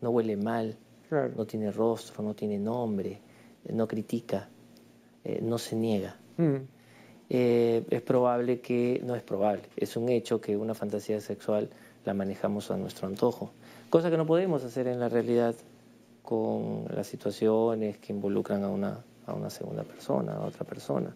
no 0.00 0.10
huele 0.10 0.36
mal, 0.36 0.76
no 1.10 1.46
tiene 1.46 1.70
rostro, 1.70 2.22
no 2.22 2.34
tiene 2.34 2.58
nombre, 2.58 3.20
no 3.70 3.86
critica. 3.86 4.48
Eh, 5.24 5.40
no 5.42 5.58
se 5.58 5.76
niega. 5.76 6.16
Mm. 6.36 6.56
Eh, 7.30 7.84
es 7.88 8.02
probable 8.02 8.60
que, 8.60 9.00
no 9.04 9.14
es 9.14 9.22
probable, 9.22 9.62
es 9.76 9.96
un 9.96 10.08
hecho 10.10 10.40
que 10.40 10.56
una 10.56 10.74
fantasía 10.74 11.20
sexual 11.20 11.70
la 12.04 12.12
manejamos 12.12 12.70
a 12.70 12.76
nuestro 12.76 13.08
antojo, 13.08 13.50
cosa 13.88 14.10
que 14.10 14.18
no 14.18 14.26
podemos 14.26 14.62
hacer 14.62 14.86
en 14.88 15.00
la 15.00 15.08
realidad 15.08 15.54
con 16.22 16.84
las 16.94 17.06
situaciones 17.06 17.96
que 17.98 18.12
involucran 18.12 18.62
a 18.62 18.68
una, 18.68 19.02
a 19.26 19.32
una 19.32 19.48
segunda 19.48 19.84
persona, 19.84 20.34
a 20.34 20.44
otra 20.44 20.64
persona. 20.64 21.14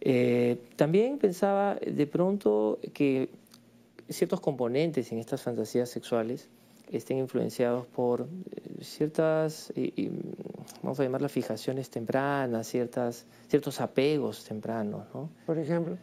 Eh, 0.00 0.60
también 0.76 1.18
pensaba 1.18 1.76
de 1.76 2.06
pronto 2.06 2.78
que 2.92 3.30
ciertos 4.08 4.40
componentes 4.40 5.10
en 5.12 5.18
estas 5.18 5.42
fantasías 5.42 5.88
sexuales 5.88 6.48
estén 6.90 7.18
influenciados 7.18 7.86
por 7.86 8.22
eh, 8.22 8.84
ciertas, 8.84 9.72
vamos 10.82 11.00
a 11.00 11.02
llamarlas 11.02 11.32
fijaciones 11.32 11.90
tempranas, 11.90 12.66
ciertas, 12.66 13.26
ciertos 13.48 13.80
apegos 13.80 14.44
tempranos. 14.44 15.06
¿no? 15.14 15.30
Por 15.46 15.58
ejemplo. 15.58 15.98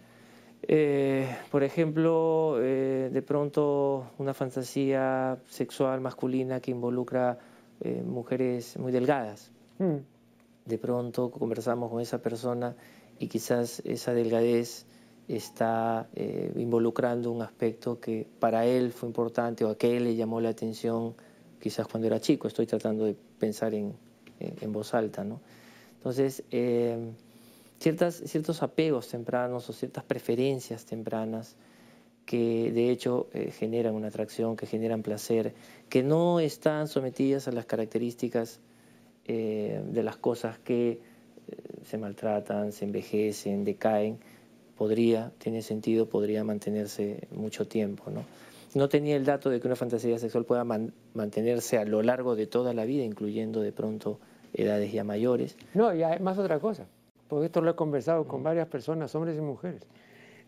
Eh, 0.67 1.27
por 1.51 1.63
ejemplo, 1.63 2.57
eh, 2.59 3.09
de 3.11 3.21
pronto 3.21 4.11
una 4.17 4.33
fantasía 4.33 5.37
sexual 5.47 6.01
masculina 6.01 6.59
que 6.59 6.71
involucra 6.71 7.37
mujeres 8.05 8.77
muy 8.79 8.93
delgadas. 8.93 9.51
Mm. 9.79 9.97
De 10.65 10.77
pronto 10.77 11.29
conversamos 11.29 11.91
con 11.91 11.99
esa 11.99 12.19
persona 12.19 12.75
y 13.19 13.27
quizás 13.27 13.81
esa 13.85 14.13
delgadez 14.13 14.87
está 15.27 16.07
eh, 16.15 16.51
involucrando 16.55 17.31
un 17.31 17.41
aspecto 17.41 17.99
que 17.99 18.27
para 18.39 18.65
él 18.65 18.91
fue 18.91 19.09
importante 19.09 19.65
o 19.65 19.69
a 19.69 19.77
que 19.77 19.99
le 19.99 20.15
llamó 20.15 20.39
la 20.39 20.49
atención 20.49 21.15
quizás 21.59 21.87
cuando 21.87 22.07
era 22.07 22.19
chico. 22.19 22.47
Estoy 22.47 22.67
tratando 22.67 23.05
de 23.05 23.15
pensar 23.39 23.73
en, 23.73 23.93
voz 24.67 24.93
alta. 24.93 25.23
¿no? 25.23 25.41
Entonces, 25.97 26.43
eh, 26.51 26.97
ciertas, 27.79 28.21
ciertos 28.25 28.61
apegos 28.61 29.07
tempranos 29.07 29.67
o 29.69 29.73
ciertas 29.73 30.03
preferencias 30.03 30.85
tempranas 30.85 31.55
que 32.25 32.71
de 32.71 32.89
hecho 32.89 33.27
eh, 33.33 33.51
generan 33.51 33.95
una 33.95 34.07
atracción, 34.07 34.55
que 34.55 34.65
generan 34.67 35.01
placer, 35.01 35.53
que 35.89 36.03
no 36.03 36.39
están 36.39 36.87
sometidas 36.87 37.47
a 37.47 37.51
las 37.51 37.65
características 37.65 38.59
de 39.27 40.03
las 40.03 40.17
cosas 40.17 40.59
que 40.59 40.99
se 41.83 41.97
maltratan, 41.97 42.71
se 42.71 42.85
envejecen, 42.85 43.63
decaen, 43.63 44.19
podría, 44.77 45.31
tiene 45.37 45.61
sentido, 45.61 46.07
podría 46.07 46.43
mantenerse 46.43 47.27
mucho 47.31 47.67
tiempo. 47.67 48.09
¿no? 48.11 48.23
no 48.75 48.89
tenía 48.89 49.15
el 49.15 49.25
dato 49.25 49.49
de 49.49 49.59
que 49.59 49.67
una 49.67 49.77
fantasía 49.77 50.19
sexual 50.19 50.43
pueda 50.43 50.65
mantenerse 51.13 51.77
a 51.77 51.85
lo 51.85 52.01
largo 52.03 52.35
de 52.35 52.45
toda 52.45 52.73
la 52.73 52.83
vida, 52.83 53.03
incluyendo 53.03 53.61
de 53.61 53.71
pronto 53.71 54.19
edades 54.53 54.91
ya 54.91 55.03
mayores. 55.03 55.57
No, 55.73 55.95
y 55.95 56.03
además 56.03 56.37
otra 56.37 56.59
cosa, 56.59 56.85
porque 57.29 57.45
esto 57.45 57.61
lo 57.61 57.71
he 57.71 57.75
conversado 57.75 58.27
con 58.27 58.43
varias 58.43 58.67
personas, 58.67 59.15
hombres 59.15 59.37
y 59.37 59.41
mujeres. 59.41 59.87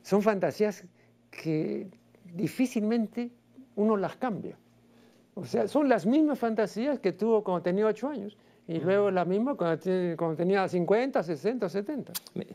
Son 0.04 0.22
fantasías 0.22 0.84
que 1.32 1.88
difícilmente 2.34 3.32
uno 3.76 3.96
las 3.96 4.18
cambia. 4.18 4.58
O 5.36 5.46
sea, 5.46 5.68
son 5.70 5.88
las 5.88 6.06
mismas 6.06 6.38
fantasías 6.38 7.00
que 7.00 7.14
tuvo 7.14 7.44
cuando 7.44 7.62
tenía 7.62 7.86
ocho 7.86 8.10
años. 8.10 8.36
Y 8.68 8.80
luego 8.80 9.11
la 9.11 9.24
misma 9.24 9.55
cuando, 9.55 10.36
tenía 10.36 10.68
50, 10.68 11.24
60, 11.24 11.70
70. 11.70 12.13
Me, 12.34 12.45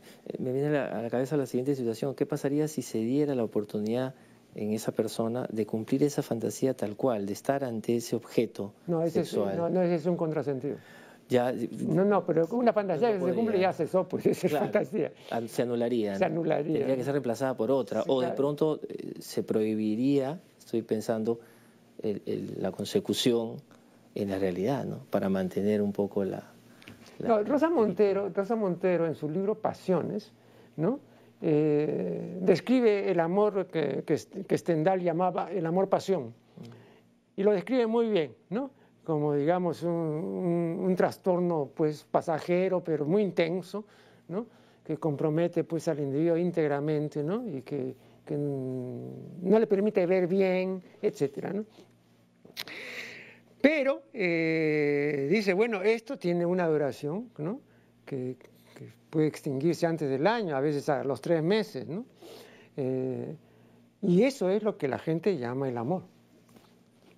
viene 0.51 0.77
a 0.77 1.01
la, 1.01 1.09
cabeza 1.09 1.35
la 1.37 1.47
siguiente 1.47 1.75
situación. 1.75 2.13
¿Qué 2.13 2.27
pasaría 2.27 2.67
si 2.67 2.83
se 2.83 2.99
diera 2.99 3.33
la 3.33 3.43
oportunidad 3.43 4.13
en 4.53 4.73
esa 4.73 4.91
persona 4.91 5.47
de 5.51 5.65
cumplir 5.65 6.03
esa 6.03 6.21
fantasía 6.21 6.75
tal 6.75 6.95
cual, 6.95 7.25
de 7.25 7.33
estar 7.33 7.63
ante 7.63 7.95
ese 7.95 8.15
objeto 8.15 8.73
no, 8.85 9.01
ese 9.01 9.25
sexual? 9.25 9.53
Es, 9.53 9.57
no, 9.57 9.69
no, 9.69 9.81
ese 9.81 9.95
es 9.95 10.05
un 10.05 10.15
contrasentido. 10.15 10.77
Ya, 11.29 11.51
no, 11.79 12.05
no, 12.05 12.23
pero 12.25 12.45
una 12.51 12.73
fantasía 12.73 13.11
que 13.11 13.19
se 13.19 13.33
cumple 13.33 13.59
ya 13.59 13.73
cesó, 13.73 14.07
pues 14.07 14.27
esa 14.27 14.47
es 14.47 14.53
fantasía. 14.53 15.11
Se 15.47 15.61
anularía. 15.63 16.15
Se 16.15 16.25
anularía. 16.25 16.73
Tendría 16.73 16.95
que 16.95 17.03
ser 17.03 17.13
reemplazada 17.13 17.57
por 17.57 17.71
otra. 17.71 18.03
o 18.05 18.21
de 18.21 18.31
pronto 18.33 18.81
eh, 18.87 19.13
se 19.19 19.41
prohibiría, 19.41 20.39
estoy 20.59 20.83
pensando, 20.83 21.39
la 22.57 22.71
consecución 22.71 23.55
en 24.15 24.29
la 24.29 24.39
realidad, 24.39 24.85
¿no? 24.85 24.99
Para 25.09 25.29
mantener 25.29 25.81
un 25.81 25.91
poco 25.91 26.23
la... 26.23 26.43
Rosa, 27.19 27.69
Montero, 27.69 28.29
Rosa 28.29 28.55
Montero 28.55 29.05
en 29.05 29.15
su 29.15 29.29
libro 29.29 29.55
Pasiones, 29.55 30.33
¿no? 30.75 30.99
Eh, 31.41 32.37
describe 32.41 33.11
el 33.11 33.19
amor 33.19 33.67
que, 33.67 34.03
que, 34.05 34.57
Stendhal 34.57 35.01
llamaba 35.01 35.51
el 35.51 35.65
amor-pasión. 35.65 36.33
y 37.35 37.43
lo 37.43 37.51
describe 37.51 37.85
muy 37.85 38.09
bien, 38.09 38.33
¿no? 38.49 38.71
Como 39.03 39.33
digamos 39.33 39.83
un, 39.83 40.93
trastorno 40.95 41.69
pues 41.75 42.05
pasajero, 42.09 42.81
pero 42.81 43.05
muy 43.05 43.23
intenso, 43.23 43.83
¿no? 44.29 44.45
Que 44.85 44.97
compromete 44.97 45.65
pues 45.65 45.87
al 45.89 45.99
individuo 45.99 46.37
íntegramente, 46.37 47.23
¿no? 47.23 47.45
Y 47.45 47.61
que, 47.61 47.95
no 48.29 49.59
le 49.59 49.67
permite 49.67 50.05
ver 50.05 50.27
bien, 50.27 50.81
etcétera, 51.01 51.51
¿no? 51.51 51.65
Pero 53.63 54.03
eh, 54.11 55.29
dice, 55.31 55.53
bueno, 55.53 55.81
esto 55.81 56.17
tiene 56.17 56.45
una 56.45 56.67
duración, 56.67 57.29
¿no? 57.37 57.61
Que, 58.05 58.35
puede 59.09 59.27
extinguirse 59.27 59.85
antes 59.85 60.09
del 60.09 60.27
año, 60.27 60.57
a 60.57 60.59
veces 60.59 60.89
a 60.89 61.01
los 61.05 61.21
tres 61.21 61.41
meses, 61.41 61.87
¿no? 61.87 62.03
Eh, 62.75 63.37
y 64.01 64.23
eso 64.23 64.49
es 64.49 64.63
lo 64.63 64.77
que 64.77 64.89
la 64.89 64.99
gente 64.99 65.37
llama 65.37 65.69
el 65.69 65.77
amor. 65.77 66.03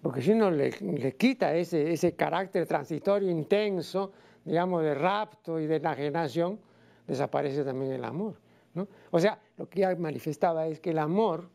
Porque 0.03 0.21
si 0.21 0.33
uno 0.33 0.51
le, 0.51 0.69
quita 1.17 1.55
ese, 1.55 1.91
ese, 1.91 2.13
carácter 2.13 2.67
transitorio 2.67 3.31
intenso, 3.31 4.11
digamos, 4.43 4.83
de 4.83 4.93
rapto 4.93 5.59
y 5.59 5.65
de 5.65 5.77
enajenación, 5.77 6.59
desaparece 7.07 7.63
también 7.63 7.93
el 7.93 8.05
amor. 8.05 8.35
¿no? 8.75 8.87
O 9.09 9.19
sea, 9.19 9.39
lo 9.57 9.67
que 9.67 9.79
ya 9.79 9.95
manifestaba 9.95 10.67
es 10.67 10.79
que 10.79 10.91
el 10.91 10.99
amor, 10.99 11.49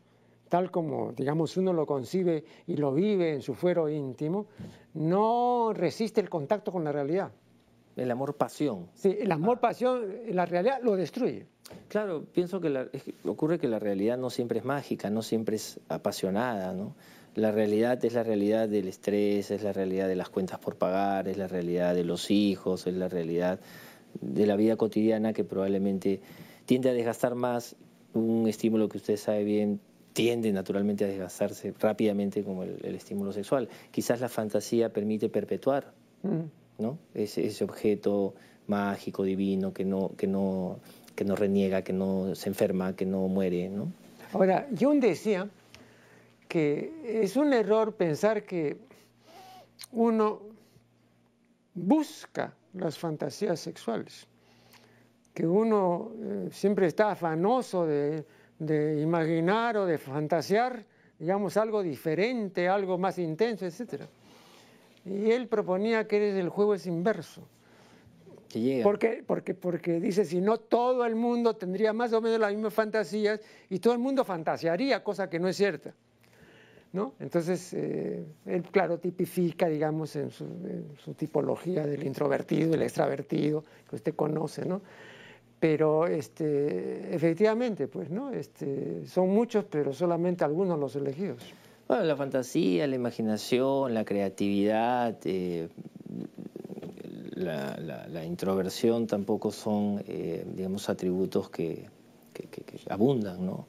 tal 0.50 0.70
como, 0.70 1.12
digamos, 1.12 1.56
uno 1.56 1.72
lo 1.72 1.86
concibe 1.86 2.44
y 2.66 2.76
lo 2.76 2.92
vive 2.92 3.32
en 3.32 3.40
su 3.40 3.54
fuero 3.54 3.88
íntimo, 3.88 4.46
no 4.94 5.72
resiste 5.72 6.20
el 6.20 6.28
contacto 6.28 6.72
con 6.72 6.82
la 6.82 6.90
realidad. 6.90 7.30
El 7.96 8.10
amor-pasión. 8.10 8.88
Sí, 8.94 9.16
el 9.20 9.30
amor-pasión, 9.30 10.04
la 10.30 10.46
realidad 10.46 10.80
lo 10.82 10.96
destruye. 10.96 11.46
Claro, 11.88 12.24
pienso 12.24 12.60
que, 12.60 12.88
ocurre 13.24 13.60
que 13.60 13.68
la 13.68 13.78
realidad 13.78 14.18
no 14.18 14.28
siempre 14.28 14.58
es 14.58 14.64
mágica, 14.64 15.08
no 15.08 15.22
siempre 15.22 15.54
es 15.54 15.78
apasionada, 15.88 16.72
¿no? 16.72 16.96
La 17.36 17.52
realidad 17.52 18.04
es 18.04 18.14
la 18.14 18.24
realidad 18.24 18.68
del 18.68 18.88
estrés, 18.88 19.52
es 19.52 19.62
la 19.62 19.72
realidad 19.72 20.08
de 20.08 20.16
las 20.16 20.30
cuentas 20.30 20.58
por 20.58 20.76
pagar, 20.76 21.28
es 21.28 21.38
la 21.38 21.46
realidad 21.46 21.94
de 21.94 22.02
los 22.02 22.28
hijos, 22.32 22.88
es 22.88 22.94
la 22.94 23.08
realidad 23.08 23.60
de 24.20 24.46
la 24.46 24.56
vida 24.56 24.76
cotidiana 24.76 25.32
que 25.32 25.44
probablemente 25.44 26.20
tiende 26.66 26.90
a 26.90 26.92
desgastar 26.92 27.36
más 27.36 27.76
un 28.14 28.48
estímulo 28.48 28.88
que 28.88 28.96
usted 28.96 29.16
sabe 29.16 29.44
bien 29.44 29.80
tiende 30.12 30.52
naturalmente 30.52 31.04
a 31.04 31.08
desgastarse 31.08 31.74
rápidamente 31.78 32.42
como 32.42 32.64
el, 32.64 32.94
estímulo 32.94 33.32
sexual. 33.32 33.68
Quizás 33.90 34.20
la 34.20 34.28
fantasía 34.28 34.92
permite 34.92 35.28
perpetuar 35.28 35.92
mm. 36.22 36.82
¿no? 36.82 36.98
ese, 37.14 37.46
ese 37.46 37.64
objeto 37.64 38.34
mágico, 38.66 39.24
divino, 39.24 39.72
que 39.72 39.84
no, 39.84 40.12
que 40.16 40.26
no 40.26 40.78
que 41.20 41.26
no 41.26 41.36
reniega, 41.36 41.82
que 41.82 41.92
no 41.92 42.34
se 42.34 42.48
enferma, 42.48 42.96
que 42.96 43.04
no 43.04 43.28
muere. 43.28 43.68
¿no? 43.68 43.92
Ahora, 44.32 44.66
Jung 44.78 45.00
decía 45.00 45.50
que 46.48 47.22
es 47.22 47.36
un 47.36 47.52
error 47.52 47.94
pensar 47.94 48.44
que 48.44 48.78
uno 49.92 50.40
busca 51.74 52.54
las 52.72 52.96
fantasías 52.96 53.60
sexuales, 53.60 54.26
que 55.34 55.46
uno 55.46 56.12
eh, 56.18 56.48
siempre 56.50 56.86
está 56.86 57.10
afanoso 57.10 57.84
de, 57.84 58.24
de, 58.60 59.00
imaginar 59.00 59.76
o 59.76 59.86
de 59.86 59.98
fantasear, 59.98 60.84
digamos, 61.18 61.56
algo 61.56 61.82
diferente, 61.82 62.68
algo 62.68 62.96
más 62.96 63.18
intenso, 63.18 63.66
etc. 63.66 64.02
Y 65.04 65.32
él 65.32 65.48
proponía 65.48 66.06
que 66.06 66.38
el 66.38 66.48
juego 66.48 66.74
es 66.74 66.86
inverso 66.86 67.42
porque, 68.82 69.22
porque, 69.26 69.54
porque 69.54 70.00
dice, 70.00 70.24
si 70.24 70.40
no, 70.40 70.58
todo 70.58 71.06
el 71.06 71.14
mundo 71.14 71.54
tendría 71.54 71.92
más 71.92 72.12
o 72.12 72.20
menos 72.20 72.40
las 72.40 72.52
mismas 72.52 72.74
fantasías 72.74 73.40
y 73.68 73.78
todo 73.78 73.92
el 73.92 74.00
mundo 74.00 74.24
fantasearía, 74.24 75.04
cosa 75.04 75.30
que 75.30 75.38
no 75.38 75.48
es 75.48 75.56
cierta. 75.56 75.94
¿no? 76.92 77.14
Entonces, 77.20 77.72
eh, 77.74 78.24
él, 78.46 78.62
claro, 78.64 78.98
tipifica, 78.98 79.68
digamos, 79.68 80.16
en 80.16 80.30
su, 80.30 81.14
tipología 81.16 81.86
del 81.86 82.04
introvertido, 82.04 82.74
el 82.74 82.82
extravertido, 82.82 83.62
que 83.88 83.96
usted 83.96 84.14
conoce, 84.16 84.66
¿no? 84.66 84.80
Pero 85.60 86.06
este, 86.06 87.14
efectivamente, 87.14 87.86
pues, 87.86 88.10
¿no? 88.10 88.30
Este, 88.30 89.06
son 89.06 89.28
muchos, 89.28 89.66
pero 89.66 89.92
solamente 89.92 90.42
algunos 90.42 90.78
los 90.78 90.96
elegidos. 90.96 91.42
Bueno, 91.86 92.04
la 92.04 92.16
fantasía, 92.16 92.86
la 92.86 92.96
imaginación, 92.96 93.92
la 93.92 94.04
creatividad, 94.06 95.18
eh, 95.24 95.68
la, 97.34 98.24
introversión 98.24 99.06
tampoco 99.06 99.50
son, 99.50 100.02
eh, 100.06 100.46
digamos, 100.54 100.88
atributos 100.88 101.50
que, 101.50 101.88
abundan, 102.88 103.44
¿no? 103.44 103.66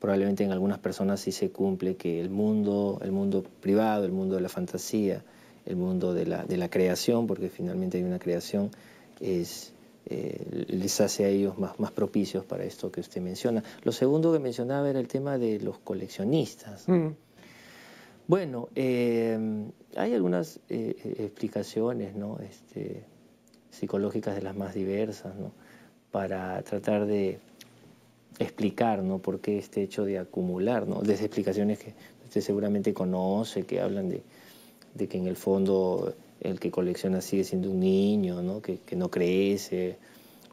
Probablemente 0.00 0.44
en 0.44 0.52
algunas 0.52 0.78
personas 0.78 1.20
sí 1.20 1.32
se 1.32 1.50
cumple 1.50 1.96
que 1.96 2.20
el 2.20 2.30
mundo, 2.30 3.00
el 3.02 3.12
mundo 3.12 3.44
privado, 3.60 4.06
el 4.06 4.12
mundo 4.12 4.36
de 4.36 4.40
la 4.40 4.48
fantasía, 4.48 5.22
el 5.66 5.76
mundo 5.76 6.14
de 6.14 6.26
la, 6.26 6.44
de 6.44 6.56
la 6.56 6.70
creación, 6.70 7.26
porque 7.26 7.50
finalmente 7.50 7.98
hay 7.98 8.04
una 8.04 8.18
creación, 8.18 8.70
es, 9.20 9.73
eh, 10.06 10.66
les 10.68 11.00
hace 11.00 11.24
a 11.24 11.28
ellos 11.28 11.58
más, 11.58 11.78
más 11.80 11.92
propicios 11.92 12.44
para 12.44 12.64
esto 12.64 12.90
que 12.90 13.00
usted 13.00 13.20
menciona. 13.20 13.62
Lo 13.82 13.92
segundo 13.92 14.32
que 14.32 14.38
mencionaba 14.38 14.88
era 14.90 15.00
el 15.00 15.08
tema 15.08 15.38
de 15.38 15.60
los 15.60 15.78
coleccionistas. 15.78 16.88
Mm. 16.88 17.08
Bueno, 18.26 18.68
eh, 18.74 19.38
hay 19.96 20.14
algunas 20.14 20.58
explicaciones, 20.68 22.14
¿no? 22.14 22.38
Este, 22.40 23.04
psicológicas 23.74 24.34
de 24.36 24.42
las 24.42 24.56
más 24.56 24.74
diversas, 24.74 25.34
¿no? 25.36 25.52
para 26.10 26.62
tratar 26.62 27.06
de 27.06 27.38
explicar 28.38 29.02
¿no? 29.02 29.18
por 29.18 29.40
qué 29.40 29.58
este 29.58 29.82
hecho 29.82 30.04
de 30.04 30.18
acumular, 30.18 30.86
¿no? 30.86 31.02
desde 31.02 31.24
explicaciones 31.24 31.78
que 31.78 31.94
usted 32.24 32.40
seguramente 32.40 32.94
conoce, 32.94 33.64
que 33.64 33.80
hablan 33.80 34.08
de, 34.08 34.22
de 34.94 35.08
que 35.08 35.18
en 35.18 35.26
el 35.26 35.36
fondo 35.36 36.14
el 36.44 36.60
que 36.60 36.70
colecciona 36.70 37.20
sigue 37.20 37.42
siendo 37.42 37.70
un 37.70 37.80
niño, 37.80 38.42
¿no? 38.42 38.62
Que, 38.62 38.80
no 38.96 39.10
crece 39.10 39.98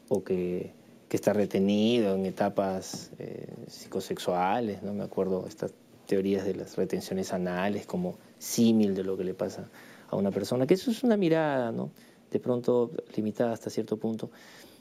o 0.08 0.24
que, 0.24 0.72
que, 1.08 1.16
está 1.16 1.32
retenido 1.32 2.16
en 2.16 2.26
etapas 2.26 3.12
eh, 3.18 3.54
psicosexuales, 3.68 4.82
¿no? 4.82 4.92
Me 4.92 5.04
acuerdo 5.04 5.46
estas 5.46 5.72
teorías 6.06 6.44
de 6.44 6.54
las 6.54 6.76
retenciones 6.76 7.32
anales 7.32 7.86
como 7.86 8.18
símil 8.38 8.94
de 8.94 9.04
lo 9.04 9.16
que 9.16 9.24
le 9.24 9.34
pasa 9.34 9.68
a 10.08 10.16
una 10.16 10.30
persona, 10.30 10.66
que 10.66 10.74
eso 10.74 10.90
es 10.90 11.04
una 11.04 11.16
mirada, 11.16 11.70
¿no? 11.70 11.90
de 12.32 12.40
pronto 12.40 12.90
limitada 13.14 13.52
hasta 13.52 13.70
cierto 13.70 13.98
punto. 13.98 14.30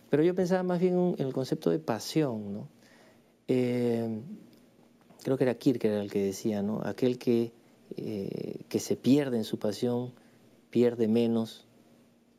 Pero 0.09 0.23
yo 0.23 0.33
pensaba 0.33 0.63
más 0.63 0.79
bien 0.79 1.15
en 1.17 1.25
el 1.25 1.33
concepto 1.33 1.69
de 1.69 1.79
pasión, 1.79 2.53
¿no? 2.53 2.67
Eh, 3.47 4.21
creo 5.23 5.37
que 5.37 5.43
era 5.43 5.55
Kierkegaard 5.55 6.01
el 6.01 6.11
que 6.11 6.23
decía, 6.23 6.61
¿no? 6.61 6.81
Aquel 6.83 7.17
que, 7.17 7.51
eh, 7.97 8.61
que 8.69 8.79
se 8.79 8.95
pierde 8.95 9.37
en 9.37 9.43
su 9.43 9.59
pasión 9.59 10.13
pierde 10.71 11.07
menos 11.07 11.67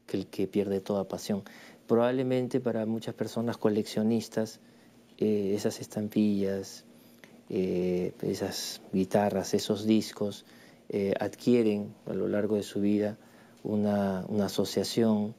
que 0.06 0.16
el 0.16 0.26
que 0.26 0.48
pierde 0.48 0.80
toda 0.80 1.06
pasión. 1.06 1.44
Probablemente 1.86 2.58
para 2.58 2.84
muchas 2.86 3.14
personas 3.14 3.56
coleccionistas, 3.56 4.60
eh, 5.18 5.52
esas 5.54 5.80
estampillas, 5.80 6.84
esas 7.48 8.80
guitarras, 8.94 9.52
esos 9.52 9.84
discos, 9.84 10.46
adquieren 11.20 11.94
a 12.06 12.14
lo 12.14 12.26
largo 12.26 12.56
de 12.56 12.62
su 12.62 12.80
vida 12.80 13.18
una, 13.62 14.20
asociación 14.44 15.34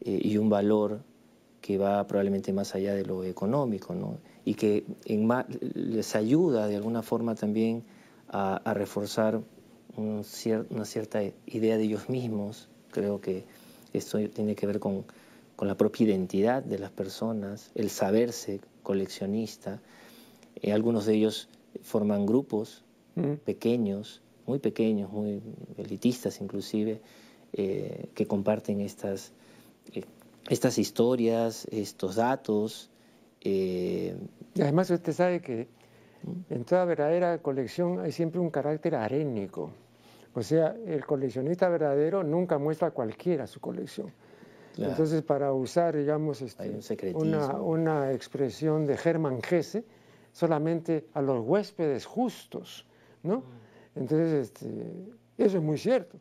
eh, 0.00 0.18
y 0.22 0.36
un 0.36 0.48
valor 0.48 1.00
que 1.60 1.78
va 1.78 2.06
probablemente 2.06 2.52
más 2.52 2.74
allá 2.74 2.94
de 2.94 3.04
lo 3.04 3.24
económico, 3.24 3.94
¿no? 3.94 4.18
y 4.44 4.54
que 4.54 4.84
les 5.74 6.16
ayuda 6.16 6.66
de 6.66 6.76
alguna 6.76 7.02
forma 7.02 7.36
también 7.36 7.84
a, 8.28 8.74
reforzar 8.74 9.40
una 9.96 10.84
cierta 10.84 11.22
idea 11.46 11.76
de 11.76 11.84
ellos 11.84 12.08
mismos. 12.08 12.68
Creo 12.90 13.20
que 13.20 13.44
esto 13.92 14.18
tiene 14.30 14.54
que 14.54 14.66
ver 14.66 14.78
con, 14.80 15.04
la 15.60 15.76
propia 15.76 16.06
identidad 16.06 16.64
de 16.64 16.78
las 16.78 16.90
personas, 16.90 17.70
el 17.76 17.88
saberse 17.88 18.60
coleccionista. 18.82 19.80
Eh, 20.56 20.72
algunos 20.72 21.06
de 21.06 21.14
ellos 21.14 21.48
forman 21.82 22.26
grupos 22.26 22.82
mm. 23.14 23.34
pequeños, 23.44 24.22
muy 24.46 24.58
pequeños, 24.58 25.12
muy 25.12 25.40
elitistas 25.76 26.40
inclusive, 26.40 27.00
eh, 27.52 28.06
que 28.14 28.26
comparten 28.26 28.80
estas, 28.80 29.32
eh, 29.92 30.04
estas 30.48 30.78
historias, 30.78 31.66
estos 31.70 32.16
datos. 32.16 32.90
Eh, 33.42 34.16
y 34.54 34.62
además 34.62 34.90
usted 34.90 35.12
sabe 35.12 35.40
que 35.40 35.68
en 36.50 36.64
toda 36.64 36.84
verdadera 36.84 37.38
colección 37.38 38.00
hay 38.00 38.12
siempre 38.12 38.40
un 38.40 38.50
carácter 38.50 38.94
arénico. 38.94 39.70
O 40.34 40.42
sea, 40.42 40.74
el 40.86 41.04
coleccionista 41.04 41.68
verdadero 41.68 42.22
nunca 42.22 42.58
muestra 42.58 42.88
a 42.88 42.90
cualquiera 42.90 43.46
su 43.46 43.60
colección. 43.60 44.12
Entonces, 44.78 45.22
para 45.22 45.52
usar, 45.52 45.94
digamos, 45.94 46.40
este, 46.40 47.14
una, 47.14 47.60
una, 47.60 48.12
expresión 48.12 48.86
de 48.86 48.98
Hermann 49.02 49.40
Hesse, 49.48 49.84
solamente 50.32 51.08
a 51.12 51.20
los 51.20 51.46
huéspedes 51.46 52.06
justos, 52.06 52.86
¿no? 53.22 53.38
Mm. 53.38 53.42
Entonces, 53.96 54.32
este, 54.32 54.68
eso 55.36 55.58
es 55.58 55.62
muy 55.62 55.76
cierto. 55.76 56.18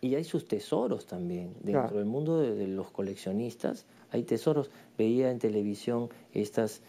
Y 0.00 0.14
hay 0.16 0.24
sus 0.24 0.46
tesoros 0.46 1.06
también. 1.06 1.54
Dentro 1.60 1.98
del 1.98 2.06
mundo 2.06 2.40
de, 2.40 2.66
los 2.66 2.90
coleccionistas 2.90 3.86
hay 4.10 4.24
tesoros. 4.24 4.70
Veía 4.98 5.30
en 5.30 5.38
televisión 5.38 6.08
estas 6.32 6.82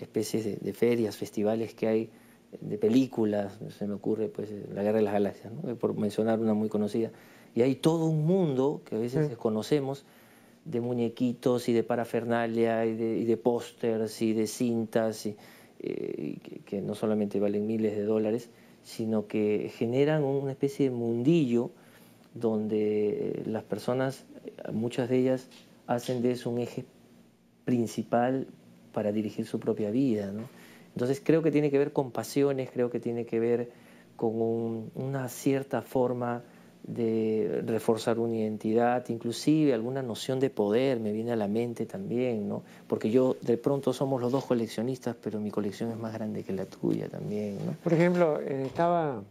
especies 0.00 0.60
de, 0.62 0.72
ferias, 0.72 1.16
festivales 1.16 1.74
que 1.74 1.86
hay 1.86 2.10
de 2.60 2.78
películas, 2.78 3.58
se 3.76 3.86
me 3.86 3.94
ocurre 3.94 4.28
pues 4.28 4.50
La 4.72 4.82
Guerra 4.82 4.98
de 4.98 5.04
las 5.04 5.14
Galaxias, 5.14 5.52
por 5.80 5.96
mencionar 5.96 6.38
una 6.38 6.54
muy 6.54 6.68
conocida. 6.68 7.10
Y 7.54 7.62
hay 7.62 7.76
todo 7.76 8.06
un 8.06 8.26
mundo 8.26 8.82
que 8.84 8.96
a 8.96 8.98
veces 8.98 9.28
desconocemos 9.28 10.04
de 10.64 10.80
muñequitos 10.80 11.68
y 11.68 11.72
de 11.72 11.82
parafernalia 11.82 12.86
y 12.86 12.94
de, 12.94 13.18
y 13.18 13.36
pósters 13.36 14.22
y 14.22 14.32
de 14.32 14.46
cintas 14.46 15.26
y, 15.26 15.36
eh, 15.80 16.38
que, 16.64 16.80
no 16.80 16.94
solamente 16.94 17.38
valen 17.38 17.66
miles 17.66 17.96
de 17.96 18.04
dólares, 18.04 18.48
sino 18.82 19.26
que 19.26 19.70
generan 19.76 20.24
una 20.24 20.52
especie 20.52 20.90
de 20.90 20.96
mundillo 20.96 21.70
donde 22.34 23.42
las 23.46 23.62
personas, 23.62 24.24
muchas 24.72 25.08
de 25.08 25.18
ellas, 25.18 25.48
hacen 25.86 26.22
de 26.22 26.32
eso 26.32 26.50
un 26.50 26.58
eje 26.58 26.84
principal 27.64 28.46
para 28.94 29.12
dirigir 29.12 29.44
su 29.44 29.60
propia 29.60 29.90
vida. 29.90 30.32
Entonces 30.94 31.20
creo 31.22 31.42
que 31.42 31.50
tiene 31.50 31.70
que 31.70 31.78
ver 31.78 31.92
con 31.92 32.10
pasiones, 32.10 32.70
creo 32.72 32.88
que 32.88 33.00
tiene 33.00 33.26
que 33.26 33.38
ver 33.38 33.70
con 34.16 34.90
una 34.94 35.28
cierta 35.28 35.82
forma 35.82 36.42
de 36.84 37.62
reforzar 37.66 38.18
una 38.18 38.36
identidad, 38.36 39.08
inclusive 39.08 39.72
alguna 39.72 40.02
noción 40.02 40.38
de 40.38 40.50
poder 40.50 41.00
me 41.00 41.12
viene 41.12 41.32
a 41.32 41.36
la 41.36 41.48
mente 41.48 41.86
también, 41.86 42.46
¿no? 42.46 42.62
Porque 42.86 43.10
yo 43.10 43.36
de 43.40 43.56
pronto 43.56 43.92
somos 43.94 44.20
los 44.20 44.30
dos 44.30 44.44
coleccionistas, 44.44 45.16
pero 45.20 45.40
mi 45.40 45.50
colección 45.50 45.90
es 45.90 45.96
más 45.96 46.12
grande 46.12 46.42
que 46.42 46.52
la 46.52 46.66
tuya 46.66 47.08
también, 47.08 47.56
¿no? 47.64 47.72
Por 47.82 47.94
ejemplo, 47.94 48.38
eh, 48.40 48.66
estaba 48.66 49.22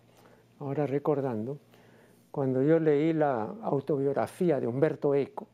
ahora 0.59 0.87
recordando 0.87 1.59
cuando 2.31 2.63
yo 2.63 2.79
leí 2.79 3.13
la 3.13 3.53
autobiografía 3.61 4.59
de 4.59 4.65
Humberto 4.65 5.13
Eco. 5.13 5.45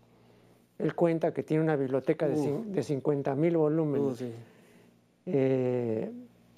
Él 0.80 0.96
cuenta 0.96 1.34
que 1.34 1.44
tiene 1.44 1.62
una 1.62 1.76
biblioteca 1.76 2.28
de, 2.28 2.36
50.000 2.36 3.58
volúmenes. 3.58 4.24
Eh, 5.26 6.10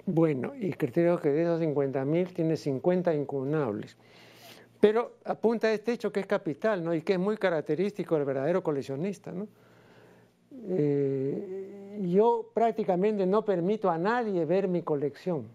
bueno, 0.06 0.52
y 0.58 0.72
creo 0.72 1.20
que 1.20 1.30
de 1.30 1.42
esos 1.42 1.60
50.000 1.60 2.32
tiene 2.32 2.56
50 2.56 3.14
incumnables. 3.14 3.96
Pero 4.80 5.16
apunta 5.24 5.68
a 5.68 5.72
este 5.72 5.92
hecho 5.92 6.10
que 6.12 6.20
es 6.20 6.26
capital 6.26 6.84
¿no? 6.84 6.94
y 6.94 7.02
que 7.02 7.14
es 7.14 7.18
muy 7.18 7.36
característico 7.36 8.16
del 8.16 8.24
verdadero 8.24 8.62
coleccionista. 8.62 9.32
¿no? 9.32 9.48
Eh, 10.68 12.00
yo 12.02 12.50
prácticamente 12.54 13.26
no 13.26 13.44
permito 13.44 13.90
a 13.90 13.98
nadie 13.98 14.44
ver 14.44 14.68
mi 14.68 14.82
colección. 14.82 15.46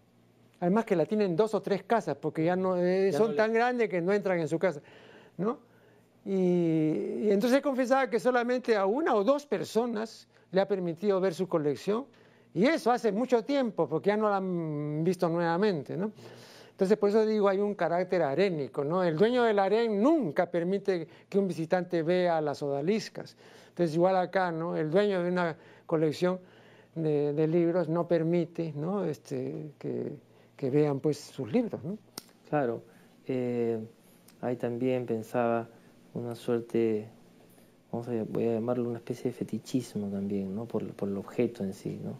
Además 0.59 0.85
que 0.85 0.95
la 0.95 1.05
tienen 1.05 1.35
dos 1.35 1.53
o 1.53 1.61
tres 1.61 1.83
casas, 1.83 2.17
porque 2.17 2.43
ya 2.43 2.55
no 2.55 2.77
eh, 2.77 3.11
son 3.13 3.35
tan 3.35 3.53
grandes 3.53 3.89
que 3.89 4.01
no 4.01 4.11
entran 4.11 4.39
en 4.39 4.47
su 4.47 4.57
casa. 4.57 4.81
¿no? 5.37 5.59
Y, 6.27 7.29
entonces 7.31 7.61
confesaba 7.61 8.09
que 8.09 8.19
solamente 8.19 8.75
a 8.75 8.85
una 8.85 9.15
o 9.15 9.23
dos 9.23 9.45
personas 9.45 10.27
le 10.51 10.59
ha 10.59 10.67
permitido 10.67 11.21
ver 11.21 11.33
su 11.33 11.47
colección. 11.47 12.05
Y 12.53 12.65
eso 12.65 12.91
hace 12.91 13.13
mucho 13.13 13.45
tiempo, 13.45 13.87
porque 13.87 14.09
ya 14.09 14.17
no 14.17 14.29
la 14.29 14.37
han 14.37 15.05
visto 15.05 15.29
nuevamente. 15.29 15.95
¿no? 15.95 16.11
Entonces, 16.71 16.97
por 16.97 17.09
eso 17.09 17.25
digo, 17.25 17.47
hay 17.47 17.59
un 17.59 17.75
carácter 17.75 18.23
arénico, 18.23 18.83
¿no? 18.83 19.03
El 19.03 19.15
dueño 19.15 19.43
del 19.43 19.57
harén 19.57 20.01
nunca 20.01 20.51
permite 20.51 21.07
que 21.29 21.39
un 21.39 21.47
visitante 21.47 22.03
vea 22.03 22.41
las 22.41 22.61
odaliscas. 22.61 23.37
Entonces, 23.69 23.95
igual 23.95 24.17
acá, 24.17 24.51
¿no? 24.51 24.75
El 24.75 24.91
dueño 24.91 25.23
de 25.23 25.31
una 25.31 25.55
colección 25.85 26.39
de, 26.93 27.47
libros 27.47 27.87
no 27.87 28.07
permite, 28.07 28.73
¿no? 28.75 29.05
Este, 29.05 29.71
que, 29.77 30.69
vean, 30.69 30.99
pues, 30.99 31.19
sus 31.19 31.51
libros, 31.51 31.81
¿no? 31.83 31.97
Claro. 32.49 32.83
Eh, 33.27 33.79
ahí 34.41 34.55
también 34.57 35.05
pensaba 35.05 35.67
una 36.17 36.35
suerte, 36.35 37.07
vamos 37.91 38.07
a, 38.07 38.23
voy 38.27 38.47
a 38.47 38.53
llamarlo 38.53 38.89
una 38.89 38.97
especie 38.97 39.31
de 39.31 39.37
fetichismo 39.37 40.07
también, 40.09 40.53
¿no? 40.55 40.65
Por, 40.65 40.85
por 40.93 41.09
el 41.09 41.17
objeto 41.17 41.63
en 41.63 41.73
sí, 41.73 41.99
¿no? 42.03 42.19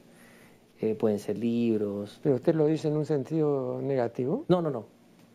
Eh, 0.80 0.96
pueden 0.96 1.20
ser 1.20 1.38
libros. 1.38 2.20
¿Pero 2.22 2.36
usted 2.36 2.54
lo 2.54 2.68
dice 2.68 2.88
en 2.88 2.98
un 2.98 3.06
sentido 3.06 3.82
negativo? 3.82 4.46
No, 4.48 4.62
no, 4.62 4.70
no, 4.70 4.86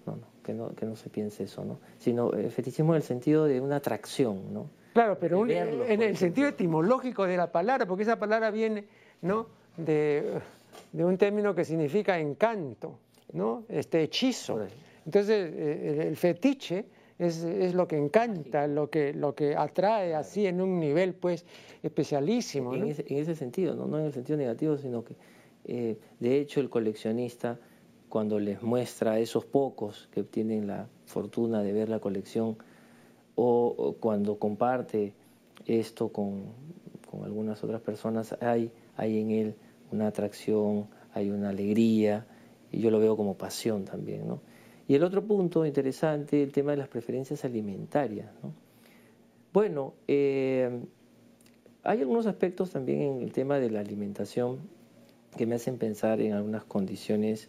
no, 0.07 0.17
no 0.17 0.27
que, 0.43 0.55
no 0.55 0.75
que 0.75 0.87
no 0.87 0.97
se 0.97 1.11
piense 1.11 1.45
eso, 1.45 1.65
¿no? 1.65 1.79
Sino 1.99 2.33
el 2.33 2.51
fetichismo 2.51 2.93
en 2.95 2.99
el 2.99 3.03
sentido 3.03 3.45
de 3.47 3.61
una 3.61 3.77
atracción, 3.77 4.53
¿no? 4.53 4.67
Claro, 4.93 5.17
pero 5.19 5.47
en 5.49 6.03
el 6.03 6.17
sentido 6.17 6.49
etimológico 6.49 7.27
de 7.27 7.37
la 7.37 7.51
palabra, 7.51 7.87
porque 7.87 8.03
esa 8.03 8.19
palabra 8.19 8.51
viene, 8.51 8.85
¿no? 9.23 9.47
De, 9.77 10.39
de 10.93 11.05
un 11.05 11.17
término 11.17 11.55
que 11.55 11.65
significa 11.65 12.19
encanto, 12.19 12.99
¿no? 13.33 13.65
Este 13.69 14.03
hechizo. 14.03 14.61
Entonces, 15.07 15.51
eh, 15.57 16.09
el 16.09 16.17
fetiche 16.17 16.85
es, 17.19 17.45
es, 17.45 17.75
lo 17.75 17.87
que 17.89 17.97
encanta, 17.97 18.67
lo 18.67 18.91
que, 18.91 19.13
lo 19.13 19.35
que 19.35 19.55
atrae 19.57 20.15
así 20.15 20.47
en 20.47 20.61
un 20.61 20.79
nivel 20.79 21.15
pues 21.15 21.45
especialísimo. 21.83 22.75
En, 22.75 22.85
ese, 22.85 23.05
en 23.09 23.19
ese, 23.19 23.35
sentido, 23.35 23.75
¿no? 23.75 23.87
no 23.87 23.99
en 23.99 24.07
el 24.07 24.13
sentido 24.13 24.39
negativo, 24.39 24.77
sino 24.77 25.05
que 25.05 25.15
eh, 25.65 25.99
de 26.19 26.41
hecho 26.41 26.61
el 26.61 26.69
coleccionista 26.69 27.59
cuando 28.09 28.39
les 28.39 28.63
muestra 28.63 29.13
a 29.13 29.19
esos 29.19 29.45
pocos 29.45 30.09
que 30.13 30.23
tienen 30.23 30.67
la 30.67 30.89
fortuna 31.07 31.63
de 31.63 31.73
ver 31.73 31.89
la 31.89 31.99
colección 31.99 32.59
o, 33.35 33.97
cuando 34.01 34.39
comparte 34.39 35.15
esto 35.65 36.09
con, 36.09 36.45
con, 37.11 37.25
algunas 37.25 37.65
otras 37.65 37.81
personas, 37.81 38.37
hay, 38.43 38.71
hay 38.97 39.19
en 39.19 39.31
él 39.31 39.55
una 39.91 40.09
atracción, 40.09 40.89
hay 41.15 41.31
una 41.31 41.51
alegría, 41.51 42.27
y 42.71 42.81
yo 42.81 42.91
lo 42.91 42.99
veo 42.99 43.17
como 43.17 43.39
pasión 43.39 43.85
también, 43.85 44.27
¿no? 44.27 44.41
Y 44.93 44.95
el 44.95 45.05
otro 45.05 45.25
punto 45.25 45.65
interesante, 45.65 46.43
el 46.43 46.53
tema 46.53 46.73
de 46.73 46.77
las 46.77 46.89
preferencias 46.89 47.47
alimentarias. 47.47 48.29
Bueno, 49.51 49.95
eh, 50.07 50.83
hay 51.83 52.01
algunos 52.01 52.27
aspectos 52.27 52.73
también 52.73 53.01
en 53.01 53.23
el 53.23 53.33
tema 53.33 53.59
de 53.59 53.71
la 53.71 53.81
alimentación 53.81 54.59
que 55.35 55.47
me 55.47 55.55
hacen 55.55 55.79
pensar 55.79 56.21
en 56.21 56.35
algunas 56.35 56.65
condiciones 56.65 57.49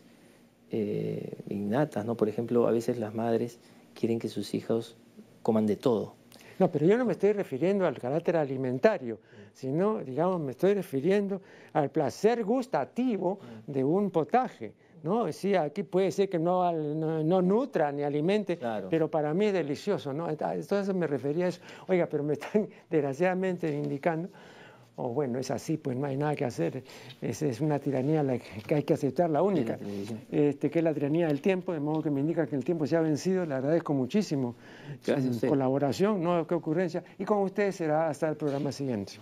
eh, 0.71 1.35
innatas, 1.49 2.05
¿no? 2.05 2.15
Por 2.15 2.29
ejemplo, 2.29 2.65
a 2.65 2.71
veces 2.71 2.97
las 2.97 3.13
madres 3.13 3.59
quieren 3.93 4.19
que 4.19 4.29
sus 4.29 4.53
hijos 4.53 4.95
coman 5.41 5.65
de 5.65 5.75
todo. 5.75 6.15
No, 6.59 6.71
pero 6.71 6.85
yo 6.85 6.97
no 6.97 7.03
me 7.03 7.11
estoy 7.11 7.33
refiriendo 7.33 7.85
al 7.85 7.99
carácter 7.99 8.37
alimentario, 8.37 9.19
sino, 9.51 9.99
digamos, 10.01 10.39
me 10.39 10.51
estoy 10.51 10.75
refiriendo 10.75 11.41
al 11.73 11.91
placer 11.91 12.45
gustativo 12.45 13.37
de 13.67 13.83
un 13.83 14.11
potaje. 14.11 14.75
¿No? 15.03 15.31
Sí, 15.31 15.53
aquí 15.53 15.83
puede 15.83 16.11
ser 16.11 16.29
que 16.29 16.39
no, 16.39 16.71
no, 16.71 17.41
nutra 17.41 17.91
ni 17.91 18.03
alimente, 18.03 18.57
pero 18.89 19.11
para 19.11 19.33
mí 19.33 19.45
es 19.45 19.53
delicioso, 19.53 20.13
¿no? 20.13 20.29
Entonces 20.29 20.95
me 20.95 21.05
refería 21.05 21.45
a 21.45 21.49
eso. 21.49 21.61
Oiga, 21.87 22.07
pero 22.07 22.23
me 22.23 22.33
están 22.33 22.67
desgraciadamente 22.89 23.71
indicando, 23.71 24.29
o 24.95 25.09
bueno, 25.09 25.39
es 25.39 25.51
así, 25.51 25.77
pues 25.77 25.97
no 25.97 26.05
hay 26.05 26.15
nada 26.15 26.35
que 26.35 26.45
hacer, 26.45 26.83
es, 27.21 27.41
es 27.41 27.61
una 27.61 27.79
tiranía 27.79 28.23
la 28.23 28.37
que 28.37 28.75
hay 28.75 28.83
que 28.83 28.93
aceptar, 28.93 29.29
la 29.29 29.41
única, 29.41 29.77
este, 30.31 30.69
que 30.69 30.79
es 30.79 30.85
la 30.85 30.93
tiranía 30.93 31.27
del 31.27 31.41
tiempo, 31.41 31.73
de 31.73 31.79
modo 31.79 32.01
que 32.01 32.11
me 32.11 32.21
indica 32.21 32.47
que 32.47 32.55
el 32.55 32.63
tiempo 32.63 32.87
se 32.87 32.95
ha 32.95 33.01
vencido, 33.01 33.45
le 33.45 33.55
agradezco 33.55 33.93
muchísimo 33.93 34.55
su 35.03 35.47
colaboración, 35.47 36.23
no 36.23 36.47
qué 36.47 36.55
ocurrencia, 36.55 37.03
y 37.17 37.25
con 37.25 37.39
ustedes 37.39 37.75
será 37.75 38.07
hasta 38.07 38.29
el 38.29 38.37
programa 38.37 38.71
siguiente. 38.71 39.13